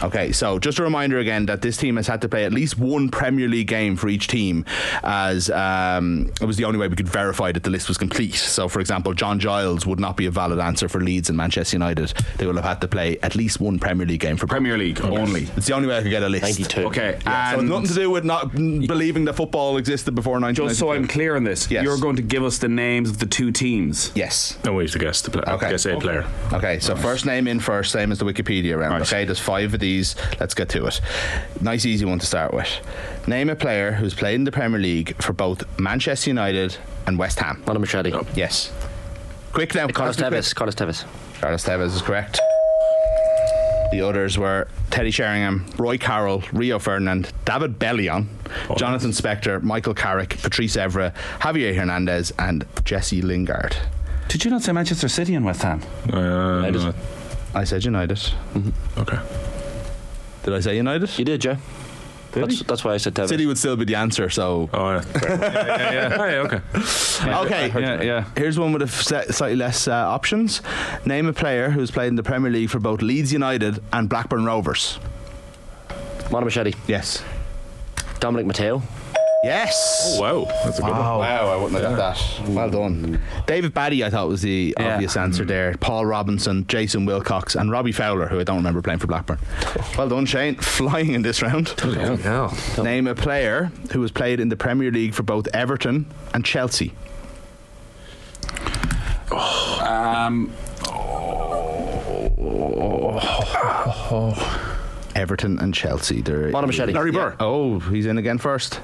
Okay, 0.03 0.31
so 0.33 0.59
just 0.59 0.79
a 0.79 0.83
reminder 0.83 1.19
again 1.19 1.45
that 1.45 1.61
this 1.61 1.77
team 1.77 1.95
has 1.95 2.07
had 2.07 2.21
to 2.21 2.29
play 2.29 2.43
at 2.45 2.51
least 2.51 2.77
one 2.77 3.09
Premier 3.09 3.47
League 3.47 3.67
game 3.67 3.95
for 3.95 4.09
each 4.09 4.27
team, 4.27 4.65
as 5.03 5.49
um, 5.49 6.31
it 6.41 6.45
was 6.45 6.57
the 6.57 6.65
only 6.65 6.77
way 6.77 6.87
we 6.87 6.95
could 6.95 7.07
verify 7.07 7.51
that 7.51 7.63
the 7.63 7.69
list 7.69 7.87
was 7.87 7.97
complete. 7.97 8.35
So, 8.35 8.67
for 8.67 8.79
example, 8.81 9.13
John 9.13 9.39
Giles 9.39 9.85
would 9.85 9.99
not 9.99 10.17
be 10.17 10.25
a 10.25 10.31
valid 10.31 10.59
answer 10.59 10.89
for 10.89 10.99
Leeds 10.99 11.29
and 11.29 11.37
Manchester 11.37 11.75
United. 11.75 12.13
They 12.37 12.45
will 12.45 12.55
have 12.55 12.65
had 12.65 12.81
to 12.81 12.87
play 12.87 13.17
at 13.23 13.35
least 13.35 13.59
one 13.61 13.79
Premier 13.79 14.05
League 14.05 14.19
game 14.19 14.35
for 14.37 14.45
Premier 14.47 14.77
League 14.77 14.99
only. 15.01 15.43
It's 15.55 15.67
the 15.67 15.73
only 15.73 15.87
way 15.87 15.97
I 15.97 16.01
could 16.01 16.11
get 16.11 16.21
a 16.23 16.29
list. 16.29 16.43
92. 16.43 16.81
Okay, 16.87 17.19
Yeah, 17.25 17.55
so 17.55 17.61
nothing 17.61 17.87
to 17.87 17.93
do 17.93 18.09
with 18.09 18.25
not 18.25 18.51
believing 18.53 19.23
that 19.25 19.33
football 19.33 19.77
existed 19.77 20.15
before 20.15 20.33
1992. 20.39 20.69
just 20.69 20.79
so 20.79 20.91
I'm 20.91 21.07
clear 21.07 21.35
on 21.37 21.43
this, 21.45 21.71
Yes. 21.71 21.83
you're 21.85 21.97
going 21.99 22.17
to 22.17 22.21
give 22.21 22.43
us 22.43 22.57
the 22.57 22.67
names 22.67 23.09
of 23.09 23.19
the 23.19 23.25
two 23.25 23.51
teams. 23.51 24.11
Yes. 24.15 24.57
No 24.65 24.73
way 24.73 24.87
to 24.87 24.99
guess 24.99 25.21
the 25.21 25.31
player. 25.31 25.49
Okay. 25.55 25.69
Guess 25.69 25.85
a 25.85 25.97
player. 25.97 26.25
Okay, 26.51 26.79
so 26.79 26.95
first 26.95 27.25
name 27.25 27.47
in 27.47 27.59
first, 27.61 27.91
same 27.93 28.11
as 28.11 28.19
the 28.19 28.25
Wikipedia 28.25 28.77
round. 28.77 28.93
Right. 28.93 29.01
Okay, 29.03 29.23
there's 29.25 29.39
five 29.39 29.73
of 29.73 29.79
these. 29.79 29.92
Let's 30.39 30.53
get 30.53 30.69
to 30.69 30.85
it. 30.87 31.01
Nice, 31.61 31.85
easy 31.85 32.05
one 32.05 32.19
to 32.19 32.25
start 32.25 32.53
with. 32.53 32.67
Name 33.27 33.49
a 33.49 33.55
player 33.55 33.91
who's 33.91 34.13
played 34.13 34.35
in 34.35 34.43
the 34.43 34.51
Premier 34.51 34.79
League 34.79 35.15
for 35.21 35.33
both 35.33 35.63
Manchester 35.79 36.29
United 36.29 36.77
and 37.07 37.17
West 37.19 37.39
Ham. 37.39 37.57
Monaghan 37.67 37.81
Machete. 37.81 38.11
Yes. 38.35 38.71
Quick 39.53 39.75
now. 39.75 39.87
Carlos 39.87 40.15
Carlos 40.17 40.45
Tevez. 40.47 40.55
Carlos 40.55 40.75
Tevez. 40.75 41.05
Carlos 41.39 41.63
Tevez 41.63 41.95
is 41.95 42.01
correct. 42.01 42.39
The 43.91 44.01
others 44.01 44.39
were 44.39 44.67
Teddy 44.89 45.11
Sheringham, 45.11 45.67
Roy 45.77 45.99
Carroll, 45.99 46.41
Rio 46.51 46.79
Ferdinand, 46.79 47.31
David 47.45 47.77
Bellion, 47.77 48.25
Jonathan 48.75 49.11
Spector, 49.11 49.61
Michael 49.61 49.93
Carrick, 49.93 50.41
Patrice 50.41 50.75
Evra, 50.75 51.13
Javier 51.41 51.75
Hernandez, 51.75 52.33
and 52.39 52.65
Jesse 52.85 53.21
Lingard. 53.21 53.75
Did 54.29 54.43
you 54.45 54.49
not 54.49 54.63
say 54.63 54.71
Manchester 54.71 55.07
City 55.07 55.35
and 55.35 55.45
West 55.45 55.61
Ham? 55.61 55.81
Uh, 56.11 56.71
just- 56.71 56.97
I 57.53 57.65
said 57.65 57.83
United. 57.85 58.19
Okay. 58.97 59.19
Did 60.43 60.53
I 60.53 60.59
say 60.59 60.75
United? 60.75 61.17
You 61.17 61.25
did, 61.25 61.43
yeah. 61.45 61.57
That's, 62.31 62.63
that's 62.63 62.83
why 62.83 62.93
I 62.93 62.97
said 62.97 63.13
Tevez. 63.13 63.29
City 63.29 63.45
would 63.45 63.59
still 63.59 63.75
be 63.77 63.85
the 63.85 63.93
answer, 63.95 64.27
so 64.29 64.67
Oh, 64.73 64.89
yeah. 64.89 65.03
Yeah, 65.21 65.29
yeah, 65.29 65.91
yeah. 65.91 66.17
Oh, 66.19 66.25
yeah, 66.25 67.29
okay. 67.45 67.69
Okay, 67.69 67.81
Yeah, 67.81 68.01
yeah. 68.01 68.25
Here's 68.35 68.57
one 68.57 68.73
with 68.73 68.81
a 68.81 68.85
f- 68.85 69.29
slightly 69.35 69.55
less 69.55 69.87
uh, 69.87 69.91
options. 69.93 70.61
Name 71.05 71.27
a 71.27 71.33
player 71.33 71.69
who's 71.69 71.91
played 71.91 72.07
in 72.07 72.15
the 72.15 72.23
Premier 72.23 72.49
League 72.51 72.71
for 72.71 72.79
both 72.79 73.03
Leeds 73.03 73.31
United 73.31 73.83
and 73.93 74.09
Blackburn 74.09 74.45
Rovers. 74.45 74.97
Monaghan 76.31 76.45
Machete. 76.45 76.73
Yes. 76.87 77.23
Dominic 78.19 78.47
Matteo. 78.47 78.81
Yes. 79.43 80.15
Oh 80.17 80.21
wow. 80.21 80.45
That's 80.63 80.79
a 80.79 80.81
good 80.83 80.91
one. 80.91 80.99
Wow, 81.01 81.47
I 81.49 81.55
wouldn't 81.61 81.81
have 81.83 81.97
got 81.97 82.15
that. 82.15 82.49
Well 82.49 82.69
done. 82.69 83.19
David 83.45 83.73
Batty, 83.73 84.03
I 84.03 84.09
thought 84.09 84.29
was 84.29 84.41
the 84.41 84.73
Yeah. 84.79 84.93
obvious 84.93 85.17
answer 85.17 85.43
there. 85.43 85.75
Paul 85.81 86.05
Robinson, 86.05 86.65
Jason 86.67 87.05
Wilcox, 87.05 87.55
and 87.55 87.69
Robbie 87.69 87.91
Fowler, 87.91 88.27
who 88.27 88.39
I 88.39 88.43
don't 88.45 88.55
remember 88.57 88.81
playing 88.81 88.99
for 88.99 89.07
Blackburn. 89.07 89.39
Well 89.97 90.07
done, 90.07 90.25
Shane. 90.25 90.55
Flying 90.61 91.13
in 91.13 91.23
this 91.23 91.41
round. 91.41 91.73
Name 92.81 93.07
a 93.07 93.15
player 93.15 93.71
who 93.91 94.01
has 94.01 94.11
played 94.11 94.39
in 94.39 94.47
the 94.49 94.55
Premier 94.55 94.91
League 94.91 95.13
for 95.13 95.23
both 95.23 95.47
Everton 95.53 96.05
and 96.33 96.45
Chelsea. 96.45 96.93
Um, 99.81 100.51
Everton 105.15 105.59
and 105.59 105.73
Chelsea. 105.73 106.21
They're 106.21 106.49
Monaghan 106.49 106.67
Machete. 106.67 106.93
Larry 106.93 107.11
Birr. 107.11 107.35
Oh, 107.39 107.79
he's 107.79 108.05
in 108.05 108.17
again 108.17 108.37
first. 108.37 108.79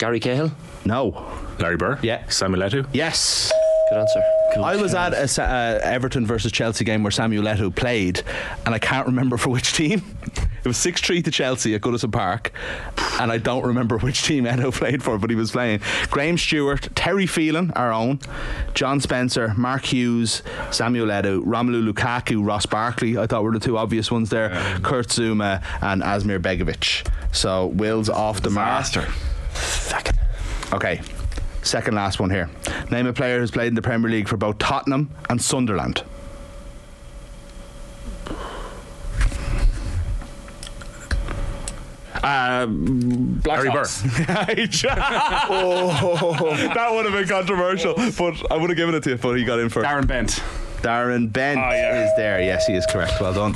Gary 0.00 0.18
Cahill. 0.18 0.50
No. 0.86 1.26
Larry 1.58 1.76
Birr. 1.76 1.98
Yeah. 2.02 2.26
Samuel 2.28 2.62
Eto'o. 2.62 2.86
Yes. 2.94 3.52
Good 3.90 3.98
answer. 3.98 4.22
I 4.56 4.76
was 4.76 4.94
at 4.94 5.12
a 5.12 5.42
uh, 5.42 5.80
Everton 5.82 6.26
versus 6.26 6.50
Chelsea 6.50 6.86
game 6.86 7.02
where 7.02 7.10
Samuel 7.10 7.44
Eto'o 7.44 7.74
played, 7.74 8.22
and 8.64 8.74
I 8.74 8.78
can't 8.78 9.06
remember 9.06 9.36
for 9.36 9.50
which 9.50 9.74
team. 9.74 10.02
It 10.62 10.66
was 10.66 10.78
6 10.78 11.02
3 11.02 11.20
to 11.22 11.30
Chelsea 11.30 11.74
at 11.74 11.82
Goodison 11.82 12.10
Park. 12.12 12.52
And 13.20 13.30
I 13.30 13.36
don't 13.36 13.66
remember 13.66 13.98
which 13.98 14.22
team 14.22 14.44
Eto'o 14.44 14.72
played 14.74 15.02
for, 15.02 15.18
but 15.18 15.28
he 15.28 15.36
was 15.36 15.50
playing. 15.50 15.80
Graham 16.10 16.38
Stuart, 16.38 16.88
Terry 16.94 17.26
Phelan, 17.26 17.70
our 17.72 17.92
own, 17.92 18.20
John 18.72 19.00
Spencer, 19.00 19.52
Mark 19.54 19.84
Hughes, 19.84 20.42
Samuel 20.70 21.08
Eto'o, 21.08 21.42
Romelu 21.44 21.92
Lukaku, 21.92 22.44
Ross 22.46 22.64
Barkley, 22.64 23.18
I 23.18 23.26
thought 23.26 23.42
were 23.42 23.52
the 23.52 23.60
two 23.60 23.76
obvious 23.76 24.10
ones 24.10 24.30
there. 24.30 24.48
Kurt 24.82 25.08
Zouma 25.08 25.62
and 25.82 26.00
Asmir 26.00 26.38
Begovic. 26.40 27.06
So 27.32 27.66
Will's 27.66 28.08
off 28.08 28.40
the 28.40 28.50
mark. 28.50 28.86
Okay. 30.72 31.00
Second 31.62 31.94
last 31.94 32.20
one 32.20 32.30
here. 32.30 32.48
Name 32.90 33.06
a 33.06 33.12
player 33.12 33.38
who's 33.40 33.50
played 33.50 33.68
in 33.68 33.74
the 33.74 33.82
Premier 33.82 34.10
League 34.10 34.28
for 34.28 34.36
both 34.36 34.58
Tottenham 34.58 35.10
and 35.28 35.40
Sunderland. 35.42 36.02
Uh, 42.22 42.66
Black 42.66 43.58
Harry 43.58 43.70
Burr. 43.70 43.84
Oh, 45.52 46.56
that 46.74 46.92
would 46.92 47.04
have 47.06 47.14
been 47.14 47.26
controversial, 47.28 47.94
but 47.94 48.52
I 48.52 48.56
would 48.56 48.68
have 48.70 48.76
given 48.76 48.94
it 48.94 49.02
to 49.04 49.10
you. 49.10 49.16
But 49.16 49.34
he 49.38 49.44
got 49.44 49.58
in 49.58 49.68
first. 49.68 49.88
Darren 49.88 50.06
Bent. 50.06 50.42
Darren 50.82 51.32
Bent 51.32 51.58
Oh, 51.58 51.70
yeah. 51.70 52.04
is 52.04 52.10
there. 52.16 52.40
Yes, 52.42 52.66
he 52.66 52.74
is 52.74 52.84
correct. 52.86 53.12
Well 53.20 53.32
done. 53.32 53.54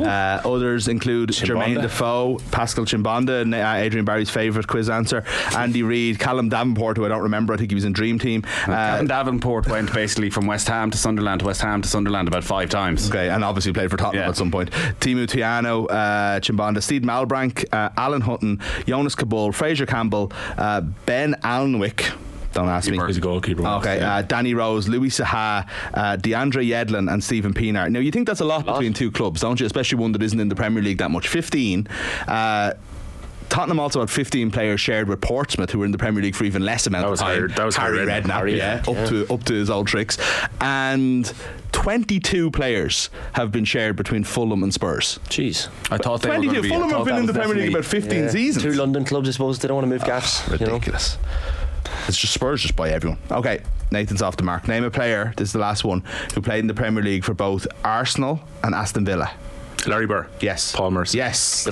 Uh, 0.00 0.40
others 0.44 0.88
include 0.88 1.30
Jermaine 1.30 1.80
Defoe, 1.80 2.38
Pascal 2.50 2.84
Chimbonda, 2.84 3.44
uh, 3.52 3.76
Adrian 3.76 4.04
Barry's 4.04 4.30
favourite 4.30 4.66
quiz 4.66 4.88
answer, 4.90 5.24
Andy 5.56 5.82
Reid, 5.82 6.18
Callum 6.18 6.48
Davenport, 6.48 6.96
who 6.96 7.04
I 7.04 7.08
don't 7.08 7.22
remember. 7.22 7.52
I 7.54 7.56
think 7.56 7.70
he 7.70 7.74
was 7.74 7.84
in 7.84 7.92
Dream 7.92 8.18
Team. 8.18 8.42
Uh, 8.66 9.02
Davenport 9.02 9.66
went 9.68 9.92
basically 9.92 10.30
from 10.30 10.46
West 10.46 10.68
Ham 10.68 10.90
to 10.90 10.98
Sunderland 10.98 11.40
to 11.40 11.46
West 11.46 11.60
Ham 11.62 11.82
to 11.82 11.88
Sunderland 11.88 12.28
about 12.28 12.44
five 12.44 12.68
times. 12.70 13.08
Okay, 13.10 13.28
and 13.28 13.44
obviously 13.44 13.72
played 13.72 13.90
for 13.90 13.96
Tottenham 13.96 14.22
Yeah. 14.24 14.28
at 14.28 14.36
some 14.36 14.50
point. 14.50 14.70
Teemu 15.00 15.26
Tainio, 15.26 15.86
uh, 15.90 16.40
Chimbonda, 16.40 16.82
Steed 16.82 17.04
Malbranque, 17.04 17.64
uh, 17.72 17.90
Alan 17.96 18.22
Hutton, 18.22 18.58
Younes 18.86 19.16
Kaboul, 19.16 19.52
Fraser 19.54 19.86
Campbell, 19.86 20.32
uh, 20.58 20.80
Ben 21.06 21.34
Alnwick. 21.44 22.12
Don't 22.54 22.68
ask 22.68 22.88
me. 22.90 22.98
He's 23.06 23.18
a 23.18 23.20
goalkeeper. 23.20 23.66
Okay, 23.66 24.00
uh, 24.00 24.22
Danny 24.22 24.54
Rose, 24.54 24.88
Louis 24.88 25.08
Saha, 25.10 25.68
uh, 25.92 26.16
DeAndre 26.16 26.66
Yedlin, 26.66 27.12
and 27.12 27.22
Steven 27.22 27.52
Pienaar. 27.52 27.90
Now, 27.90 27.98
you 28.00 28.10
think 28.10 28.26
that's 28.26 28.40
a 28.40 28.44
lot, 28.44 28.64
between 28.64 28.92
two 28.94 29.10
clubs, 29.10 29.40
don't 29.40 29.58
you? 29.60 29.66
Especially 29.66 29.98
one 29.98 30.12
that 30.12 30.22
isn't 30.22 30.38
in 30.40 30.48
the 30.48 30.54
Premier 30.54 30.82
League 30.82 30.98
that 30.98 31.10
much. 31.10 31.28
15. 31.28 31.86
Uh, 32.28 32.72
Tottenham 33.50 33.78
also 33.78 34.00
had 34.00 34.10
15 34.10 34.50
players 34.50 34.80
shared 34.80 35.06
with 35.08 35.20
Portsmouth, 35.20 35.70
who 35.70 35.78
were 35.80 35.84
in 35.84 35.92
the 35.92 35.98
Premier 35.98 36.22
League 36.22 36.34
for 36.34 36.44
even 36.44 36.64
less 36.64 36.86
amount 36.86 37.02
That 37.02 37.06
of 37.06 37.10
was 37.10 37.20
time. 37.20 37.34
Harry- 37.34 37.52
that 37.52 37.64
was 37.66 37.76
Harry 37.76 37.98
Harry 37.98 38.08
Redknapp, 38.10 38.24
Redknapp. 38.24 38.30
Harry, 38.32 38.56
yeah, 38.56 38.82
yeah. 38.88 39.02
up 39.02 39.08
to 39.10 39.32
up 39.32 39.44
to 39.44 39.52
his 39.54 39.68
old 39.70 39.86
tricks, 39.86 40.16
and 40.60 41.30
22 41.72 42.50
players 42.52 43.10
have 43.34 43.52
been 43.52 43.64
shared 43.64 43.96
between 43.96 44.24
Fulham 44.24 44.62
and 44.62 44.72
Spurs. 44.72 45.20
Jeez. 45.28 45.68
I 45.90 45.98
thought 45.98 46.22
they 46.22 46.30
were 46.30 46.36
22. 46.36 46.52
gonna 46.54 46.62
be- 46.62 46.68
Fulham 46.70 46.90
have 46.90 47.04
been 47.04 47.14
that 47.16 47.20
in 47.20 47.26
the 47.26 47.32
Premier 47.34 47.54
League 47.56 47.68
about 47.70 47.84
15 47.84 48.24
Yeah. 48.24 48.30
seasons. 48.30 48.64
Two 48.64 48.72
London 48.72 49.04
clubs, 49.04 49.28
I 49.28 49.32
suppose. 49.32 49.58
They 49.58 49.68
don't 49.68 49.76
want 49.76 49.84
to 49.86 49.90
move 49.90 50.04
gaffs. 50.04 50.42
you 50.58 50.66
know? 50.66 50.80
It's 52.06 52.18
just 52.18 52.34
Spurs 52.34 52.62
just 52.62 52.76
buy 52.76 52.90
everyone. 52.90 53.18
Okay, 53.30 53.62
Nathan's 53.90 54.22
off 54.22 54.36
the 54.36 54.42
mark. 54.42 54.68
Name 54.68 54.84
a 54.84 54.90
player, 54.90 55.32
this 55.36 55.48
is 55.48 55.52
the 55.52 55.58
last 55.58 55.84
one, 55.84 56.02
who 56.34 56.42
played 56.42 56.60
in 56.60 56.66
the 56.66 56.74
Premier 56.74 57.02
League 57.02 57.24
for 57.24 57.34
both 57.34 57.66
Arsenal 57.82 58.40
and 58.62 58.74
Aston 58.74 59.04
Villa. 59.04 59.32
Larry 59.86 60.06
Birr. 60.06 60.26
Yes. 60.40 60.74
Paul 60.74 60.90
Merson. 60.90 61.18
Yes. 61.18 61.68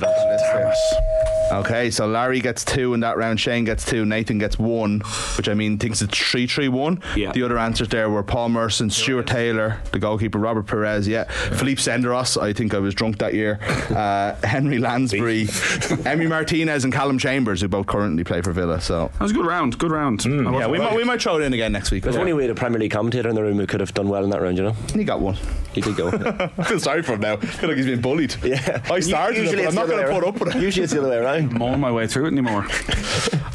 Okay, 1.51 1.91
so 1.91 2.07
Larry 2.07 2.39
gets 2.39 2.65
two 2.65 2.93
in 2.93 3.01
that 3.01 3.15
round, 3.17 3.39
Shane 3.39 3.63
gets 3.63 3.85
two, 3.85 4.05
Nathan 4.05 4.39
gets 4.39 4.57
one, 4.57 5.01
which 5.37 5.47
I 5.47 5.53
mean 5.53 5.77
thinks 5.77 6.01
it's 6.01 6.17
3 6.17 6.47
3 6.47 6.67
1. 6.67 7.03
Yeah. 7.15 7.31
The 7.31 7.43
other 7.43 7.59
answers 7.59 7.89
there 7.89 8.09
were 8.09 8.23
Paul 8.23 8.49
Merson, 8.49 8.89
Stuart 8.89 9.27
Taylor, 9.27 9.79
the 9.91 9.99
goalkeeper, 9.99 10.39
Robert 10.39 10.65
Pires, 10.65 11.07
yeah. 11.07 11.25
Philippe 11.25 11.79
Senderos, 11.81 12.41
I 12.41 12.53
think 12.53 12.73
I 12.73 12.79
was 12.79 12.95
drunk 12.95 13.19
that 13.19 13.35
year, 13.35 13.59
uh, 13.89 14.35
Henri 14.43 14.79
Lansbury, 14.79 15.43
Emi 15.47 16.27
Martinez, 16.27 16.85
and 16.85 16.93
Calum 16.93 17.19
Chambers, 17.19 17.61
who 17.61 17.67
both 17.67 17.85
currently 17.85 18.23
play 18.23 18.41
for 18.41 18.51
Villa. 18.51 18.81
So, 18.81 19.11
That 19.13 19.21
was 19.21 19.31
a 19.31 19.35
good 19.35 19.45
round. 19.45 19.77
Good 19.77 19.91
round. 19.91 20.23
I 20.25 20.29
yeah, 20.29 20.67
we 20.67 20.79
might, 20.79 20.95
we 20.95 21.03
might 21.03 21.21
throw 21.21 21.37
it 21.37 21.43
in 21.43 21.53
again 21.53 21.71
next 21.71 21.91
week. 21.91 22.03
There's 22.03 22.15
only 22.15 22.33
we 22.33 22.43
had 22.43 22.51
a 22.51 22.55
Premier 22.55 22.79
League 22.79 22.91
commentator 22.91 23.29
in 23.29 23.35
the 23.35 23.43
room 23.43 23.57
who 23.57 23.67
could 23.67 23.79
have 23.79 23.93
done 23.93 24.09
well 24.09 24.23
in 24.23 24.31
that 24.31 24.41
round, 24.41 24.57
you 24.57 24.63
know? 24.63 24.75
He 24.93 25.03
got 25.03 25.19
one. 25.19 25.37
He 25.73 25.81
did 25.81 25.95
go. 25.95 26.07
I 26.57 26.63
feel 26.63 26.79
sorry 26.79 27.03
for 27.03 27.13
him 27.13 27.21
now. 27.21 27.33
I 27.33 27.37
feel 27.37 27.69
like 27.69 27.77
he's 27.77 27.85
been 27.87 28.01
bullied. 28.03 28.35
yeah. 28.43 28.81
I 28.91 28.99
started 28.99 29.39
it, 29.39 29.41
Usually 29.45 29.55
but 29.55 29.61
I'm 29.63 29.67
it's 29.69 29.75
not 29.75 29.87
the 29.87 29.93
other 29.95 30.03
going 30.03 30.05
to 30.05 30.13
way 30.13 30.19
put 30.19 30.27
up 30.27 30.33
with 30.39 30.49
around. 30.49 30.57
it. 30.61 30.63
Usually 30.65 30.83
it's 30.83 30.93
the 30.93 30.99
other 30.99 31.09
way 31.09 31.17
around. 31.17 31.53
mowing 31.53 31.79
my 31.79 31.91
way 31.91 32.05
through 32.05 32.25
it 32.25 32.31
anymore. 32.33 32.67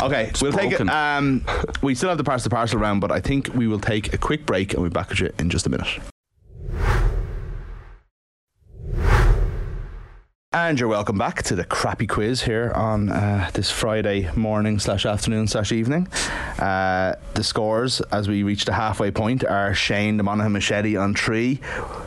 Okay, 0.01 0.31
we'll 0.41 0.53
take 0.53 0.71
it. 0.71 0.79
broken. 0.79 0.91
Um, 0.91 1.45
we 1.83 1.93
still 1.97 2.09
have 2.09 2.19
the 2.19 2.25
parcel 2.25 2.51
parcel 2.51 2.79
round, 2.79 3.01
but 3.01 3.11
I 3.11 3.19
think 3.21 3.53
we 3.53 3.67
will 3.67 3.81
take 3.81 4.13
a 4.15 4.17
quick 4.19 4.47
break 4.47 4.73
and 4.73 4.81
we'll 4.81 4.91
be 4.91 4.95
back 4.95 5.11
at 5.11 5.19
you 5.19 5.33
in 5.41 5.51
just 5.51 5.67
a 5.67 5.71
minute. 5.71 5.89
And 10.61 10.79
you're 10.79 10.89
welcome 10.89 11.17
back 11.17 11.45
to 11.45 11.55
the 11.55 11.65
crappy 11.65 12.09
quiz 12.09 12.43
here 12.43 12.73
on 12.75 13.11
uh, 13.11 13.49
this 13.55 13.71
Friday 13.71 14.29
morning 14.35 14.81
slash 14.81 15.07
afternoon 15.07 15.47
slash 15.47 15.71
evening. 15.71 16.09
Uh, 16.59 17.15
the 17.35 17.45
scores 17.45 18.01
as 18.11 18.29
we 18.29 18.43
reach 18.43 18.65
the 18.65 18.73
halfway 18.73 19.13
point 19.13 19.45
are 19.45 19.73
Shane 19.73 20.17
the 20.17 20.25
Monaghan 20.25 20.53
Machete 20.53 20.97
on 20.97 21.15
three, 21.15 21.61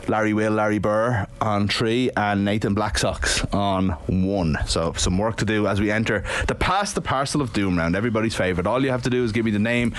Larry 0.06 0.34
Will, 0.34 0.52
Larry 0.52 0.78
Birr 0.78 1.26
on 1.40 1.66
three, 1.66 2.10
and 2.14 2.44
Nathan 2.44 2.74
Blacksox 2.74 3.52
on 3.54 3.92
one. 4.06 4.58
So 4.66 4.92
some 4.98 5.16
work 5.16 5.38
to 5.38 5.46
do 5.46 5.66
as 5.66 5.80
we 5.80 5.90
enter 5.90 6.22
the 6.46 6.54
past 6.54 6.94
the 6.94 7.00
parcel 7.00 7.40
of 7.40 7.54
doom 7.54 7.78
round. 7.78 7.96
Everybody's 7.96 8.34
favourite. 8.34 8.66
All 8.66 8.84
you 8.84 8.90
have 8.90 9.02
to 9.04 9.10
do 9.10 9.24
is 9.24 9.32
give 9.32 9.46
me 9.46 9.50
the 9.50 9.58
name 9.58 9.94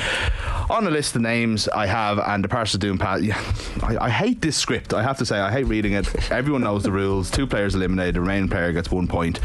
on 0.70 0.86
a 0.86 0.92
list 0.92 1.16
of 1.16 1.24
names 1.24 1.68
I 1.70 1.88
have, 1.88 2.20
and 2.20 2.44
the 2.44 2.50
parcel 2.50 2.78
of 2.78 2.82
doom. 2.82 3.00
Yeah, 3.20 3.42
I, 3.82 3.98
I 4.06 4.10
hate 4.12 4.42
this 4.42 4.56
script. 4.56 4.94
I 4.94 5.02
have 5.02 5.18
to 5.18 5.26
say 5.26 5.40
I 5.40 5.52
hate 5.52 5.66
reading 5.66 5.94
it. 5.94 6.32
Everyone 6.32 6.62
knows 6.62 6.84
the 6.84 6.92
rules. 6.92 7.32
Two 7.32 7.48
players 7.48 7.74
eliminated. 7.74 8.14
The 8.14 8.22
remaining 8.44 8.50
player 8.50 8.74
gets 8.74 8.92
one 8.92 9.08
point. 9.08 9.40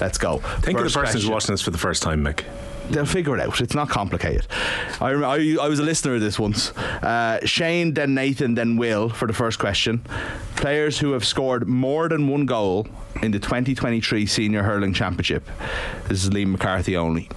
Let's 0.00 0.18
go. 0.18 0.38
Think 0.60 0.78
of 0.78 0.84
First 0.84 0.94
the 0.94 1.00
person 1.00 1.20
who's 1.20 1.30
watching 1.30 1.52
this 1.52 1.62
for 1.62 1.70
the 1.70 1.78
first 1.78 2.02
time, 2.02 2.22
Mick. 2.24 2.44
They'll 2.90 3.06
figure 3.06 3.34
it 3.36 3.40
out. 3.40 3.60
It's 3.60 3.74
not 3.74 3.88
complicated. 3.88 4.46
I, 5.00 5.12
rem- 5.12 5.24
I, 5.24 5.56
I 5.64 5.68
was 5.68 5.78
a 5.78 5.82
listener 5.84 6.14
of 6.16 6.20
this 6.20 6.38
once. 6.38 6.70
Uh, 6.76 7.38
Shane, 7.44 7.94
then 7.94 8.14
Nathan, 8.14 8.54
then 8.54 8.76
Will 8.76 9.08
for 9.08 9.26
the 9.26 9.32
first 9.32 9.58
question. 9.58 10.00
Players 10.56 10.98
who 10.98 11.12
have 11.12 11.24
scored 11.24 11.66
more 11.68 12.08
than 12.08 12.28
one 12.28 12.44
goal 12.44 12.86
in 13.22 13.30
the 13.30 13.38
2023 13.38 14.26
Senior 14.26 14.62
Hurling 14.64 14.92
Championship. 14.92 15.48
This 16.08 16.24
is 16.24 16.30
Liam 16.30 16.48
McCarthy 16.48 16.96
only. 16.96 17.28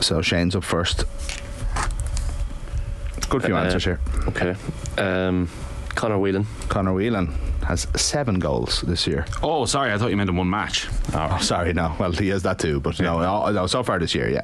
So 0.00 0.20
Shane's 0.20 0.54
up 0.56 0.64
first. 0.64 1.04
Good 3.28 3.44
few 3.44 3.56
Uh, 3.56 3.62
answers 3.62 3.84
here. 3.84 4.00
Okay. 4.28 4.54
Um, 4.98 5.48
Conor 5.94 6.18
Whelan. 6.18 6.46
Conor 6.68 6.94
Whelan 6.94 7.32
has 7.68 7.86
seven 7.96 8.38
goals 8.38 8.80
this 8.82 9.06
year. 9.06 9.26
Oh, 9.42 9.66
sorry. 9.66 9.92
I 9.92 9.98
thought 9.98 10.08
you 10.10 10.16
meant 10.16 10.30
in 10.30 10.36
one 10.36 10.48
match. 10.50 10.88
Oh, 11.12 11.38
sorry, 11.42 11.72
no. 11.74 11.94
Well, 12.00 12.12
he 12.12 12.28
has 12.28 12.42
that 12.44 12.58
too, 12.58 12.80
but 12.80 12.98
no, 12.98 13.20
no, 13.20 13.50
no, 13.52 13.66
so 13.66 13.82
far 13.82 13.98
this 13.98 14.14
year, 14.14 14.28
yeah. 14.30 14.42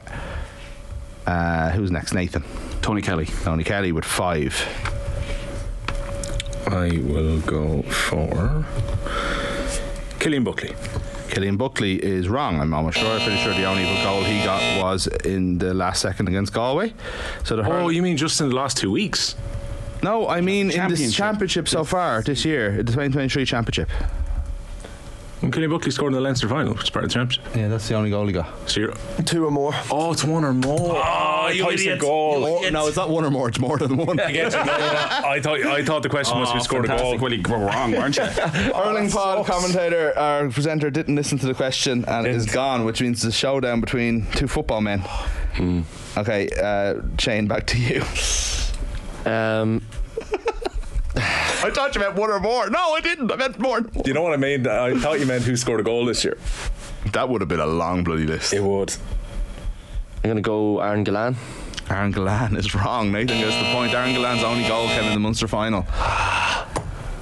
Uh, 1.26 1.70
who's 1.70 1.90
next? 1.90 2.12
Nathan. 2.12 2.44
Tony 2.82 3.00
Kelly. 3.00 3.24
Tony 3.42 3.64
Kelly 3.64 3.92
with 3.92 4.04
five. 4.04 4.54
I 6.66 6.98
will 7.02 7.40
go 7.40 7.82
for 7.82 8.64
Cillian 10.18 10.44
Buckley. 10.44 10.70
Cillian 11.28 11.56
Buckley 11.58 11.94
is 12.04 12.28
wrong. 12.28 12.60
I'm 12.60 12.72
almost 12.74 12.98
sure. 12.98 13.10
I'm 13.10 13.20
pretty 13.22 13.38
sure 13.42 13.54
the 13.54 13.64
only 13.64 13.84
goal 14.02 14.22
he 14.22 14.44
got 14.44 14.60
was 14.82 15.06
in 15.06 15.58
the 15.58 15.72
last 15.74 16.00
second 16.02 16.28
against 16.28 16.52
Galway. 16.52 16.92
So 17.44 17.56
the 17.56 17.62
Oh, 17.62 17.70
hurl- 17.70 17.92
you 17.92 18.02
mean 18.02 18.16
just 18.16 18.40
in 18.40 18.48
the 18.50 18.54
last 18.54 18.76
two 18.76 18.90
weeks? 18.90 19.34
No, 20.04 20.28
I 20.28 20.40
mean 20.42 20.66
in 20.66 20.66
the 20.68 20.74
Championship. 20.74 21.14
championship 21.14 21.68
so 21.68 21.82
far 21.82 22.22
this 22.22 22.44
year, 22.44 22.70
the 22.76 22.84
2023 22.92 23.44
championship. 23.46 23.88
When 25.40 25.50
Cillian 25.50 25.70
Buckley 25.70 25.90
scored 25.90 26.12
in 26.12 26.14
the 26.14 26.20
Leinster 26.20 26.48
final, 26.48 26.72
which 26.74 26.84
is 26.84 26.90
part 26.90 27.04
of 27.04 27.10
the 27.10 27.14
championship. 27.14 27.54
Yeah, 27.56 27.68
that's 27.68 27.86
the 27.88 27.94
only 27.94 28.08
goal 28.10 28.26
he 28.26 28.32
got. 28.32 28.48
So 28.70 28.80
you're, 28.80 28.94
Two 29.24 29.44
or 29.46 29.50
more. 29.50 29.72
oh, 29.90 30.12
it's 30.12 30.22
one 30.24 30.44
or 30.44 30.52
more. 30.54 31.02
Oh, 31.04 31.48
you 31.52 31.68
idiot! 31.70 32.00
Goal. 32.00 32.44
Or- 32.44 32.70
no, 32.70 32.86
it's 32.86 32.96
not 32.96 33.08
one 33.10 33.24
or 33.24 33.30
more. 33.30 33.48
It's 33.48 33.58
more 33.58 33.76
than 33.78 33.96
one. 33.96 34.18
I 34.20 35.40
thought 35.42 35.60
I 35.60 35.82
thought 35.84 36.02
the 36.02 36.08
question 36.10 36.38
was 36.38 36.50
who 36.52 36.60
scored 36.60 36.84
a 36.84 36.88
goal. 36.88 36.98
Fantastic. 37.18 37.20
Well, 37.22 37.32
you 37.32 37.42
were 37.48 37.66
wrong, 37.66 37.92
weren't 37.92 38.16
you? 38.16 38.22
Hurling 38.74 39.10
pod 39.10 39.46
commentator, 39.46 40.16
our 40.18 40.48
presenter 40.50 40.90
didn't 40.90 41.14
listen 41.16 41.38
to 41.38 41.46
the 41.46 41.54
question 41.54 42.04
and 42.06 42.26
is 42.26 42.46
gone, 42.46 42.84
which 42.84 43.00
means 43.02 43.20
the 43.22 43.32
showdown 43.32 43.80
between 43.80 44.26
two 44.32 44.48
football 44.48 44.80
men. 44.82 45.02
Okay, 46.16 46.48
uh, 46.62 47.00
Shane, 47.18 47.46
back 47.46 47.66
to 47.68 47.78
you. 47.78 48.02
Um, 49.26 49.82
I 51.16 51.70
thought 51.70 51.94
you 51.94 52.00
meant 52.00 52.14
one 52.14 52.30
or 52.30 52.40
more. 52.40 52.68
No, 52.68 52.92
I 52.94 53.00
didn't. 53.00 53.30
I 53.32 53.36
meant 53.36 53.58
more. 53.58 53.80
Do 53.80 54.02
you 54.04 54.12
know 54.12 54.22
what 54.22 54.32
I 54.32 54.36
mean? 54.36 54.66
I 54.66 54.98
thought 54.98 55.20
you 55.20 55.26
meant 55.26 55.44
who 55.44 55.56
scored 55.56 55.80
a 55.80 55.82
goal 55.82 56.04
this 56.04 56.24
year. 56.24 56.36
That 57.12 57.28
would 57.28 57.40
have 57.40 57.48
been 57.48 57.60
a 57.60 57.66
long 57.66 58.04
bloody 58.04 58.26
list. 58.26 58.52
It 58.52 58.62
would. 58.62 58.94
I'm 60.16 60.30
going 60.30 60.36
to 60.36 60.42
go 60.42 60.80
Aaron 60.80 61.04
Gillane. 61.04 61.36
Aaron 61.90 62.12
Gillane 62.12 62.56
is 62.56 62.74
wrong. 62.74 63.12
Nathan 63.12 63.38
gets 63.38 63.56
the 63.56 63.72
point. 63.72 63.92
Aaron 63.92 64.14
Gillane's 64.14 64.42
only 64.42 64.66
goal 64.66 64.86
came 64.88 65.04
in 65.04 65.14
the 65.14 65.20
Munster 65.20 65.46
final. 65.46 65.82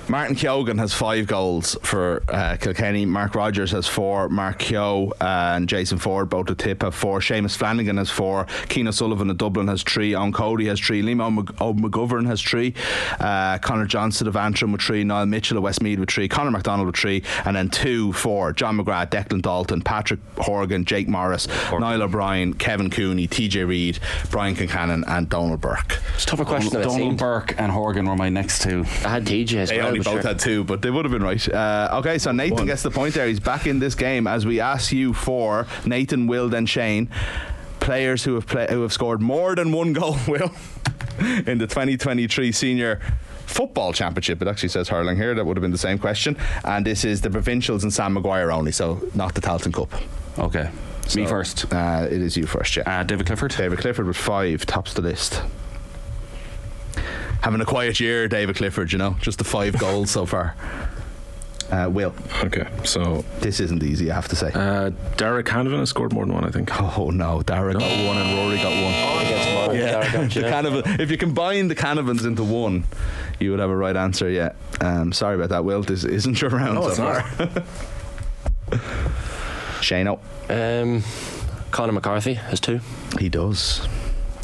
Martin 0.08 0.34
Keoghan 0.36 0.78
has 0.78 0.92
five 0.92 1.26
goals 1.26 1.76
for 1.82 2.22
uh, 2.28 2.56
Kilkenny. 2.60 3.06
Mark 3.06 3.34
Rodgers 3.34 3.70
has 3.70 3.86
four. 3.86 4.28
Mark 4.28 4.58
Kehoe 4.58 5.12
and 5.20 5.68
Jason 5.68 5.98
Forde, 5.98 6.28
both 6.28 6.50
at 6.50 6.58
tip, 6.58 6.82
have 6.82 6.94
four. 6.94 7.20
Seamus 7.20 7.56
Flanagan 7.56 7.96
has 7.96 8.10
four. 8.10 8.46
Keane 8.68 8.90
Sullivan 8.92 9.30
of 9.30 9.38
Dublin 9.38 9.68
has 9.68 9.82
three. 9.82 10.12
Eoin 10.12 10.34
Cody 10.34 10.66
has 10.66 10.80
three. 10.80 11.02
Liam 11.02 11.22
O'Mc- 11.22 11.56
O'McGovern 11.60 12.26
has 12.26 12.42
three. 12.42 12.74
Uh, 13.20 13.58
Conor 13.58 13.86
Johnston 13.86 14.26
of 14.26 14.36
Antrim 14.36 14.72
with 14.72 14.82
three. 14.82 15.04
Niall 15.04 15.26
Mitchell 15.26 15.56
of 15.56 15.62
Westmeath 15.62 15.98
with 15.98 16.10
three. 16.10 16.28
Conor 16.28 16.50
McDonald 16.50 16.86
with 16.88 16.96
three. 16.96 17.22
And 17.44 17.56
then 17.56 17.70
two 17.70 18.12
for 18.12 18.52
John 18.52 18.78
McGrath, 18.78 19.10
Declan 19.10 19.40
Dalton, 19.40 19.82
Patrick 19.82 20.20
Horgan, 20.36 20.84
Jake 20.84 21.08
Morris, 21.08 21.46
Niall 21.70 22.02
O'Brien, 22.02 22.54
Kevin 22.54 22.90
Cooney, 22.90 23.28
TJ 23.28 23.66
Reid, 23.66 23.98
Brian 24.30 24.56
Concannon, 24.56 25.04
and 25.06 25.28
Donal 25.28 25.56
Burke. 25.56 26.00
It's 26.14 26.24
a 26.24 26.26
tougher 26.26 26.44
question 26.44 26.72
than 26.72 26.82
it 26.82 26.84
Donal. 26.84 27.12
Burke 27.12 27.54
and 27.58 27.70
Horgan 27.70 28.06
were 28.06 28.16
my 28.16 28.28
next 28.28 28.62
two. 28.62 28.80
I 29.04 29.08
had 29.08 29.24
TJ 29.24 29.54
as 29.56 29.70
well. 29.72 29.91
But 29.98 30.04
both 30.04 30.22
sure. 30.22 30.30
had 30.30 30.38
two, 30.38 30.64
but 30.64 30.82
they 30.82 30.90
would 30.90 31.04
have 31.04 31.12
been 31.12 31.22
right. 31.22 31.48
Uh, 31.48 31.98
okay, 32.00 32.18
so 32.18 32.32
Nathan 32.32 32.66
gets 32.66 32.82
the 32.82 32.90
point 32.90 33.14
there. 33.14 33.26
He's 33.26 33.40
back 33.40 33.66
in 33.66 33.78
this 33.78 33.94
game 33.94 34.26
as 34.26 34.46
we 34.46 34.60
ask 34.60 34.92
you 34.92 35.12
for 35.12 35.66
Nathan, 35.84 36.26
Will, 36.26 36.48
then 36.48 36.66
Shane, 36.66 37.08
players 37.80 38.24
who 38.24 38.34
have 38.34 38.46
play, 38.46 38.66
who 38.70 38.82
have 38.82 38.92
scored 38.92 39.20
more 39.20 39.54
than 39.54 39.72
one 39.72 39.92
goal. 39.92 40.16
Will 40.28 40.52
in 41.46 41.58
the 41.58 41.66
2023 41.66 42.52
Senior. 42.52 43.00
Football 43.44 43.92
Championship. 43.92 44.40
It 44.40 44.48
actually 44.48 44.70
says 44.70 44.88
hurling 44.88 45.16
here. 45.16 45.34
That 45.34 45.44
would 45.44 45.58
have 45.58 45.62
been 45.62 45.72
the 45.72 45.76
same 45.76 45.98
question. 45.98 46.38
And 46.64 46.86
this 46.86 47.04
is 47.04 47.20
the 47.20 47.28
provincials 47.28 47.82
and 47.82 47.92
Sam 47.92 48.14
Maguire 48.14 48.50
only, 48.50 48.72
so 48.72 49.06
not 49.14 49.34
the 49.34 49.42
Tailteann 49.42 49.74
Cup. 49.74 49.92
Okay. 50.38 50.70
Me 51.14 51.26
first. 51.26 51.70
Uh, 51.70 52.06
it 52.10 52.22
is 52.22 52.36
you 52.36 52.46
first, 52.46 52.76
yeah. 52.76 53.00
Uh, 53.00 53.02
David 53.02 53.26
Clifford. 53.26 53.54
David 53.54 53.78
Clifford 53.78 54.06
with 54.06 54.16
five, 54.16 54.64
tops 54.64 54.94
the 54.94 55.02
list. 55.02 55.42
Having 57.42 57.60
a 57.60 57.64
quiet 57.64 57.98
year, 58.00 58.28
David 58.28 58.56
Clifford, 58.56 58.92
you 58.92 58.98
know, 58.98 59.16
just 59.20 59.38
the 59.38 59.44
five 59.44 59.78
goals 59.84 60.10
so 60.10 60.26
far. 60.26 60.54
Uh, 61.70 61.88
Will, 61.88 62.14
Okay, 62.44 62.68
so 62.84 63.24
this 63.40 63.58
isn't 63.58 63.82
easy, 63.82 64.10
I 64.10 64.14
have 64.14 64.28
to 64.28 64.36
say. 64.36 64.50
uh, 64.52 64.90
Derek 65.16 65.46
Canavan 65.46 65.78
has 65.78 65.88
scored 65.88 66.12
more 66.12 66.26
than 66.26 66.34
one, 66.34 66.44
I 66.44 66.50
think. 66.50 66.70
Oh 66.98 67.08
no, 67.10 67.40
Dara 67.42 67.72
got 67.72 67.80
one 67.80 68.18
and 68.18 68.36
Rory 68.38 68.56
got 68.58 68.72
one. 68.72 69.24
Against 69.26 69.48
Monaghan, 69.54 69.76
Derek, 70.12 70.32
the 70.34 70.40
yeah. 70.42 70.50
Canavan, 70.52 71.00
if 71.00 71.10
you 71.10 71.16
combine 71.16 71.68
the 71.68 71.74
Canavans 71.74 72.26
into 72.26 72.44
one, 72.44 72.84
you 73.40 73.50
would 73.52 73.60
have 73.60 73.70
a 73.70 73.76
right 73.76 73.96
answer. 73.96 74.28
Yeah. 74.28 74.52
Um, 74.82 75.12
sorry 75.14 75.34
about 75.36 75.48
that, 75.48 75.64
Will. 75.64 75.80
This 75.82 76.04
isn't 76.04 76.42
your 76.42 76.50
round. 76.50 76.74
No, 76.74 76.82
so 76.82 76.88
it's 76.90 76.98
not. 76.98 77.22
far. 77.26 78.78
Shano, 79.80 80.18
Um, 80.50 81.02
Conor 81.70 81.92
McCarthy 81.92 82.34
has 82.34 82.60
two. 82.60 82.80
he 83.18 83.28
does. 83.30 83.86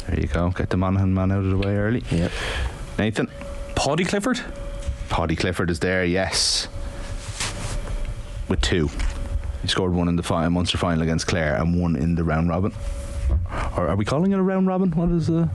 There 0.07 0.19
you 0.19 0.27
go. 0.27 0.49
Get 0.49 0.71
the 0.71 0.77
Monaghan 0.77 1.13
man 1.13 1.31
out 1.31 1.39
of 1.45 1.49
the 1.51 1.57
way 1.57 1.75
early. 1.77 2.03
Yep. 2.09 2.31
Nathan, 2.99 3.29
Paddy 3.75 4.03
Clifford. 4.03 4.41
Paddy 5.07 5.37
Clifford 5.37 5.69
is 5.69 5.79
there. 5.79 6.03
Yes, 6.03 6.67
with 8.49 8.59
two. 8.59 8.89
He 9.61 9.69
scored 9.69 9.93
one 9.93 10.09
in 10.09 10.17
the 10.17 10.23
final, 10.23 10.49
Munster 10.49 10.77
final 10.77 11.01
against 11.01 11.25
Clare 11.25 11.55
and 11.55 11.81
one 11.81 11.95
in 11.95 12.15
the 12.15 12.25
round 12.25 12.49
robin. 12.49 12.73
Or 13.77 13.87
are 13.87 13.95
we 13.95 14.03
calling 14.03 14.33
it 14.33 14.37
a 14.37 14.41
round 14.41 14.67
robin? 14.67 14.91
What 14.91 15.11
is 15.11 15.29
uh, 15.29 15.47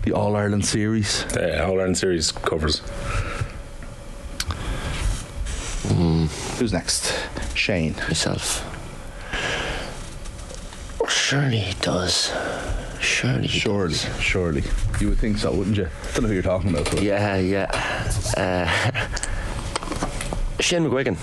the 0.00 0.10
the 0.10 0.12
All 0.12 0.34
Ireland 0.34 0.64
series? 0.64 1.24
The 1.26 1.62
All 1.62 1.72
Ireland 1.72 1.98
Series 1.98 2.32
covers. 2.32 2.78
Hmm. 5.88 6.24
Who's 6.58 6.72
next? 6.72 7.14
Shane. 7.54 7.94
Myself. 8.08 8.66
Surely 11.06 11.58
he 11.58 11.74
does. 11.82 12.32
Surely. 13.02 13.48
Surely, 13.48 13.94
surely. 14.20 14.62
You 15.00 15.08
would 15.08 15.18
think 15.18 15.38
so, 15.38 15.52
wouldn't 15.52 15.76
you? 15.76 15.86
I 15.86 16.12
don't 16.14 16.22
know 16.22 16.28
who 16.28 16.34
you're 16.34 16.42
talking 16.42 16.70
about. 16.70 16.84
but- 16.90 17.02
Yeah, 17.02 17.36
yeah. 17.36 17.66
Uh, 18.36 18.68
Shane 20.60 20.84
McGuigan. 20.84 21.16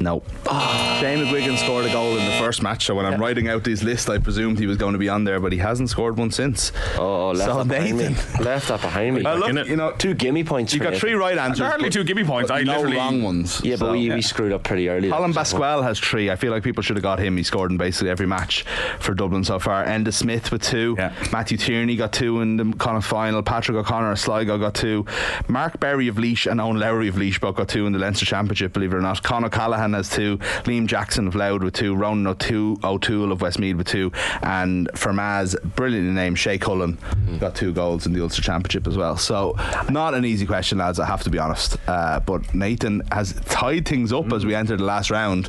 No. 0.00 0.22
Ah. 0.52 0.98
Shane 1.00 1.24
McGuigan 1.24 1.56
scored 1.56 1.84
a 1.86 1.92
goal 1.92 2.18
in 2.18 2.24
the 2.24 2.36
first 2.38 2.60
match, 2.60 2.84
so 2.84 2.94
when 2.96 3.06
I'm 3.06 3.20
writing 3.20 3.48
out 3.48 3.62
this 3.62 3.82
list, 3.84 4.10
I 4.10 4.18
presumed 4.18 4.58
he 4.58 4.66
was 4.66 4.76
going 4.76 4.92
to 4.94 4.98
be 4.98 5.08
on 5.08 5.22
there, 5.24 5.38
but 5.38 5.52
he 5.52 5.58
hasn't 5.58 5.90
scored 5.90 6.18
one 6.18 6.30
since. 6.32 6.72
Oh, 6.98 7.28
oh 7.28 7.30
left 7.30 7.50
So 7.50 7.62
that 7.62 7.68
behind 7.68 7.98
me. 7.98 8.04
Left 8.44 8.68
that 8.68 8.80
behind 8.80 9.14
me. 9.16 9.22
Well, 9.22 9.38
look, 9.38 9.48
in 9.50 9.56
you 9.66 9.76
know, 9.76 9.92
Two 9.92 10.12
gimme 10.14 10.42
points. 10.44 10.74
you 10.74 10.78
for 10.80 10.90
got 10.90 10.94
three 10.94 11.14
right 11.14 11.38
answers. 11.38 11.58
There 11.60 11.68
are 11.68 11.74
only 11.74 11.86
but- 11.86 11.92
two 11.92 12.04
gimme 12.04 12.24
points. 12.24 12.50
I 12.50 12.62
no 12.62 12.72
literally- 12.72 12.96
wrong 12.96 13.22
ones. 13.22 13.60
Yeah, 13.62 13.76
but 13.76 13.86
so- 13.86 13.92
we, 13.92 14.10
we 14.10 14.22
screwed 14.22 14.52
up 14.52 14.64
pretty 14.64 14.88
early. 14.88 15.08
Colm 15.08 15.32
there, 15.32 15.42
Basquel 15.44 15.82
has 15.84 16.00
three. 16.00 16.30
I 16.30 16.36
feel 16.36 16.50
like 16.50 16.64
people 16.64 16.82
should 16.82 16.96
have 16.96 17.02
got 17.02 17.20
him. 17.20 17.36
He 17.36 17.44
scored 17.44 17.70
in 17.70 17.76
basically 17.76 18.10
every 18.10 18.26
match 18.26 18.64
for 18.98 19.14
Dublin 19.14 19.44
so 19.44 19.58
far. 19.60 19.84
Enda 19.84 20.12
Smith 20.12 20.50
with 20.50 20.62
two. 20.62 20.96
Yeah. 20.98 21.14
Matthew 21.32 21.58
Tierney 21.58 21.94
got 21.96 22.12
two 22.12 22.40
in 22.40 22.56
the 22.56 22.64
kind 22.78 22.96
of 22.96 23.04
final. 23.04 23.42
Patrick 23.42 23.76
O'Connor 23.76 24.12
of 24.12 24.18
Sligo 24.18 24.58
got 24.58 24.74
two. 24.74 25.06
Mark 25.48 25.78
Berry 25.78 26.08
of 26.08 26.16
Laois 26.16 26.46
and 26.50 26.58
Eoin 26.60 26.78
Lowry 26.80 27.08
of 27.08 27.14
Laois 27.16 27.38
both 27.40 27.56
got 27.56 27.68
two 27.68 27.86
in 27.86 27.92
the 27.92 27.98
Leinster 27.98 28.26
Championship, 28.26 28.72
believe 28.72 28.92
it 28.92 28.96
or 28.96 29.00
not. 29.00 29.22
Conor 29.22 29.48
Callahan 29.48 29.92
has 29.92 30.10
two. 30.10 30.38
Liam 30.64 30.86
Jackson 30.86 31.26
of 31.26 31.34
Louth 31.34 31.62
with 31.62 31.74
two. 31.74 31.94
Ronan 31.94 32.26
O'Toole, 32.26 32.78
O'Toole 32.84 33.32
of 33.32 33.40
Westmeath 33.40 33.76
with 33.76 33.86
two. 33.86 34.12
And 34.42 34.88
Fermaz, 34.94 35.56
brilliantly 35.76 36.12
named, 36.12 36.38
Shea 36.38 36.58
Cullen, 36.58 36.98
got 37.38 37.54
two 37.54 37.72
goals 37.72 38.06
in 38.06 38.12
the 38.12 38.20
Ulster 38.22 38.42
Championship 38.42 38.86
as 38.86 38.96
well. 38.96 39.16
So, 39.16 39.56
not 39.90 40.14
an 40.14 40.24
easy 40.24 40.46
question, 40.46 40.78
lads, 40.78 40.98
I 40.98 41.06
have 41.06 41.22
to 41.24 41.30
be 41.30 41.38
honest. 41.38 41.76
Uh, 41.86 42.20
but 42.20 42.54
Nathan 42.54 43.02
has 43.12 43.34
tied 43.46 43.86
things 43.86 44.12
up 44.12 44.32
as 44.32 44.44
we 44.44 44.54
enter 44.54 44.76
the 44.76 44.84
last 44.84 45.10
round. 45.10 45.48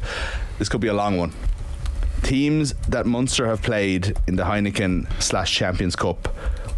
This 0.59 0.69
could 0.69 0.81
be 0.81 0.87
a 0.87 0.93
long 0.93 1.17
one. 1.17 1.31
Teams 2.23 2.73
that 2.89 3.05
Munster 3.05 3.47
have 3.47 3.61
played 3.63 4.15
in 4.27 4.35
the 4.35 4.43
Heineken 4.43 5.11
slash 5.21 5.55
Champions 5.55 5.95
Cup 5.95 6.27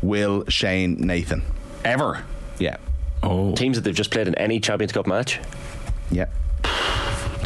Will, 0.02 0.44
Shane, 0.48 0.96
Nathan. 0.96 1.44
Ever. 1.86 2.24
Yeah. 2.60 2.78
Oh, 3.22 3.54
Teams 3.56 3.78
that 3.78 3.84
they've 3.84 3.96
just 3.96 4.12
played 4.12 4.28
in 4.28 4.36
any 4.36 4.60
Champions 4.60 4.92
Cup 4.92 5.08
match. 5.08 5.40
Yeah. 6.12 6.26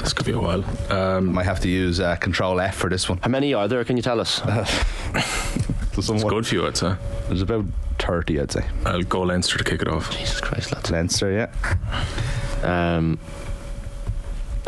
This 0.08 0.14
could 0.14 0.26
be 0.26 0.32
a 0.32 0.40
while. 0.40 0.64
Um, 0.90 1.34
Might 1.34 1.44
have 1.44 1.60
to 1.60 1.68
use 1.68 2.00
uh, 2.00 2.16
Control 2.16 2.62
F 2.62 2.76
for 2.76 2.90
this 2.90 3.10
one. 3.10 3.18
How 3.18 3.30
many 3.30 3.54
are 3.54 3.68
there? 3.68 3.84
Can 3.84 3.98
you 3.98 4.02
tell 4.02 4.22
us? 4.22 4.42
it's 4.46 6.24
good 6.24 6.48
for 6.48 6.56
you, 6.56 6.66
I'd 6.66 6.78
say. 6.78 6.96
There's 7.28 7.42
about 7.42 7.66
30, 8.00 8.40
I'd 8.40 8.52
say. 8.54 8.66
I'll 8.86 9.02
go 9.02 9.24
Leinster 9.24 9.58
to 9.58 9.66
kick 9.66 9.82
it 9.82 9.90
off. 9.90 10.10
Jesus 10.18 10.40
Christ, 10.40 10.72
lads. 10.72 10.90
Leinster, 10.92 11.30
yeah. 11.30 12.96
Um, 12.96 13.20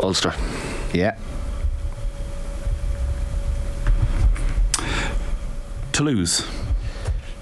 Ulster. 0.00 0.34
Yeah. 0.92 1.16
Toulouse. 5.92 6.46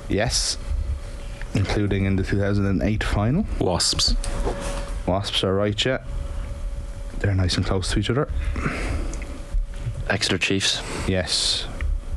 Yes. 0.08 0.56
Including 1.54 2.04
in 2.04 2.14
the 2.14 2.22
2008 2.22 3.02
final. 3.02 3.44
Wasps. 3.58 4.14
Wasps 5.04 5.42
are 5.42 5.54
right, 5.54 5.84
yeah. 5.84 5.98
They're 7.20 7.34
nice 7.34 7.56
and 7.56 7.66
close 7.66 7.90
to 7.92 7.98
each 7.98 8.10
other. 8.10 8.28
Exeter 10.08 10.38
Chiefs. 10.38 10.82
Yes. 11.08 11.66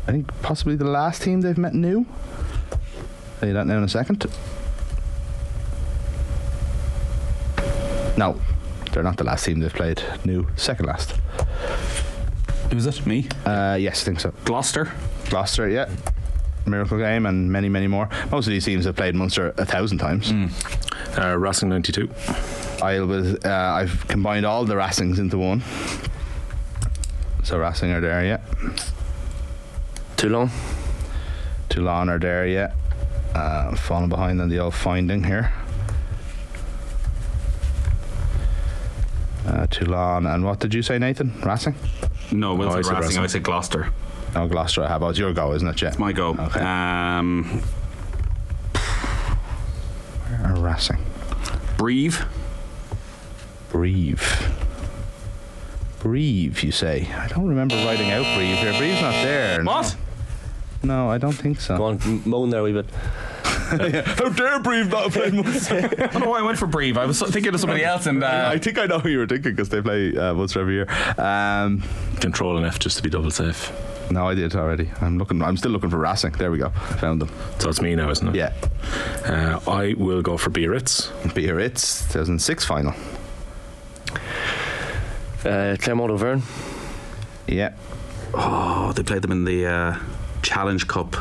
I 0.07 0.11
think 0.11 0.27
possibly 0.41 0.75
the 0.75 0.85
last 0.85 1.21
team 1.21 1.41
they've 1.41 1.57
met 1.57 1.73
new. 1.73 2.05
Tell 3.39 3.47
you 3.49 3.53
that 3.53 3.67
now 3.67 3.77
in 3.77 3.83
a 3.83 3.89
second. 3.89 4.25
No, 8.17 8.39
they're 8.91 9.03
not 9.03 9.17
the 9.17 9.23
last 9.23 9.45
team 9.45 9.59
they've 9.59 9.73
played 9.73 10.03
new. 10.25 10.47
Second 10.55 10.85
last. 10.85 11.13
Who's 12.71 12.85
it? 12.85 13.05
Me. 13.05 13.27
Uh, 13.45 13.77
yes, 13.79 14.01
I 14.01 14.05
think 14.05 14.19
so. 14.19 14.33
Gloucester. 14.45 14.91
Gloucester, 15.29 15.67
yeah. 15.67 15.89
Miracle 16.65 16.97
Game 16.97 17.25
and 17.25 17.51
many, 17.51 17.67
many 17.69 17.87
more. 17.87 18.07
Most 18.31 18.47
of 18.47 18.51
these 18.51 18.65
teams 18.65 18.85
have 18.85 18.95
played 18.95 19.15
Munster 19.15 19.53
a 19.57 19.65
thousand 19.65 19.97
times. 19.97 20.31
Uh, 21.17 21.35
Racing 21.37 21.69
92. 21.69 22.07
I 22.81 22.99
was, 23.01 23.35
uh, 23.45 23.49
I've 23.49 24.07
combined 24.07 24.45
all 24.45 24.65
the 24.65 24.75
Racings 24.75 25.19
into 25.19 25.37
one. 25.37 25.61
So 27.43 27.57
Racing 27.59 27.91
are 27.91 28.01
there, 28.01 28.23
yeah. 28.25 28.39
Toulon. 30.17 30.49
Toulon 31.69 32.09
are 32.09 32.19
there, 32.19 32.47
yeah. 32.47 32.73
Uh, 33.35 33.75
falling 33.75 34.09
behind 34.09 34.41
on 34.41 34.49
the 34.49 34.59
old 34.59 34.73
finding 34.73 35.23
here. 35.23 35.51
Uh, 39.47 39.65
Toulon 39.67 40.25
and 40.27 40.43
what 40.43 40.59
did 40.59 40.73
you 40.73 40.81
say, 40.81 40.97
Nathan? 40.99 41.33
Racing? 41.41 41.75
No, 42.31 42.53
Will 42.55 42.67
Oh, 42.69 42.71
I 42.71 42.75
said 42.81 42.85
said 42.85 42.93
Racing. 42.93 43.07
Racing. 43.07 43.23
I 43.23 43.27
said 43.27 43.43
Gloucester. 43.43 43.91
No, 44.35 44.47
Gloucester. 44.47 44.83
I 44.83 44.87
have. 44.87 45.03
Oh, 45.03 45.09
it's 45.09 45.19
your 45.19 45.33
go, 45.33 45.53
isn't 45.53 45.67
it? 45.67 45.81
Yeah. 45.81 45.93
My 45.97 46.13
go. 46.13 46.29
Okay. 46.29 46.59
Um, 46.61 47.61
Or 50.45 50.55
Racing. 50.61 51.03
Brive. 51.77 52.25
Brive. 53.71 54.53
Breathe, 55.99 56.57
you 56.59 56.71
say? 56.71 57.07
I 57.13 57.27
don't 57.27 57.47
remember 57.47 57.75
writing 57.85 58.11
out 58.11 58.23
breathe 58.35 58.57
here. 58.57 58.73
Breathe's 58.73 59.01
not 59.01 59.11
there. 59.11 59.63
no. 59.63 59.71
What? 59.71 59.95
No, 60.83 61.09
I 61.09 61.17
don't 61.19 61.31
think 61.33 61.61
so. 61.61 61.77
Go 61.77 61.85
on, 61.85 62.21
moan 62.25 62.49
there 62.49 62.61
a 62.61 62.63
wee 62.63 62.73
bit. 62.73 62.89
How 63.45 64.29
dare 64.29 64.59
Brive 64.59 64.89
not 64.89 65.11
played 65.11 65.33
Munster? 65.33 65.75
I 65.77 66.07
don't 66.07 66.21
know 66.21 66.29
why 66.31 66.39
I 66.39 66.41
went 66.41 66.57
for 66.57 66.65
Brive. 66.67 66.97
I 66.97 67.05
was 67.05 67.21
thinking 67.21 67.53
of 67.53 67.59
somebody 67.59 67.85
else, 67.85 68.07
and 68.07 68.23
uh, 68.23 68.49
I 68.51 68.57
think 68.57 68.77
I 68.77 68.87
know 68.87 68.99
who 68.99 69.09
you 69.09 69.19
were 69.19 69.27
thinking 69.27 69.51
because 69.51 69.69
they 69.69 69.81
play 69.81 70.17
uh, 70.17 70.33
Munster 70.33 70.59
every 70.61 70.73
year. 70.73 70.87
Um, 71.17 71.83
Control 72.19 72.57
and 72.57 72.65
F 72.65 72.79
just 72.79 72.97
to 72.97 73.03
be 73.03 73.09
double 73.09 73.31
safe. 73.31 73.71
No, 74.09 74.27
I 74.27 74.33
did 74.33 74.55
already. 74.55 74.91
I'm 74.99 75.17
looking. 75.17 75.41
I'm 75.41 75.55
still 75.55 75.71
looking 75.71 75.89
for 75.89 75.97
Racing. 75.97 76.31
There 76.33 76.51
we 76.51 76.57
go. 76.57 76.69
Found 76.99 77.21
them. 77.21 77.29
So 77.59 77.69
it's 77.69 77.79
me 77.81 77.95
now, 77.95 78.09
isn't 78.09 78.27
it? 78.27 78.35
Yeah. 78.35 78.53
Uh, 79.23 79.59
I 79.71 79.93
will 79.97 80.21
go 80.21 80.35
for 80.35 80.49
Biarritz. 80.49 81.09
Biarritz, 81.33 82.01
2006 82.11 82.65
final. 82.65 82.93
Uh, 85.45 85.75
Clermont 85.79 86.11
Auvergne. 86.11 86.41
Yeah. 87.47 87.73
Oh, 88.33 88.91
they 88.95 89.03
played 89.03 89.21
them 89.21 89.31
in 89.31 89.43
the 89.45 89.65
uh, 89.65 89.97
Challenge 90.41 90.87
Cup. 90.87 91.15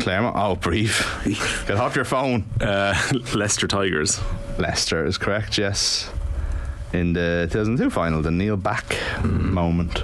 Clermont. 0.00 0.36
Oh, 0.38 0.56
brief. 0.56 1.20
Get 1.66 1.76
off 1.78 1.96
your 1.96 2.04
phone. 2.04 2.44
Uh, 2.60 2.94
Leicester 3.34 3.66
Tigers. 3.66 4.20
Leicester 4.58 5.04
is 5.06 5.18
correct. 5.18 5.58
Yes. 5.58 6.10
In 6.92 7.14
the 7.14 7.48
2002 7.50 7.90
final, 7.90 8.20
the 8.22 8.30
Neil 8.30 8.56
Back 8.56 8.96
moment. 9.24 10.02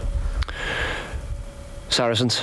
Saracens. 1.91 2.43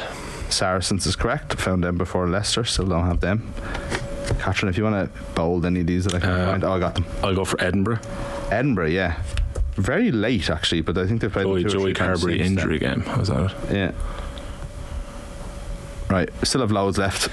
Saracens 0.49 1.05
is 1.05 1.15
correct. 1.15 1.59
Found 1.59 1.83
them 1.83 1.97
before 1.97 2.27
Leicester. 2.27 2.63
Still 2.63 2.85
don't 2.87 3.05
have 3.05 3.19
them. 3.21 3.51
Catherine, 4.39 4.69
if 4.69 4.77
you 4.77 4.83
want 4.83 5.13
to 5.13 5.23
bold 5.33 5.65
any 5.65 5.81
of 5.81 5.87
these 5.87 6.05
that 6.05 6.15
I 6.15 6.19
can 6.19 6.29
Uh, 6.29 6.45
find, 6.51 6.63
oh, 6.63 6.73
I 6.73 6.79
got 6.79 6.95
them. 6.95 7.05
I'll 7.23 7.35
go 7.35 7.45
for 7.45 7.61
Edinburgh. 7.61 7.99
Edinburgh, 8.51 8.87
yeah. 8.89 9.21
Very 9.75 10.11
late 10.11 10.49
actually, 10.49 10.81
but 10.81 10.97
I 10.97 11.05
think 11.05 11.21
they 11.21 11.27
played. 11.27 11.45
them 11.45 11.53
Joey, 11.53 11.63
two 11.63 11.69
Joey 11.69 11.93
Carberry 11.93 12.37
since 12.39 12.55
then. 12.55 12.71
injury 12.71 12.79
game. 12.79 13.03
Was 13.17 13.27
that 13.27 13.51
it? 13.51 13.75
Yeah. 13.75 13.91
Right, 16.09 16.29
still 16.43 16.61
have 16.61 16.71
loads 16.71 16.97
left. 16.97 17.29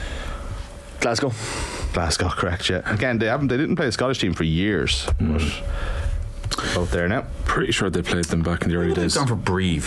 Glasgow. 1.00 1.32
Glasgow, 1.92 2.28
correct? 2.30 2.68
Yeah. 2.70 2.80
Again, 2.90 3.18
they 3.18 3.26
haven't. 3.26 3.48
They 3.48 3.56
didn't 3.56 3.76
play 3.76 3.86
a 3.86 3.92
Scottish 3.92 4.18
team 4.18 4.32
for 4.34 4.44
years. 4.44 5.04
Hmm. 5.18 5.36
But 6.56 6.74
both 6.74 6.90
there 6.90 7.08
now. 7.08 7.24
Pretty 7.44 7.72
sure 7.72 7.90
they 7.90 8.02
played 8.02 8.24
them 8.26 8.42
back 8.42 8.62
in 8.62 8.68
the 8.70 8.76
early 8.76 8.88
They've 8.88 8.96
days. 9.04 9.16
gone 9.16 9.26
for 9.26 9.34
breathe. 9.36 9.84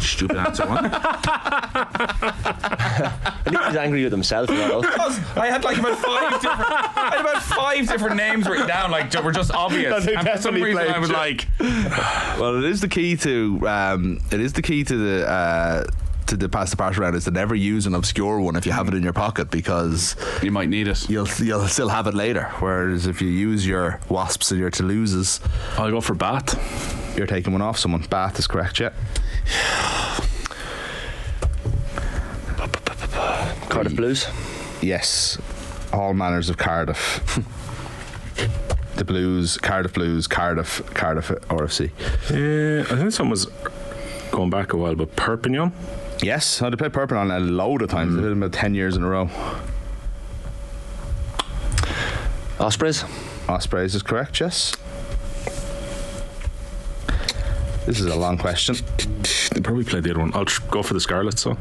Stupid 0.00 0.36
answer, 0.36 0.66
wasn't 0.66 0.86
it? 0.86 0.92
I 1.02 3.40
think 3.44 3.62
he's 3.64 3.76
angry 3.76 4.02
with 4.04 4.12
himself. 4.12 4.50
as 4.50 4.58
well. 4.58 4.84
I 5.36 5.46
had 5.46 5.64
like 5.64 5.78
about 5.78 5.98
five 5.98 6.40
different, 6.40 6.70
I 6.70 7.10
had 7.12 7.20
about 7.20 7.42
five 7.42 7.88
different 7.88 8.16
names 8.16 8.48
written 8.48 8.66
down, 8.66 8.90
like 8.90 9.10
that 9.12 9.24
were 9.24 9.32
just 9.32 9.52
obvious. 9.52 10.06
And 10.06 10.28
for 10.28 10.38
some 10.38 10.54
reason, 10.56 10.88
I 10.88 10.98
was 10.98 11.10
like, 11.10 11.46
Well, 11.60 12.56
it 12.58 12.64
is 12.64 12.80
the 12.80 12.88
key 12.88 13.16
to. 13.18 13.68
Um, 13.68 14.20
it 14.30 14.40
is 14.40 14.52
the 14.52 14.62
key 14.62 14.84
to 14.84 14.96
the. 14.96 15.28
Uh, 15.28 15.84
to 16.28 16.36
the 16.36 16.48
pass 16.48 16.70
the 16.70 16.76
part 16.76 16.98
around 16.98 17.14
is 17.14 17.24
to 17.24 17.30
never 17.30 17.54
use 17.54 17.86
an 17.86 17.94
obscure 17.94 18.38
one 18.40 18.54
if 18.54 18.66
you 18.66 18.72
have 18.72 18.86
it 18.86 18.94
in 18.94 19.02
your 19.02 19.14
pocket 19.14 19.50
because 19.50 20.14
you 20.42 20.50
might 20.50 20.68
need 20.68 20.86
it. 20.86 21.08
you'll 21.08 21.28
you'll 21.38 21.66
still 21.68 21.88
have 21.88 22.06
it 22.06 22.14
later. 22.14 22.44
Whereas 22.60 23.06
if 23.06 23.22
you 23.22 23.28
use 23.28 23.66
your 23.66 23.98
wasps 24.08 24.50
and 24.50 24.60
your 24.60 24.70
Toulouses, 24.70 25.40
I'll 25.78 25.90
go 25.90 26.00
for 26.00 26.14
Bath. 26.14 27.16
you're 27.16 27.26
taking 27.26 27.52
one 27.52 27.62
off 27.62 27.78
someone. 27.78 28.02
Bath 28.02 28.38
is 28.38 28.46
correct, 28.46 28.78
yeah. 28.78 28.90
Cardiff 33.68 33.96
Blues. 33.96 34.26
Yes, 34.82 35.38
all 35.92 36.12
manners 36.12 36.50
of 36.50 36.58
Cardiff. 36.58 37.38
the 38.96 39.04
Blues, 39.04 39.56
Cardiff 39.56 39.94
Blues, 39.94 40.26
Cardiff, 40.26 40.82
Cardiff 40.92 41.28
RFC. 41.28 41.90
Yeah, 42.30 42.82
I 42.82 42.96
think 42.96 43.00
this 43.00 43.18
one 43.18 43.30
was 43.30 43.46
going 44.30 44.50
back 44.50 44.74
a 44.74 44.76
while, 44.76 44.94
but 44.94 45.16
Perpignan. 45.16 45.72
Yes, 46.22 46.60
oh, 46.62 46.70
they 46.70 46.76
played 46.76 46.92
Perpignan 46.92 47.30
a 47.30 47.38
load 47.40 47.82
of 47.82 47.90
times. 47.90 48.14
They 48.14 48.22
did 48.22 48.30
them 48.30 48.42
about 48.42 48.58
ten 48.58 48.74
years 48.74 48.96
in 48.96 49.02
a 49.04 49.08
row. 49.08 49.30
Ospreys. 52.58 53.04
Ospreys 53.48 53.94
is 53.94 54.02
correct. 54.02 54.40
Yes. 54.40 54.74
This 57.86 58.00
is 58.00 58.06
a 58.06 58.16
long 58.16 58.36
question. 58.36 58.74
They 59.54 59.60
probably 59.62 59.84
played 59.84 60.02
the 60.04 60.10
other 60.10 60.20
one. 60.20 60.32
I'll 60.34 60.44
tr- 60.44 60.60
go 60.70 60.82
for 60.82 60.92
the 60.94 61.00
Scarlets. 61.00 61.40
So 61.42 61.56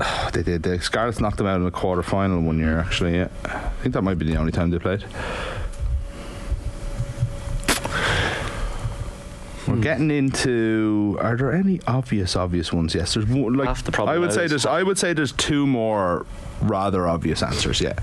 Oh, 0.00 0.30
they 0.32 0.42
did. 0.42 0.62
The 0.62 0.80
Scarlets 0.80 1.20
knocked 1.20 1.38
them 1.38 1.46
out 1.46 1.56
in 1.56 1.64
the 1.64 1.70
quarter 1.70 2.02
final 2.02 2.40
one 2.42 2.58
year. 2.58 2.78
Actually, 2.78 3.16
yeah. 3.16 3.28
I 3.44 3.70
think 3.82 3.94
that 3.94 4.02
might 4.02 4.18
be 4.18 4.26
the 4.26 4.36
only 4.36 4.52
time 4.52 4.70
they 4.70 4.78
played. 4.78 5.04
Getting 9.82 10.10
into. 10.10 11.18
Are 11.20 11.36
there 11.36 11.52
any 11.52 11.80
obvious, 11.86 12.36
obvious 12.36 12.72
ones? 12.72 12.94
Yes, 12.94 13.14
there's 13.14 13.26
one. 13.26 13.54
Like 13.54 13.68
Half 13.68 13.84
the 13.84 13.92
problem 13.92 14.14
I 14.14 14.18
would 14.18 14.32
say 14.32 14.46
there's. 14.46 14.64
I 14.66 14.82
would 14.82 14.98
say 14.98 15.12
there's 15.12 15.32
two 15.32 15.66
more 15.66 16.24
rather 16.60 17.06
obvious 17.08 17.42
answers. 17.42 17.80
Yeah. 17.80 17.94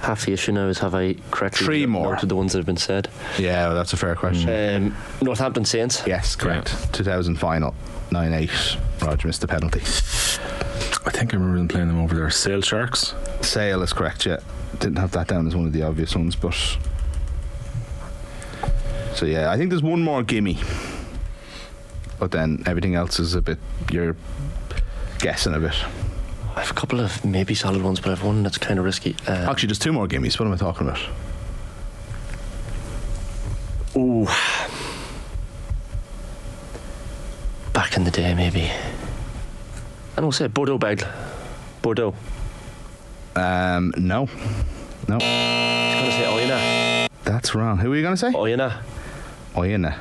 Half 0.00 0.26
the 0.26 0.32
issue 0.32 0.50
now 0.50 0.66
is 0.66 0.80
have 0.80 0.96
I 0.96 1.14
correctly 1.30 1.64
Three 1.64 1.86
more. 1.86 2.14
noted 2.14 2.28
the 2.28 2.34
ones 2.34 2.52
that 2.52 2.58
have 2.58 2.66
been 2.66 2.76
said. 2.76 3.08
Yeah, 3.38 3.68
well, 3.68 3.76
that's 3.76 3.92
a 3.92 3.96
fair 3.96 4.16
question. 4.16 4.48
Um, 4.48 4.96
Northampton 5.20 5.64
Saints. 5.64 6.02
Yes, 6.06 6.34
correct. 6.34 6.92
2000 6.92 7.36
final, 7.36 7.72
9 8.10 8.32
8. 8.32 8.50
Roger 9.02 9.28
missed 9.28 9.42
the 9.42 9.46
penalty. 9.46 9.80
I 11.04 11.10
think 11.10 11.32
I 11.32 11.36
remember 11.36 11.56
them 11.58 11.68
playing 11.68 11.86
them 11.86 12.00
over 12.00 12.16
there. 12.16 12.30
Sale 12.30 12.62
Sharks. 12.62 13.14
Sale 13.42 13.82
is 13.82 13.92
correct, 13.92 14.26
yeah. 14.26 14.40
Didn't 14.80 14.96
have 14.98 15.12
that 15.12 15.28
down 15.28 15.46
as 15.46 15.54
one 15.54 15.66
of 15.66 15.72
the 15.72 15.82
obvious 15.82 16.16
ones, 16.16 16.34
but. 16.34 16.54
So, 19.14 19.26
yeah, 19.26 19.52
I 19.52 19.56
think 19.56 19.70
there's 19.70 19.82
one 19.82 20.02
more 20.02 20.22
gimme. 20.24 20.58
But 22.18 22.30
then 22.30 22.62
everything 22.66 22.94
else 22.94 23.18
is 23.18 23.34
a 23.34 23.42
bit. 23.42 23.58
You're 23.90 24.16
guessing 25.18 25.54
a 25.54 25.58
bit. 25.60 25.74
I 26.54 26.60
have 26.60 26.70
a 26.70 26.74
couple 26.74 27.00
of 27.00 27.24
maybe 27.24 27.54
solid 27.54 27.82
ones, 27.82 27.98
but 28.00 28.12
I've 28.12 28.22
one 28.22 28.42
that's 28.42 28.58
kind 28.58 28.78
of 28.78 28.84
risky. 28.84 29.16
Uh, 29.26 29.48
Actually, 29.50 29.68
there's 29.68 29.78
two 29.78 29.92
more 29.92 30.06
gimmies. 30.06 30.38
What 30.38 30.46
am 30.46 30.52
I 30.52 30.56
talking 30.56 30.86
about? 30.88 31.00
ooh. 33.96 34.26
Back 37.72 37.96
in 37.96 38.04
the 38.04 38.10
day, 38.10 38.34
maybe. 38.34 38.70
I 40.16 40.20
don't 40.20 40.32
say 40.32 40.46
Bordeaux 40.46 40.78
Bègles. 40.78 41.10
Bordeaux. 41.80 42.14
Um, 43.34 43.92
no. 43.96 44.28
No. 45.08 45.18
I 45.20 46.04
was 46.04 46.14
going 46.14 46.46
to 46.46 46.48
say 46.48 47.06
Oyonnax. 47.06 47.08
That's 47.24 47.54
wrong. 47.54 47.78
Who 47.78 47.92
are 47.92 47.96
you 47.96 48.02
going 48.02 48.14
to 48.14 48.18
say? 48.18 48.30
Oyonnax. 48.32 48.82
Oyena. 49.54 49.96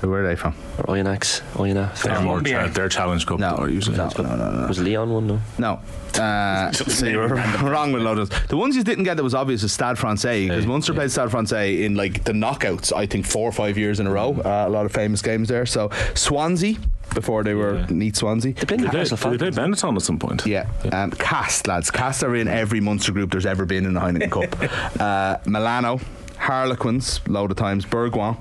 Who 0.00 0.12
are 0.12 0.24
they 0.24 0.36
from? 0.36 0.54
Or 0.78 0.94
Oyonnax. 0.94 1.40
Oyonnax. 1.54 2.02
They're 2.02 2.14
more 2.20 2.38
Columbia. 2.40 2.66
cha- 2.68 2.72
their 2.72 2.88
Challenge 2.88 3.26
Cup. 3.26 3.40
No, 3.40 3.56
though, 3.56 3.64
usually. 3.66 3.96
no, 3.96 4.08
no, 4.16 4.36
no, 4.36 4.50
no. 4.60 4.66
Was 4.68 4.78
Leon 4.78 5.10
one, 5.12 5.26
though? 5.26 5.40
No. 5.58 5.80
Uh, 6.18 6.72
so 6.72 7.06
you 7.06 7.18
were 7.18 7.28
wrong 7.62 7.92
with 7.92 8.02
a 8.02 8.04
load 8.04 8.18
of 8.18 8.28
those. 8.30 8.46
The 8.48 8.56
ones 8.56 8.74
you 8.74 8.82
didn't 8.82 9.04
get 9.04 9.18
that 9.18 9.22
was 9.22 9.34
obvious 9.34 9.62
is 9.62 9.72
Stade 9.72 9.98
Francais 9.98 10.48
because 10.48 10.66
Munster 10.66 10.92
played 10.92 11.12
Stade 11.12 11.30
Francais 11.30 11.84
in 11.84 11.94
like 11.94 12.24
the 12.24 12.32
knockouts. 12.32 12.92
I 12.92 13.06
think 13.06 13.24
four 13.24 13.48
or 13.48 13.52
five 13.52 13.78
years 13.78 14.00
in 14.00 14.06
a 14.08 14.10
row. 14.10 14.32
Uh, 14.32 14.64
a 14.66 14.68
lot 14.70 14.84
of 14.84 14.90
famous 14.90 15.22
games 15.22 15.48
there. 15.48 15.64
So 15.64 15.90
Swansea 16.14 16.76
before 17.14 17.44
they 17.44 17.54
were 17.54 17.74
Yeah. 17.80 17.86
Neath 17.90 18.16
Swansea. 18.16 18.52
They 18.54 18.66
played 18.66 18.80
Did 18.80 18.90
they, 18.90 19.04
did 19.04 19.10
they 19.10 19.16
play 19.16 19.38
Falcons. 19.38 19.56
Benetton 19.82 19.94
at 19.96 20.02
some 20.02 20.18
point? 20.18 20.44
Yeah, 20.44 20.66
um, 20.90 21.12
Castres 21.12 21.68
lads. 21.68 21.90
Castres 21.92 22.28
are 22.32 22.34
in 22.34 22.48
every 22.48 22.80
Munster 22.80 23.12
group 23.12 23.30
there's 23.30 23.46
ever 23.46 23.64
been 23.64 23.84
in 23.86 23.92
the 23.94 24.00
Heineken 24.00 24.30
Cup. 24.32 25.00
Uh, 25.00 25.36
Milano, 25.46 26.00
Harlequins, 26.38 27.20
load 27.28 27.50
of 27.50 27.56
times. 27.56 27.84
Bourgoin, 27.84 28.36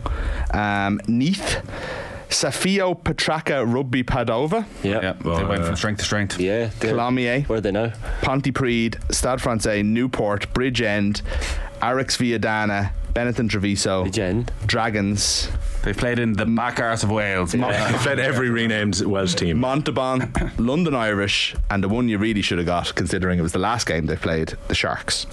um, 0.55 0.99
Neath, 1.07 1.61
Safio 2.29 2.93
Petrarca 3.03 3.65
Rugby 3.65 4.03
Padova, 4.03 4.65
Yeah. 4.83 4.99
Yeah, 5.01 5.13
they 5.23 5.43
went 5.45 5.65
from 5.65 5.75
strength 5.75 5.99
to 5.99 6.05
strength. 6.05 6.39
Yeah. 6.39 6.69
they're- 6.79 6.95
Where 7.47 7.57
are 7.57 7.61
they 7.61 7.71
now? 7.71 7.93
Pontypridd, 8.21 8.95
Stade 9.13 9.41
Francais, 9.41 9.81
Newport, 9.83 10.53
Bridgend, 10.53 11.21
Arix 11.81 12.17
Viadana, 12.17 12.91
Benetton 13.13 13.49
Treviso, 13.49 14.05
Bridgend. 14.05 14.49
Dragons, 14.65 15.49
They 15.83 15.93
played 15.93 16.19
in 16.19 16.33
the 16.33 16.45
back 16.45 16.79
arse 16.81 17.03
of 17.03 17.11
Wales. 17.11 17.51
They 17.53 17.59
played 17.59 18.19
every 18.19 18.49
renamed 18.49 18.99
Welsh 19.01 19.35
team. 19.35 19.57
Montauban, 19.59 20.31
London 20.57 20.93
Irish, 20.95 21.55
and 21.71 21.81
the 21.83 21.87
one 21.87 22.09
you 22.09 22.17
really 22.17 22.41
should 22.41 22.57
have 22.57 22.67
got, 22.67 22.93
considering 22.95 23.39
it 23.39 23.41
was 23.41 23.53
the 23.53 23.59
last 23.59 23.87
game 23.87 24.05
they 24.07 24.17
played, 24.17 24.53
the 24.67 24.75
Sharks. 24.75 25.25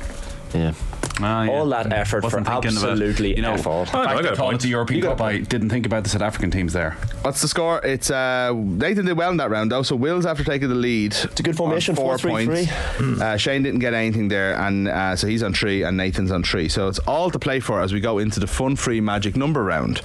Yeah. 0.55 0.72
Ah, 1.20 1.44
yeah. 1.44 1.50
All 1.53 1.66
that 1.68 1.92
effort 1.92 2.20
for 2.22 2.27
Wasn't 2.27 2.46
thinking 2.46 2.77
about- 2.77 2.90
absolutely 2.90 3.37
you 3.37 3.42
know, 3.42 3.53
F 3.55 3.66
all. 3.66 3.85
the 3.85 3.96
Oh, 3.96 4.00
no, 4.03 4.05
fact 4.09 4.18
I 4.18 4.22
got 4.22 4.22
they 4.22 4.29
a 4.31 4.37
point. 4.37 4.61
the 4.62 4.68
European 4.68 5.03
Cup, 5.03 5.20
a 5.20 5.24
I 5.24 5.38
didn't 5.38 5.70
think 5.70 5.87
about 5.87 6.03
the 6.03 6.11
South 6.11 6.22
African 6.22 6.50
teams 6.50 6.72
there. 6.72 6.96
What's 7.22 7.40
the 7.40 7.46
score? 7.48 7.81
It's 7.85 8.11
uh, 8.11 8.53
Nathan 8.55 9.07
did 9.07 9.16
well 9.16 9.31
in 9.31 9.37
that 9.37 9.48
round 9.50 9.70
though. 9.70 9.83
So 9.83 9.94
Wills 9.96 10.27
after 10.27 10.42
taking 10.44 10.68
the 10.68 10.74
lead. 10.74 11.12
It's 11.22 11.38
a 11.40 11.42
good 11.42 11.57
formation, 11.57 11.94
four 11.94 12.16
4-3-3. 12.16 12.66
points. 12.98 13.20
Uh, 13.22 13.37
Shane 13.37 13.62
didn't 13.62 13.81
get 13.81 13.94
anything 13.94 14.29
there, 14.29 14.55
and 14.57 14.88
uh, 14.88 15.14
so 15.16 15.27
he's 15.29 15.42
on 15.42 15.55
three, 15.55 15.83
and 15.85 15.96
Nathan's 15.96 16.31
on 16.33 16.42
three. 16.42 16.68
So 16.68 16.88
it's 16.88 16.98
all 17.00 17.31
to 17.31 17.38
play 17.38 17.61
for 17.61 17.81
as 17.81 17.92
we 17.92 18.00
go 18.00 18.18
into 18.18 18.40
the 18.40 18.46
fun-free 18.48 19.00
magic 19.00 19.37
number 19.37 19.62
round. 19.62 20.00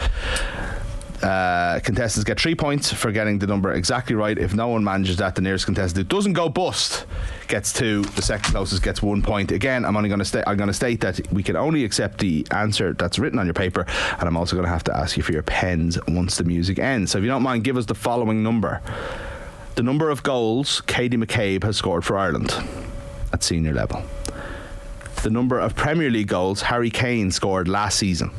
Uh, 1.22 1.82
contestants 1.82 2.24
get 2.24 2.40
three 2.40 2.56
points 2.56 2.94
for 2.94 3.12
getting 3.12 3.40
the 3.40 3.48
number 3.48 3.74
exactly 3.74 4.16
right. 4.16 4.38
If 4.38 4.54
no 4.54 4.70
one 4.70 4.84
manages 4.84 5.18
that, 5.18 5.36
the 5.36 5.42
nearest 5.42 5.66
contestant 5.66 5.98
who 5.98 6.16
doesn't 6.16 6.34
go 6.34 6.48
bust 6.48 7.06
gets 7.50 7.74
two. 7.74 8.04
The 8.04 8.22
second 8.22 8.52
closest 8.52 8.84
gets 8.84 9.02
one 9.02 9.22
point. 9.22 9.52
Again, 9.52 9.84
I'm 9.84 9.98
only 9.98 10.08
going 10.08 10.20
to 10.20 10.26
state. 10.26 10.46
I'm 10.48 10.56
going 10.56 10.68
to 10.68 10.74
state 10.74 11.02
that 11.02 11.20
we 11.34 11.44
can 11.44 11.58
only 11.58 11.84
accept 11.84 12.20
the 12.20 12.48
answer 12.52 12.94
that's 12.94 13.20
written 13.20 13.38
on 13.38 13.46
your 13.46 13.54
paper, 13.54 13.86
and 14.18 14.24
I'm 14.24 14.38
also 14.38 14.56
going 14.56 14.66
to 14.66 14.72
have 14.72 14.86
to 14.86 14.96
ask 14.96 15.18
you 15.18 15.24
for 15.24 15.34
your 15.34 15.44
pens 15.44 16.00
once 16.08 16.38
the 16.38 16.46
music 16.46 16.80
ends. 16.80 17.12
So 17.12 17.18
if 17.18 17.26
you 17.26 17.30
don't 17.30 17.44
mind, 17.44 17.66
give 17.66 17.76
us 17.76 17.86
the 17.86 17.96
following 17.96 18.42
number: 18.42 18.82
the 19.76 19.84
number 19.84 20.10
of 20.10 20.24
goals 20.24 20.82
Katie 20.82 21.18
McCabe 21.18 21.64
has 21.64 21.76
scored 21.76 22.06
for 22.06 22.18
Ireland 22.18 22.56
at 23.34 23.44
senior 23.44 23.74
level. 23.74 24.04
The 25.24 25.30
number 25.30 25.60
of 25.60 25.76
Premier 25.76 26.10
League 26.10 26.30
goals 26.30 26.62
Harry 26.62 26.90
Kane 26.90 27.30
scored 27.32 27.68
last 27.68 28.00
season 28.00 28.32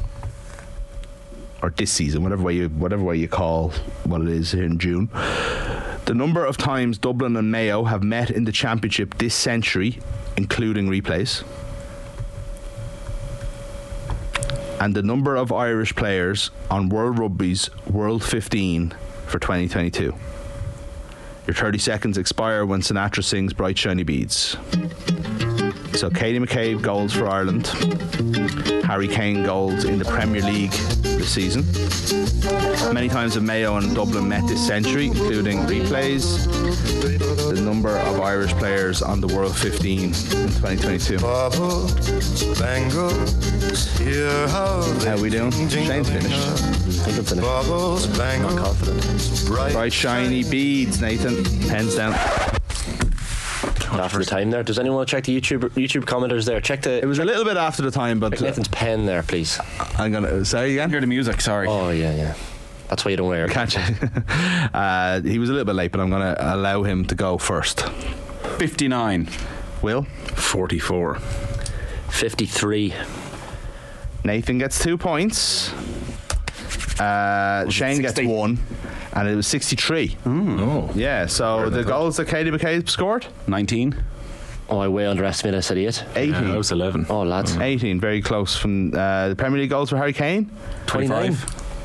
or 1.62 1.70
this 1.70 1.90
season, 1.90 2.22
whatever 2.22 2.42
way 2.42 2.54
you 2.54 2.68
whatever 2.68 3.02
way 3.02 3.16
you 3.16 3.28
call 3.28 3.70
what 4.04 4.20
it 4.22 4.28
is 4.28 4.54
in 4.54 4.78
June. 4.78 5.08
The 6.06 6.14
number 6.14 6.44
of 6.44 6.56
times 6.56 6.98
Dublin 6.98 7.36
and 7.36 7.50
Mayo 7.52 7.84
have 7.84 8.02
met 8.02 8.30
in 8.30 8.44
the 8.44 8.52
championship 8.52 9.18
this 9.18 9.34
century, 9.34 9.98
including 10.36 10.88
replays. 10.88 11.44
And 14.80 14.94
the 14.94 15.02
number 15.02 15.36
of 15.36 15.52
Irish 15.52 15.94
players 15.94 16.50
on 16.70 16.88
World 16.88 17.18
Rugby's 17.18 17.68
World 17.86 18.24
15 18.24 18.94
for 19.26 19.38
2022. 19.38 20.14
Your 21.46 21.54
30 21.54 21.78
seconds 21.78 22.16
expire 22.16 22.64
when 22.64 22.80
Sinatra 22.80 23.22
sings 23.22 23.52
Bright 23.52 23.76
Shiny 23.76 24.02
Beads. 24.02 24.56
So 25.92 26.08
Katie 26.08 26.38
McCabe 26.38 26.80
goals 26.80 27.12
for 27.12 27.28
Ireland. 27.28 27.66
Harry 28.84 29.08
Kane 29.08 29.44
goals 29.44 29.84
in 29.84 29.98
the 29.98 30.04
Premier 30.06 30.42
League 30.42 30.72
this 31.20 31.32
season. 31.34 31.64
Many 32.94 33.08
times 33.08 33.34
have 33.34 33.42
Mayo 33.42 33.76
and 33.76 33.94
Dublin 33.94 34.28
met 34.28 34.46
this 34.48 34.64
century, 34.66 35.06
including 35.06 35.58
replays. 35.60 36.46
The 37.54 37.60
number 37.60 37.96
of 37.98 38.20
Irish 38.20 38.52
players 38.54 39.02
on 39.02 39.20
the 39.20 39.26
World 39.28 39.56
15 39.56 40.02
in 40.04 40.10
2022. 40.12 41.18
How 45.04 45.16
we 45.20 45.30
doing? 45.30 45.50
Shane's 45.50 46.08
finished. 46.08 46.34
I 46.34 47.04
think 47.04 47.18
I'm 47.18 47.24
finished. 47.24 47.46
Confident. 48.56 49.46
Bright 49.72 49.92
shiny 49.92 50.42
beads, 50.44 51.00
Nathan. 51.00 51.44
Hands 51.68 51.94
down. 51.94 52.49
After 54.00 54.18
the 54.18 54.24
time 54.24 54.50
there. 54.50 54.62
Does 54.62 54.78
anyone 54.78 54.96
want 54.96 55.08
to 55.08 55.16
check 55.16 55.24
the 55.24 55.38
YouTube 55.38 55.70
YouTube 55.70 56.04
commenters 56.04 56.46
there? 56.46 56.60
Check 56.60 56.82
the. 56.82 57.02
It 57.02 57.06
was 57.06 57.18
a 57.18 57.24
little 57.24 57.44
bit 57.44 57.56
after 57.56 57.82
the 57.82 57.90
time, 57.90 58.18
but 58.18 58.32
check 58.32 58.40
Nathan's 58.40 58.68
pen 58.68 59.06
there, 59.06 59.22
please. 59.22 59.60
I'm 59.98 60.12
gonna 60.12 60.44
say 60.44 60.72
again. 60.72 60.90
Hear 60.90 61.00
the 61.00 61.06
music. 61.06 61.40
Sorry. 61.40 61.68
Oh 61.68 61.90
yeah, 61.90 62.14
yeah. 62.14 62.34
That's 62.88 63.04
why 63.04 63.12
you 63.12 63.16
don't 63.16 63.28
wear 63.28 63.44
it. 63.44 63.52
Can't 63.52 63.70
check. 63.70 63.94
uh, 64.74 65.20
he 65.20 65.38
was 65.38 65.48
a 65.48 65.52
little 65.52 65.64
bit 65.66 65.76
late, 65.76 65.92
but 65.92 66.00
I'm 66.00 66.10
gonna 66.10 66.34
allow 66.38 66.82
him 66.82 67.04
to 67.06 67.14
go 67.14 67.38
first. 67.38 67.88
59. 68.58 69.28
Will 69.82 70.02
44. 70.02 71.16
53. 72.08 72.94
Nathan 74.24 74.58
gets 74.58 74.82
two 74.82 74.98
points. 74.98 75.72
Uh, 77.00 77.68
Shane 77.70 78.02
gets 78.02 78.20
one, 78.20 78.58
and 79.14 79.28
it 79.28 79.34
was 79.34 79.46
63. 79.46 80.16
Oh. 80.26 80.90
Yeah, 80.94 81.26
so 81.26 81.70
the 81.70 81.82
goals 81.82 82.16
that 82.18 82.28
Katie 82.28 82.50
McCabe 82.50 82.88
scored 82.88 83.26
19. 83.46 83.96
Oh, 84.68 84.78
I 84.78 84.86
way 84.88 85.06
underestimated. 85.06 85.58
I 85.58 85.60
said 85.62 85.78
eight. 85.78 86.04
18. 86.14 86.32
Yeah, 86.32 86.54
I 86.54 86.56
was 86.56 86.70
11. 86.70 87.06
Oh, 87.10 87.22
lads. 87.22 87.56
18, 87.56 87.98
very 87.98 88.22
close 88.22 88.56
from 88.56 88.94
uh, 88.94 89.28
the 89.30 89.36
Premier 89.36 89.60
League 89.60 89.70
goals 89.70 89.90
for 89.90 89.96
Harry 89.96 90.12
Kane. 90.12 90.48
29. 90.86 91.34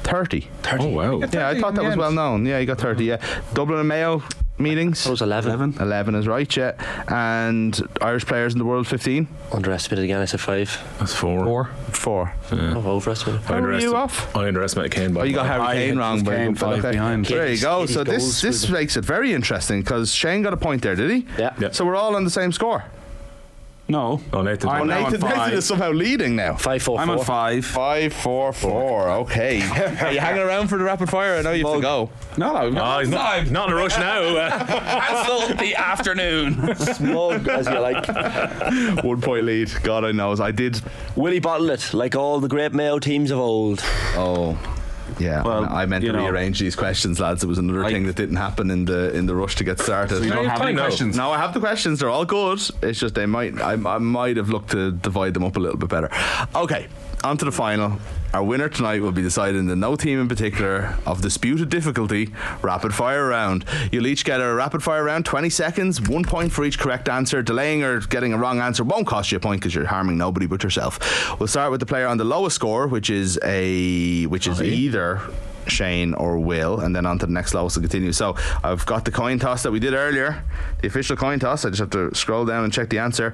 30. 0.04 0.48
Oh, 0.80 0.88
wow. 0.90 1.20
Yeah, 1.34 1.50
I 1.50 1.60
thought 1.60 1.74
that 1.76 1.84
was 1.84 1.98
well 1.98 2.12
known. 2.12 2.46
Yeah, 2.46 2.60
he 2.60 2.66
got 2.68 2.78
30. 2.80 3.06
Yeah, 3.06 3.18
Dublin 3.54 3.80
and 3.80 3.88
Mayo 3.88 4.22
meetings. 4.58 5.04
That 5.04 5.12
was 5.12 5.22
11. 5.22 5.76
11 5.80 6.16
is 6.16 6.28
right, 6.28 6.56
yeah. 6.56 6.74
And 7.08 7.80
Irish 8.02 8.26
players 8.26 8.54
in 8.54 8.60
the 8.60 8.66
world 8.66 8.88
15. 8.88 9.28
Underestimated 9.52 10.06
again. 10.06 10.22
I 10.22 10.26
said 10.26 10.40
five. 10.40 10.70
That's 11.00 11.14
four. 11.14 11.70
Four. 11.92 12.34
Oh, 12.52 12.84
overestimated. 12.88 13.42
How 13.46 13.60
were 13.62 13.78
you 13.80 13.96
off? 13.96 14.36
I 14.36 14.48
underestimated 14.48 14.92
Kane 14.92 15.14
by 15.14 15.22
Oh, 15.22 15.24
you 15.24 15.34
got. 15.36 15.46
Harry 15.48 15.62
I 15.62 15.74
Kane 15.76 15.98
wrong. 15.98 16.24
but- 16.24 16.36
Kane 16.36 16.52
but 16.54 16.60
five 16.60 16.80
okay. 16.80 16.92
behind. 16.92 17.26
There 17.26 17.48
you 17.52 17.62
go. 17.62 17.86
So 17.86 18.04
this 18.04 18.42
this 18.42 18.70
makes 18.70 18.98
it 18.98 19.06
very 19.06 19.34
interesting 19.34 19.82
because 19.82 20.14
Shane 20.14 20.42
got 20.42 20.54
a 20.54 20.58
point 20.58 20.82
there, 20.82 20.96
did 20.96 21.10
he? 21.12 21.26
Yeah. 21.38 21.54
Yeah. 21.60 21.72
So 21.72 21.86
we're 21.86 21.96
all 21.96 22.16
on 22.16 22.24
the 22.24 22.30
same 22.30 22.52
score. 22.52 22.84
No. 23.88 24.20
Oh, 24.34 24.42
Nathan's 24.42 24.66
I'm 24.66 24.82
on. 24.82 24.88
now 24.88 24.98
on 25.06 25.12
Nathan, 25.12 25.22
Nathan 25.22 25.38
five. 25.38 25.54
is 25.54 25.66
somehow 25.66 25.92
leading 25.92 26.36
now. 26.36 26.56
Five, 26.56 26.82
four, 26.82 27.00
I'm 27.00 27.10
on 27.10 27.18
four. 27.18 27.26
five. 27.26 27.66
Five, 27.66 28.14
four, 28.14 28.52
four. 28.52 29.10
Okay. 29.10 29.62
Are 30.02 30.12
you 30.12 30.20
hanging 30.20 30.42
around 30.42 30.70
for 30.70 30.78
the 30.80 30.84
rapid 30.84 31.08
fire? 31.10 31.36
I 31.38 31.42
know 31.44 31.52
you 31.52 31.66
have 31.68 31.76
to 31.76 31.82
go. 31.82 32.10
No, 32.36 32.68
no. 32.70 32.82
Oh, 32.84 33.00
he's 33.00 33.10
not, 33.10 33.52
not 33.52 33.68
in 33.70 33.74
a 33.74 33.76
rush 33.76 33.96
now. 33.98 34.50
Cancel 35.06 35.56
the 35.56 35.76
afternoon. 35.76 36.76
Smug 36.78 37.48
as 37.48 37.68
you 37.68 37.80
like. 37.80 38.08
One 39.04 39.22
point 39.22 39.46
lead. 39.46 39.72
God, 39.84 40.04
I 40.04 40.12
knows. 40.12 40.40
I 40.40 40.50
did. 40.50 40.82
Willie 41.16 41.40
bottle 41.40 41.70
it 41.70 41.94
like 41.94 42.16
all 42.16 42.40
the 42.40 42.48
great 42.48 42.74
Mayo 42.74 42.98
teams 42.98 43.30
of 43.30 43.38
old. 43.38 43.82
Oh. 44.16 44.58
Yeah, 45.20 45.44
Well, 45.44 45.66
I 45.70 45.86
meant 45.86 46.04
to 46.04 46.12
know. 46.12 46.24
rearrange 46.24 46.60
these 46.60 46.76
questions, 46.76 47.20
lads. 47.20 47.44
It 47.44 47.48
was 47.48 47.58
another 47.58 47.82
Like- 47.82 47.94
thing 47.94 48.06
that 48.08 48.16
didn't 48.16 48.38
happen 48.38 48.72
in 48.72 48.86
the 48.86 49.14
in 49.16 49.26
the 49.28 49.36
rush 49.36 49.56
to 49.58 49.64
get 49.64 49.80
started. 49.80 50.18
So 50.18 50.24
you 50.24 50.32
don't 50.32 50.46
have 50.46 50.62
any 50.62 50.76
questions. 50.76 51.16
No, 51.16 51.32
I 51.32 51.38
have 51.38 51.54
the 51.54 51.60
questions. 51.60 52.00
They're 52.00 52.10
all 52.10 52.26
good. 52.26 52.60
It's 52.82 53.00
just 53.00 53.16
they 53.16 53.26
might. 53.26 53.60
I, 53.62 53.74
I 53.74 53.98
might 54.00 54.38
have 54.38 54.50
looked 54.50 54.72
to 54.72 54.92
divide 54.92 55.34
them 55.34 55.44
up 55.44 55.58
a 55.58 55.60
little 55.60 55.78
bit 55.78 55.90
better. 55.90 56.10
Okay, 56.56 56.88
on 57.26 57.38
to 57.38 57.46
the 57.46 57.52
final. 57.52 57.98
Our 58.36 58.44
winner 58.44 58.70
tonight 58.70 59.02
will 59.02 59.12
be 59.12 59.24
decided 59.24 59.56
in 59.56 59.66
the 59.66 59.76
no 59.76 59.96
team 59.96 60.22
in 60.22 60.28
particular 60.28 60.96
of 61.08 61.22
disputed 61.22 61.70
difficulty 61.70 62.30
rapid 62.62 62.94
fire 62.94 63.28
round. 63.28 63.66
You'll 63.92 64.06
each 64.06 64.26
get 64.26 64.42
a 64.42 64.54
rapid 64.54 64.84
fire 64.84 65.04
round, 65.04 65.26
20 65.26 65.50
seconds, 65.50 66.00
one 66.02 66.24
point 66.24 66.52
for 66.52 66.64
each 66.64 66.78
correct 66.78 67.10
answer. 67.10 67.42
Delaying 67.42 67.84
or 67.84 68.02
getting 68.02 68.34
a 68.34 68.38
wrong 68.38 68.60
answer 68.60 68.84
won't 68.84 69.08
cost 69.08 69.32
you 69.32 69.38
a 69.38 69.42
point 69.42 69.60
because 69.60 69.74
you're 69.74 69.88
harming 69.88 70.18
nobody 70.18 70.46
but 70.46 70.62
yourself. 70.62 71.40
We'll 71.40 71.48
start 71.48 71.72
with 71.72 71.80
the 71.80 71.88
player 71.88 72.06
on 72.06 72.18
the 72.18 72.26
lowest 72.26 72.56
score, 72.56 72.88
which 72.88 73.10
is 73.10 73.40
a 73.44 74.28
which 74.28 74.46
is 74.46 74.62
either 74.62 75.22
Shane 75.68 76.14
or 76.14 76.38
Will, 76.40 76.80
and 76.80 76.96
then 76.96 77.06
on 77.06 77.20
to 77.20 77.26
the 77.26 77.32
next 77.32 77.54
lowest 77.54 77.76
to 77.76 77.82
continue. 77.82 78.12
So 78.12 78.36
I've 78.64 78.86
got 78.86 79.06
the 79.06 79.12
coin 79.12 79.40
toss 79.40 79.64
that 79.64 79.72
we 79.72 79.80
did 79.80 79.94
earlier, 79.94 80.44
the 80.82 80.88
official 80.88 81.16
coin 81.16 81.40
toss. 81.40 81.66
I 81.66 81.70
just 81.70 81.80
have 81.80 81.90
to 81.92 82.14
scroll 82.16 82.46
down 82.46 82.64
and 82.64 82.72
check 82.74 82.90
the 82.90 83.00
answer. 83.00 83.34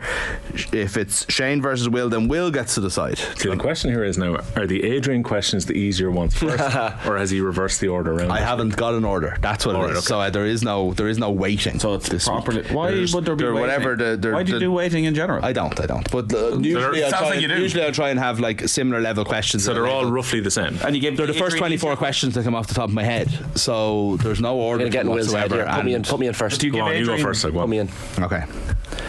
If 0.71 0.97
it's 0.97 1.31
Shane 1.31 1.61
versus 1.61 1.89
Will, 1.89 2.09
then 2.09 2.27
Will 2.27 2.51
gets 2.51 2.75
to 2.75 2.81
decide. 2.81 3.17
See, 3.17 3.49
the 3.49 3.57
question 3.57 3.91
here 3.91 4.03
is 4.03 4.17
now: 4.17 4.37
Are 4.55 4.67
the 4.67 4.83
Adrian 4.83 5.23
questions 5.23 5.65
the 5.65 5.73
easier 5.73 6.11
ones 6.11 6.35
first, 6.37 6.59
or 7.07 7.17
has 7.17 7.29
he 7.31 7.41
reversed 7.41 7.79
the 7.81 7.87
order 7.87 8.13
around? 8.13 8.31
I 8.31 8.39
haven't 8.39 8.75
got 8.75 8.93
an 8.93 9.05
order. 9.05 9.37
That's 9.41 9.65
what 9.65 9.75
All 9.75 9.83
it 9.83 9.85
right, 9.85 9.91
is. 9.93 9.97
okay. 9.99 10.05
So 10.07 10.19
uh, 10.21 10.29
there 10.29 10.45
is 10.45 10.63
no 10.63 10.93
there 10.93 11.07
is 11.07 11.17
no 11.17 11.31
waiting. 11.31 11.79
So 11.79 11.93
it's 11.95 12.09
this 12.09 12.27
properly. 12.27 12.61
week. 12.61 12.71
Why 12.71 12.91
There's- 12.91 13.13
would 13.13 13.25
there 13.25 13.35
be 13.35 13.43
there- 13.43 13.53
waiting? 13.53 13.61
whatever 13.69 13.95
the, 13.95 14.17
the 14.17 14.31
Why 14.33 14.43
do 14.43 14.53
you 14.53 14.59
the- 14.59 14.65
do 14.65 14.71
waiting 14.71 15.05
in 15.05 15.15
general? 15.15 15.43
I 15.43 15.53
don't. 15.53 15.79
I 15.79 15.85
don't. 15.85 16.09
But 16.11 16.33
uh, 16.33 16.57
usually, 16.57 17.03
I 17.03 17.09
sounds 17.09 17.21
try, 17.21 17.29
like 17.31 17.41
you 17.41 17.47
do. 17.47 17.59
usually 17.61 17.85
I 17.85 17.91
try 17.91 18.09
and 18.09 18.19
have 18.19 18.39
like 18.39 18.67
similar 18.67 19.01
level 19.01 19.25
questions. 19.25 19.63
So 19.65 19.73
that 19.73 19.79
are 19.79 19.83
they're 19.83 19.91
all 19.91 19.99
labelled. 19.99 20.13
roughly 20.15 20.39
the 20.41 20.51
same. 20.51 20.77
and 20.85 20.95
you 20.95 21.01
give 21.01 21.17
They're 21.17 21.27
the 21.27 21.33
first 21.33 21.57
24 21.57 21.91
easier- 21.91 21.97
questions 22.21 22.35
that 22.35 22.43
come 22.43 22.53
off 22.53 22.67
the 22.67 22.75
top 22.75 22.87
of 22.87 22.93
my 22.93 23.03
head. 23.03 23.29
So 23.57 24.17
there's 24.17 24.39
no 24.39 24.51
I'm 24.51 24.57
order 24.57 24.83
gonna 24.83 24.91
get 24.91 25.05
in 25.05 25.09
Will's 25.11 25.33
head 25.33 25.49
whatsoever. 25.49 25.65
here. 25.65 25.75
Put 25.75 25.85
me 25.85 25.93
in. 25.95 26.03
Put 26.03 26.19
me 26.19 26.27
in 26.27 26.33
first. 26.33 26.61
Do 26.61 26.67
you 26.67 26.71
Go 26.71 26.77
give 26.77 26.85
on, 26.85 26.91
you 26.93 27.05
go 27.05 27.13
Adrian- 27.13 27.27
first. 27.27 27.43
Like, 27.43 27.53
Put 27.53 27.67
me 27.69 27.79
in. 27.79 27.89
Okay. 28.19 28.43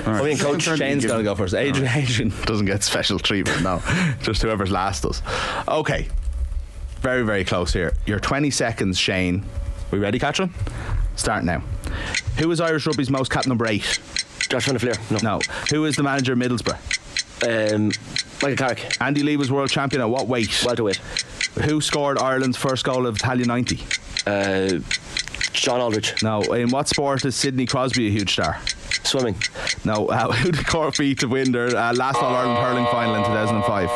Put 0.05 0.25
me 0.25 0.31
in, 0.33 0.39
coach. 0.39 0.63
Shane's 0.63 1.05
going 1.05 1.19
to 1.19 1.25
go 1.25 1.35
first. 1.35 1.53
Adrian, 1.55 1.93
Adrian 1.95 2.33
doesn't 2.47 2.65
get 2.65 2.83
special 2.83 3.19
treatment, 3.19 3.63
no. 3.63 3.83
Just 4.23 4.41
whoever's 4.41 4.71
last 4.71 5.03
does. 5.03 5.21
Okay. 5.69 6.09
Very, 7.03 7.23
very 7.23 7.45
close 7.45 7.73
here. 7.75 7.93
Your 8.07 8.19
20 8.19 8.51
seconds, 8.51 8.97
Shane. 8.99 9.45
We 9.91 9.99
ready, 9.99 10.19
Catherine? 10.19 10.55
Start 11.17 11.45
now. 11.45 11.63
Who 12.39 12.51
is 12.51 12.63
Irish 12.63 12.87
Rugby's 12.87 13.11
most 13.11 13.31
cap 13.31 13.47
number 13.47 13.67
eight? 13.67 14.01
Josh 14.49 14.65
Van 14.65 14.75
der 14.75 14.79
Flier. 14.79 14.95
No. 15.11 15.19
No. 15.37 15.41
Who 15.71 15.85
is 15.85 15.97
the 15.97 16.03
manager 16.03 16.33
of 16.33 16.39
Middlesbrough? 16.39 16.79
Um, 17.75 17.91
Michael 18.41 18.57
Carrick. 18.57 18.97
Andy 19.01 19.23
Lee 19.23 19.37
was 19.37 19.51
world 19.53 19.69
champion 19.71 20.01
at 20.01 20.09
what 20.09 20.27
weight? 20.29 20.63
Welterweight. 20.65 21.01
Who 21.65 21.81
scored 21.81 22.19
Ireland's 22.19 22.57
first 22.57 22.85
goal 22.85 23.07
of 23.07 23.17
Italia 23.17 23.47
90? 23.47 23.85
Uh, 24.27 24.79
John 25.53 25.81
Aldridge. 25.81 26.23
Now, 26.23 26.41
In 26.43 26.71
what 26.71 26.89
sport 26.89 27.25
is 27.25 27.37
Sidney 27.37 27.67
Crosby 27.67 28.09
a 28.09 28.11
huge 28.11 28.33
star? 28.33 28.59
Swimming. 29.05 29.37
No. 29.85 30.07
Uh, 30.07 30.33
who 30.33 30.51
did 30.51 30.67
Cork 30.67 30.97
beat 30.97 31.21
to 31.21 31.29
win 31.29 31.53
their 31.53 31.69
uh, 31.77 31.93
last 31.95 32.17
All 32.17 32.35
Ireland 32.35 32.59
hurling 32.59 32.87
final 32.87 33.15
in 33.17 33.23
2005? 33.25 33.89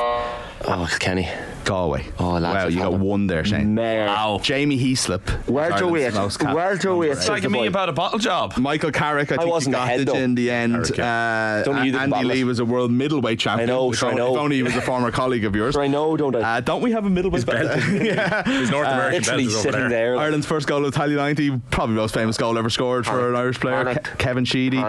Oh, 0.68 0.96
Kenny. 1.00 1.28
Galway. 1.66 2.06
Oh, 2.18 2.30
lads, 2.38 2.44
wow, 2.64 2.68
you 2.68 2.78
got 2.78 2.92
one 3.00 3.26
there, 3.26 3.44
Shane. 3.44 3.74
Mayor. 3.74 4.38
Jamie 4.42 4.78
Heaslip. 4.78 5.20
Welterweight. 5.48 6.04
Ireland's 6.04 6.14
most 6.16 6.38
capped 6.38 6.54
Welterweight. 6.56 7.10
number 7.10 7.22
eight. 7.22 7.26
Talking 7.26 7.50
me 7.52 7.66
about 7.66 7.88
a 7.88 7.92
bottle 7.92 8.18
job. 8.18 8.56
Michael 8.56 8.92
Carrick, 8.92 9.32
I 9.32 9.34
I 9.34 9.38
think 9.38 9.50
wasn't 9.50 9.74
he 9.74 9.78
got 9.80 9.84
ahead, 9.88 10.00
it 10.00 10.06
though. 10.06 10.14
in 10.14 10.34
the 10.34 10.50
end. 10.50 10.92
Carrick, 10.94 10.98
Uh, 11.00 11.62
Don't 11.64 11.84
you 11.84 11.98
Andy 11.98 12.24
Lee 12.24 12.40
it? 12.40 12.44
was 12.44 12.58
a 12.60 12.64
world 12.64 12.90
middleweight 12.92 13.38
champion. 13.40 13.68
I 13.68 13.72
know, 13.72 13.92
If, 13.92 13.98
sure 13.98 14.10
I 14.10 14.14
know. 14.14 14.34
if 14.34 14.40
only 14.40 14.56
he 14.56 14.62
was 14.62 14.76
a 14.76 14.80
former 14.80 15.10
colleague 15.10 15.44
of 15.44 15.54
yours. 15.54 15.74
Sure, 15.76 15.82
I 15.82 15.88
know, 15.88 16.16
don't 16.16 16.34
I? 16.36 16.56
Uh, 16.56 16.60
don't 16.60 16.80
we 16.80 16.92
have 16.92 17.04
a 17.04 17.10
middleweight? 17.10 17.44
yeah. 17.46 18.42
His 18.46 18.70
North 18.70 18.86
American 18.86 19.10
belt 19.10 19.12
Literally 19.12 19.44
over 19.46 19.52
sitting 19.56 19.80
there. 19.80 19.88
there. 20.12 20.16
Ireland's 20.16 20.46
first 20.46 20.66
goal 20.68 20.84
of 20.86 20.94
Italia 20.94 21.16
90, 21.16 21.58
probably 21.70 21.96
the 21.96 22.00
most 22.00 22.14
famous 22.14 22.36
goal 22.38 22.56
ever 22.56 22.70
scored 22.70 23.04
for 23.06 23.28
an 23.30 23.34
Irish 23.36 23.58
player. 23.60 23.94
Ke- 23.96 24.16
Kevin 24.18 24.44
Sheedy. 24.44 24.82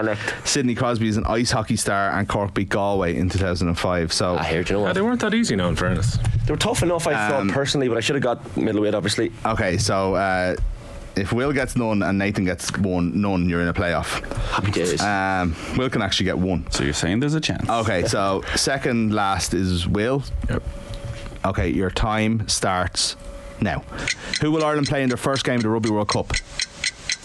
Sidney 0.44 0.74
Crosby 0.76 1.08
is 1.08 1.16
an 1.16 1.24
ice 1.26 1.50
hockey 1.50 1.76
star, 1.76 2.10
and 2.10 2.28
Cork 2.28 2.54
beat 2.54 2.68
Galway 2.68 3.16
in 3.16 3.28
2005. 3.28 4.12
So 4.12 4.36
I 4.36 4.44
hear, 4.44 4.62
do 4.62 4.74
you 4.74 4.78
know 4.78 4.84
what? 4.84 4.94
they 4.94 5.02
weren't 5.02 5.20
that 5.20 5.34
easy 5.34 5.56
now, 5.56 5.68
in 5.68 5.76
fairness. 5.76 6.16
They 6.46 6.52
were 6.52 6.56
tough 6.68 6.82
enough, 6.82 7.06
I 7.06 7.12
Um, 7.14 7.48
thought, 7.48 7.54
personally, 7.54 7.88
but 7.88 7.96
I 7.96 8.00
should 8.00 8.16
have 8.16 8.22
got 8.22 8.56
middleweight, 8.56 8.94
obviously. 8.94 9.32
Okay, 9.44 9.78
so 9.78 10.14
uh, 10.14 10.54
if 11.16 11.32
Will 11.32 11.52
gets 11.52 11.76
none 11.76 12.02
and 12.02 12.18
Nathan 12.18 12.44
gets 12.44 12.70
one, 12.78 13.20
none, 13.20 13.48
you're 13.48 13.62
in 13.62 13.68
a 13.68 13.74
playoff. 13.74 14.22
Happy 14.50 14.70
days. 14.70 15.00
Um, 15.00 15.54
Will 15.76 15.90
can 15.90 16.02
actually 16.02 16.26
get 16.26 16.38
one. 16.38 16.70
So 16.70 16.84
you're 16.84 16.92
saying 16.92 17.20
there's 17.20 17.34
a 17.34 17.40
chance? 17.40 17.68
Okay, 17.68 18.06
so 18.06 18.42
second 18.56 19.14
last 19.14 19.54
is 19.54 19.88
Will. 19.88 20.22
Yep. 20.48 20.62
Okay, 21.44 21.68
your 21.70 21.90
time 21.90 22.46
starts 22.48 23.16
now. 23.60 23.80
Who 24.40 24.52
will 24.52 24.64
Ireland 24.64 24.86
play 24.88 25.02
in 25.02 25.08
their 25.08 25.16
first 25.16 25.44
game 25.44 25.56
of 25.56 25.62
the 25.62 25.68
Rugby 25.70 25.90
World 25.90 26.08
Cup? 26.08 26.32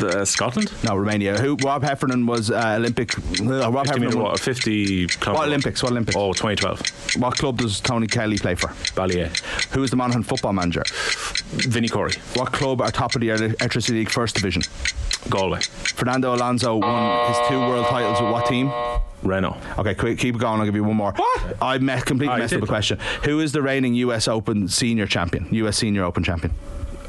Uh, 0.04 0.26
Scotland? 0.26 0.72
No, 0.84 0.96
Romania. 0.96 1.38
Who? 1.40 1.56
Rob 1.64 1.84
Heffernan 1.84 2.26
was 2.26 2.52
uh, 2.52 2.76
Olympic. 2.78 3.18
Uh, 3.40 3.72
Rob 3.72 3.88
Heffernan. 3.88 4.20
what, 4.20 4.40
50 4.40 5.08
club- 5.08 5.36
What 5.38 5.48
Olympics? 5.48 5.82
What 5.82 5.92
Olympics? 5.92 6.16
Oh, 6.18 6.34
2012. 6.34 7.16
What 7.22 7.38
club 7.38 7.58
does 7.58 7.80
Tony 7.80 8.08
Kelly 8.08 8.38
play 8.38 8.56
for? 8.56 8.68
Ballyea. 8.96 9.30
Who 9.74 9.84
is 9.84 9.90
the 9.90 9.96
Monaghan 9.96 10.24
football 10.24 10.54
manager? 10.54 10.84
Vinnie 11.52 11.88
Corey. 11.90 12.14
What 12.36 12.52
club 12.52 12.82
are 12.82 12.92
top 12.92 13.16
of 13.16 13.22
the 13.22 13.30
Airtricity 13.30 13.92
League 13.92 14.10
First 14.10 14.36
Division? 14.36 14.64
Galway. 15.30 15.62
Fernando 15.62 16.34
Alonso 16.36 16.78
won 16.78 17.28
his 17.30 17.38
two 17.48 17.60
world 17.60 17.86
titles 17.88 18.22
with 18.22 18.32
what 18.32 18.46
team? 18.48 18.72
Renault. 19.24 19.56
Okay, 19.78 19.96
quick, 19.96 20.20
keep 20.20 20.38
going. 20.38 20.60
I'll 20.60 20.66
give 20.66 20.76
you 20.76 20.84
one 20.84 20.98
more. 20.98 21.14
What? 21.14 21.58
I 21.62 21.78
me- 21.78 22.02
completely 22.02 22.36
Oh, 22.36 22.40
messed 22.40 22.54
up 22.56 22.62
a 22.64 22.68
question. 22.68 23.00
Who 23.24 23.40
is 23.40 23.54
the 23.54 23.62
reigning 23.62 23.94
US 23.96 24.28
Open 24.28 24.68
senior 24.68 25.08
champion? 25.08 25.48
US 25.52 25.78
Senior 25.78 26.04
Open 26.04 26.24
champion? 26.26 26.54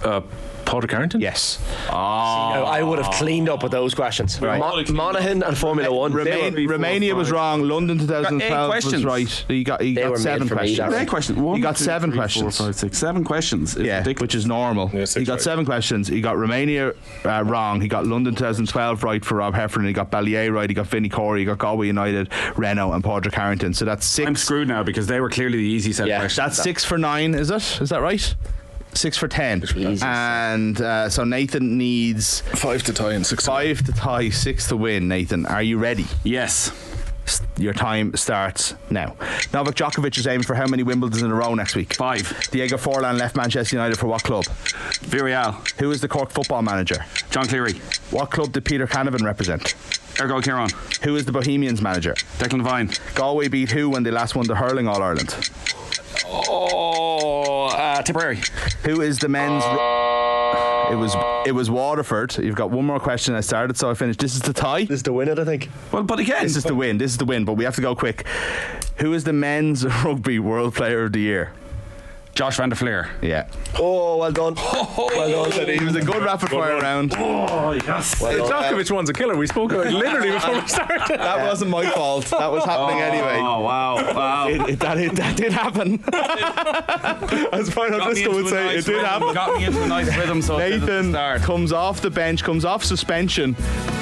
Uh, 0.04 0.20
Padraig 0.64 0.90
Harrington? 0.90 1.20
Yes. 1.20 1.58
I 1.90 2.82
would 2.82 2.98
have 2.98 3.12
cleaned 3.14 3.48
up 3.48 3.62
with 3.62 3.72
those 3.72 3.94
questions. 3.94 4.40
Mon- 4.40 4.84
Monaghan 4.92 5.42
and 5.42 5.56
Formula 5.56 5.92
One. 5.94 6.12
they 6.12 6.18
Remain, 6.18 6.54
were- 6.66 6.72
Romania 6.72 7.14
was 7.14 7.30
wrong. 7.30 7.62
London 7.62 7.98
2012 7.98 8.84
was 8.84 9.04
right. 9.04 9.44
He 9.48 9.64
got 9.64 9.80
he 9.82 9.94
They 9.94 10.02
got 10.02 10.10
were 10.12 10.18
seven 10.18 10.48
for 10.48 10.54
me, 10.54 10.58
questions. 10.76 10.90
that 10.92 11.08
question. 11.08 11.42
One, 11.42 11.56
He 11.56 11.62
got 11.62 11.76
two, 11.76 11.84
seven 11.84 12.10
three, 12.10 12.16
four, 12.16 12.22
questions. 12.22 12.58
five, 12.58 12.74
six, 12.74 12.98
seven 12.98 13.24
questions. 13.24 13.76
It's 13.76 13.84
Yeah, 13.86 13.98
ridiculous. 13.98 14.20
which 14.22 14.34
is 14.34 14.46
normal. 14.46 14.90
Yeah, 14.92 15.06
he 15.06 15.24
got 15.24 15.34
right. 15.34 15.40
seven 15.42 15.64
questions. 15.64 16.08
He 16.08 16.20
got 16.20 16.36
Romania 16.36 16.92
uh, 17.24 17.42
wrong. 17.44 17.80
He 17.80 17.88
got 17.88 18.06
London 18.06 18.34
2012 18.34 19.02
right 19.04 19.24
for 19.24 19.36
Rob 19.36 19.54
Heffernan. 19.54 19.86
He 19.88 19.92
got 19.92 20.10
Ballyea 20.10 20.52
right. 20.52 20.68
He 20.68 20.74
got 20.74 20.86
Vinnie 20.86 21.08
Corey. 21.08 21.40
He 21.40 21.46
got 21.46 21.58
Galway 21.58 21.86
United, 21.86 22.30
Renault, 22.56 22.92
and 22.92 23.04
Padraig 23.04 23.34
Harrington. 23.34 23.74
So 23.74 23.84
that's 23.84 24.06
6 24.06 24.26
I'm 24.26 24.36
screwed 24.36 24.68
now 24.68 24.82
because 24.82 25.06
they 25.06 25.20
were 25.20 25.30
clearly 25.30 25.58
the 25.58 25.64
easy 25.64 25.92
set 25.92 26.06
Yeah, 26.06 26.18
questions. 26.20 26.36
That's 26.44 26.62
six 26.62 26.84
for 26.84 26.98
nine, 26.98 27.34
is 27.34 27.50
it? 27.50 27.80
Is 27.80 27.90
that 27.90 28.00
right? 28.00 28.34
Six 28.94 29.16
for 29.16 29.28
ten. 29.28 29.60
Jesus. 29.60 30.02
And 30.02 30.80
uh, 30.80 31.08
so 31.08 31.24
Nathan 31.24 31.76
needs 31.78 32.40
Five 32.42 32.82
to 32.84 32.92
tie 32.92 33.12
and 33.12 33.26
six. 33.26 33.44
five 33.46 33.84
to 33.84 33.92
tie, 33.92 34.28
six 34.30 34.68
to 34.68 34.76
win. 34.76 35.08
Nathan, 35.08 35.46
are 35.46 35.62
you 35.62 35.78
ready? 35.78 36.06
yes. 36.22 36.72
S- 37.26 37.40
Your 37.56 37.72
time 37.72 38.14
starts 38.16 38.74
now. 38.90 39.16
Novak 39.54 39.74
Djokovic 39.76 40.18
is 40.18 40.26
aiming 40.26 40.42
for 40.44 40.54
how 40.54 40.66
many 40.66 40.84
Wimbledons 40.84 41.22
in 41.24 41.30
a 41.30 41.34
row 41.34 41.54
next 41.54 41.74
week? 41.74 41.94
Five. 41.94 42.48
Diego 42.50 42.76
Forlan 42.76 43.18
left 43.18 43.34
Manchester 43.34 43.76
United 43.76 43.98
for 43.98 44.08
what 44.08 44.22
club? 44.22 44.44
Villarreal. 44.44 45.54
Who 45.80 45.90
is 45.90 46.02
the 46.02 46.08
Cork 46.08 46.30
football 46.30 46.60
manager? 46.60 47.04
John 47.30 47.46
Cleary. 47.46 47.74
What 48.10 48.30
club 48.30 48.52
did 48.52 48.66
Peter 48.66 48.86
Canavan 48.86 49.22
represent? 49.24 49.74
Errigal 50.16 50.42
Ciarán. 50.42 50.70
Who 51.02 51.16
is 51.16 51.24
the 51.24 51.32
Bohemians 51.32 51.80
manager? 51.80 52.12
Declan 52.38 52.58
Devine. 52.62 52.90
Galway 53.14 53.48
beat 53.48 53.70
who 53.70 53.88
when 53.88 54.02
they 54.02 54.10
last 54.10 54.34
won 54.36 54.46
the 54.46 54.54
hurling 54.56 54.86
All 54.86 55.02
Ireland? 55.02 55.30
Uh, 57.94 58.02
Tipperary. 58.02 58.40
Who 58.82 59.02
is 59.02 59.20
the 59.20 59.28
men's? 59.28 59.62
It 60.90 60.96
was 60.96 61.14
it 61.46 61.52
was 61.52 61.70
Waterford. 61.70 62.36
You've 62.38 62.56
got 62.56 62.72
one 62.72 62.84
more 62.84 62.98
question. 62.98 63.36
I 63.36 63.40
started, 63.40 63.76
so 63.76 63.88
I 63.88 63.94
finished. 63.94 64.18
This 64.18 64.34
is 64.34 64.42
the 64.42 64.52
tie. 64.52 64.80
This 64.80 64.96
is 64.96 65.02
the 65.04 65.12
win 65.12 65.28
it, 65.28 65.38
I 65.38 65.44
think. 65.44 65.70
Well, 65.92 66.02
but 66.02 66.18
again, 66.18 66.42
This 66.42 66.56
is 66.56 66.64
the 66.64 66.74
win. 66.74 66.98
This 66.98 67.12
is 67.12 67.18
the 67.18 67.24
win. 67.24 67.44
But 67.44 67.52
we 67.52 67.62
have 67.62 67.76
to 67.76 67.80
go 67.80 67.94
quick. 67.94 68.26
Who 68.96 69.12
is 69.12 69.22
the 69.22 69.32
men's 69.32 69.84
rugby 70.04 70.40
World 70.40 70.74
Player 70.74 71.04
of 71.04 71.12
the 71.12 71.20
Year? 71.20 71.52
Josh 72.34 72.56
Van 72.56 72.68
der 72.68 72.74
Flier. 72.74 73.10
Yeah. 73.22 73.46
Oh, 73.78 74.18
well 74.18 74.32
done. 74.32 74.54
Oh, 74.56 75.08
well 75.14 75.50
done. 75.50 75.68
It 75.68 75.82
was 75.82 75.94
a 75.94 76.00
good 76.00 76.22
rapid 76.22 76.50
fire 76.50 76.78
round. 76.80 77.14
Oh, 77.16 77.72
yes. 77.72 78.20
Well 78.20 78.48
done. 78.48 78.64
Djokovic 78.64 78.90
one's 78.90 79.08
a 79.08 79.12
killer. 79.12 79.36
We 79.36 79.46
spoke 79.46 79.70
about 79.70 79.86
it 79.86 79.92
literally 79.92 80.30
before 80.32 80.54
we 80.54 80.66
started. 80.66 81.18
That 81.20 81.46
wasn't 81.46 81.70
my 81.70 81.88
fault. 81.90 82.26
That 82.26 82.50
was 82.50 82.64
happening 82.64 83.02
oh, 83.02 83.04
anyway. 83.04 83.38
Oh 83.38 83.60
wow, 83.60 84.14
wow. 84.14 84.48
It, 84.48 84.60
it, 84.68 84.78
that, 84.80 84.98
it, 84.98 85.12
that 85.12 85.36
did 85.36 85.52
happen. 85.52 86.02
As 87.52 87.72
Brian 87.72 87.94
O'Driscoll 87.94 88.34
would 88.34 88.48
say, 88.48 88.76
it 88.76 88.84
did 88.84 89.04
happen. 89.04 89.32
Got 89.32 89.56
me 89.58 89.66
into 89.66 89.82
a 89.82 89.86
nice 89.86 90.16
rhythm, 90.16 90.42
so 90.42 90.58
it 90.58 90.70
did 90.70 90.82
at 90.82 90.86
the 90.86 91.02
Nathan 91.02 91.42
comes 91.42 91.72
off 91.72 92.00
the 92.00 92.10
bench, 92.10 92.42
comes 92.42 92.64
off 92.64 92.82
suspension, 92.82 93.54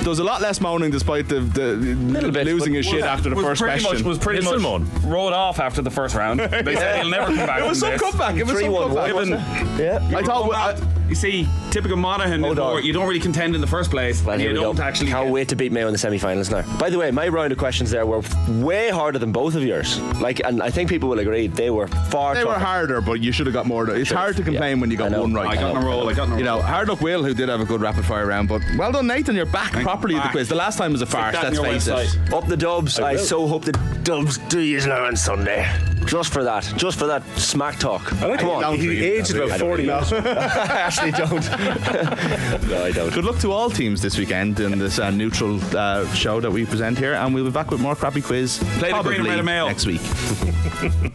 does 0.03 0.19
a 0.19 0.25
lot 0.25 0.41
less 0.41 0.61
moaning 0.61 0.91
despite 0.91 1.29
the, 1.29 1.41
the 1.41 2.31
bit, 2.33 2.47
losing 2.47 2.75
his 2.75 2.87
shit 2.87 3.03
after 3.03 3.29
the 3.29 3.37
was 3.37 3.45
first 3.45 3.63
pretty 3.63 3.83
question. 3.83 3.99
Much, 3.99 4.07
was 4.07 4.19
pretty 4.19 4.39
It's 4.39 4.63
much 4.63 4.83
rolled 5.03 5.33
off 5.33 5.61
after 5.61 5.83
the 5.83 5.91
first 5.91 6.15
round. 6.15 6.41
They 6.41 6.77
said 6.77 7.01
he'll 7.01 7.11
never 7.11 7.27
come 7.27 7.47
back. 7.47 7.61
it 7.61 7.69
was 7.69 7.81
from 7.81 7.99
some 7.99 8.19
this. 8.19 8.22
Comeback. 8.27 8.41
It 8.41 8.47
was 8.47 8.59
some 8.61 8.73
3-1 8.73 9.07
Given- 9.07 9.79
Yeah. 9.79 10.19
I 10.19 10.23
thought. 10.23 10.55
I, 10.55 10.77
You 11.09 11.17
see, 11.17 11.47
typical 11.71 11.99
Monaghan, 11.99 12.43
Hold 12.43 12.59
or 12.59 12.79
on. 12.79 12.85
you 12.85 12.95
don't 12.95 13.07
really 13.07 13.21
contend 13.21 13.55
in 13.55 13.61
the 13.61 13.67
first 13.67 13.91
place. 13.91 14.23
Well, 14.23 14.33
and 14.33 14.41
here 14.41 14.51
you 14.53 14.57
we 14.57 14.63
don't 14.63 14.77
go. 14.77 14.83
actually. 14.83 15.11
Can't 15.11 15.27
get- 15.27 15.33
wait 15.33 15.49
to 15.49 15.57
beat 15.57 15.71
Mayo 15.71 15.87
in 15.87 15.93
the 15.93 15.99
semi-finals 15.99 16.51
now. 16.51 16.63
By 16.79 16.89
the 16.89 16.97
way, 16.99 17.11
my 17.11 17.29
round 17.29 17.53
of 17.53 17.59
questions 17.59 17.91
there 17.91 18.07
were 18.07 18.23
way 18.49 18.89
harder 18.89 19.19
than 19.19 19.31
both 19.31 19.55
of 19.55 19.63
yours. 19.63 19.99
Like, 20.23 20.41
and 20.43 20.63
I 20.63 20.71
think 20.71 20.89
people 20.89 21.11
will 21.11 21.19
agree 21.19 21.49
they 21.49 21.69
were 21.69 21.87
far. 21.89 22.35
they 22.35 22.45
were 22.45 22.53
tougher. 22.55 22.65
harder, 22.65 23.01
but 23.03 23.21
you 23.21 23.31
should 23.31 23.45
have 23.47 23.53
got 23.53 23.67
more. 23.67 23.91
It's 23.91 24.11
hard 24.11 24.37
to 24.37 24.43
complain 24.43 24.77
Yeah. 24.77 24.81
when 24.81 24.91
you 24.91 24.97
I 24.97 25.01
got 25.01 25.11
know. 25.11 25.21
one 25.23 25.35
right. 25.35 25.49
I 25.51 25.57
got 25.61 25.77
in 25.77 25.83
a 25.83 25.85
roll. 25.87 26.09
I 26.09 26.15
got 26.15 26.29
in 26.29 26.33
a 26.35 26.39
You 26.39 26.45
know, 26.45 26.55
roll. 26.55 26.63
hard 26.63 26.89
luck 26.89 27.03
Will, 27.03 27.23
who 27.23 27.35
did 27.35 27.51
have 27.51 27.61
a 27.61 27.67
good 27.67 27.83
rapid 27.83 28.07
fire 28.07 28.27
round, 28.27 28.49
but 28.49 28.63
well 28.79 28.93
done, 28.93 29.07
Nathan. 29.07 29.37
You're 29.37 29.45
back 29.45 29.73
Thank 29.73 29.85
properly 29.85 30.15
you. 30.15 30.21
at 30.21 30.23
the 30.23 30.27
Back. 30.29 30.33
quiz. 30.33 30.49
The 30.49 30.55
last 30.55 30.79
time 30.79 30.93
was 30.93 31.03
a 31.03 31.07
farce. 31.07 31.35
that 31.35 31.45
Let's 31.45 31.59
on 31.59 31.65
your 31.67 31.73
face 31.75 31.89
website. 31.89 32.27
it. 32.29 32.33
Up 32.33 32.47
the 32.49 32.57
Dubs. 32.57 32.99
I, 32.99 33.13
will. 33.15 33.19
so 33.19 33.47
hope 33.47 33.67
the 33.67 33.73
Dubs 34.03 34.39
do 34.49 34.61
you 34.61 34.81
now 34.87 35.05
on 35.05 35.15
Sunday. 35.17 35.69
Just 36.07 36.33
for 36.33 36.45
that. 36.45 36.65
Just 36.77 36.99
for 36.99 37.07
that 37.07 37.25
smack 37.39 37.79
talk. 37.79 38.13
I 38.23 38.27
like 38.27 38.41
Come 38.41 38.51
on. 38.51 38.77
He 38.77 39.03
aged 39.05 39.35
about 39.35 39.59
40 39.59 39.83
years. 39.85 40.13
I 40.27 40.81
actually 40.81 41.13
don't. 41.13 41.51
no, 42.69 42.85
I 42.85 42.93
don't. 42.93 43.13
Good 43.15 43.25
luck 43.25 43.39
to 43.41 43.53
all 43.53 43.71
teams 43.71 44.03
this 44.03 44.19
weekend 44.19 44.61
in 44.61 44.79
this 44.79 44.99
uh, 44.99 45.11
neutral 45.11 45.59
uh, 45.77 46.07
show 46.15 46.41
that 46.41 46.51
we 46.51 46.67
present 46.67 46.99
here, 46.99 47.15
and 47.15 47.33
we'll 47.35 47.45
be 47.45 47.51
back 47.51 47.71
with 47.71 47.81
more 47.81 47.95
crappy 47.95 48.21
quiz 48.21 48.59
Play 48.79 48.89
the 48.89 48.95
probably 48.95 49.15
green 49.17 49.27
and 49.29 49.37
red 49.37 49.45
mail. 49.45 49.67
next 49.69 49.87
week. 49.87 50.01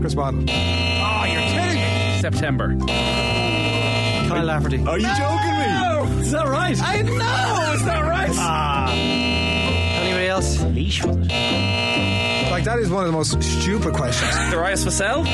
Chris 0.00 0.14
Waddle. 0.14 0.44
Oh, 0.48 1.24
you're 1.30 1.42
kidding 1.42 1.80
me. 1.80 2.20
September. 2.20 2.76
Kyle 4.28 4.44
Lafferty. 4.44 4.78
Are 4.86 4.98
you 4.98 5.08
joking 5.08 5.58
me? 5.58 5.66
Is 6.22 6.30
that 6.32 6.46
right? 6.46 6.78
I 6.80 7.02
know 7.02 7.72
it's 7.74 7.84
not 7.84 8.04
right 8.04 9.47
else? 10.28 10.62
Leash. 10.64 11.04
Like 11.04 12.64
that 12.64 12.78
is 12.78 12.90
one 12.90 13.04
of 13.04 13.10
the 13.10 13.16
most 13.16 13.42
stupid 13.42 13.94
questions. 13.94 14.30
Darius 14.50 14.84
Vassell? 14.84 15.24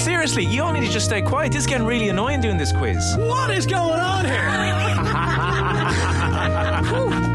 Seriously, 0.00 0.44
you 0.44 0.62
all 0.62 0.72
need 0.72 0.86
to 0.86 0.90
just 0.92 1.06
stay 1.06 1.22
quiet. 1.22 1.52
This 1.52 1.62
is 1.62 1.66
getting 1.66 1.86
really 1.86 2.08
annoying 2.08 2.40
doing 2.40 2.58
this 2.58 2.72
quiz. 2.72 3.16
What 3.18 3.50
is 3.50 3.66
going 3.66 4.00
on 4.00 4.24
here? 4.24 4.50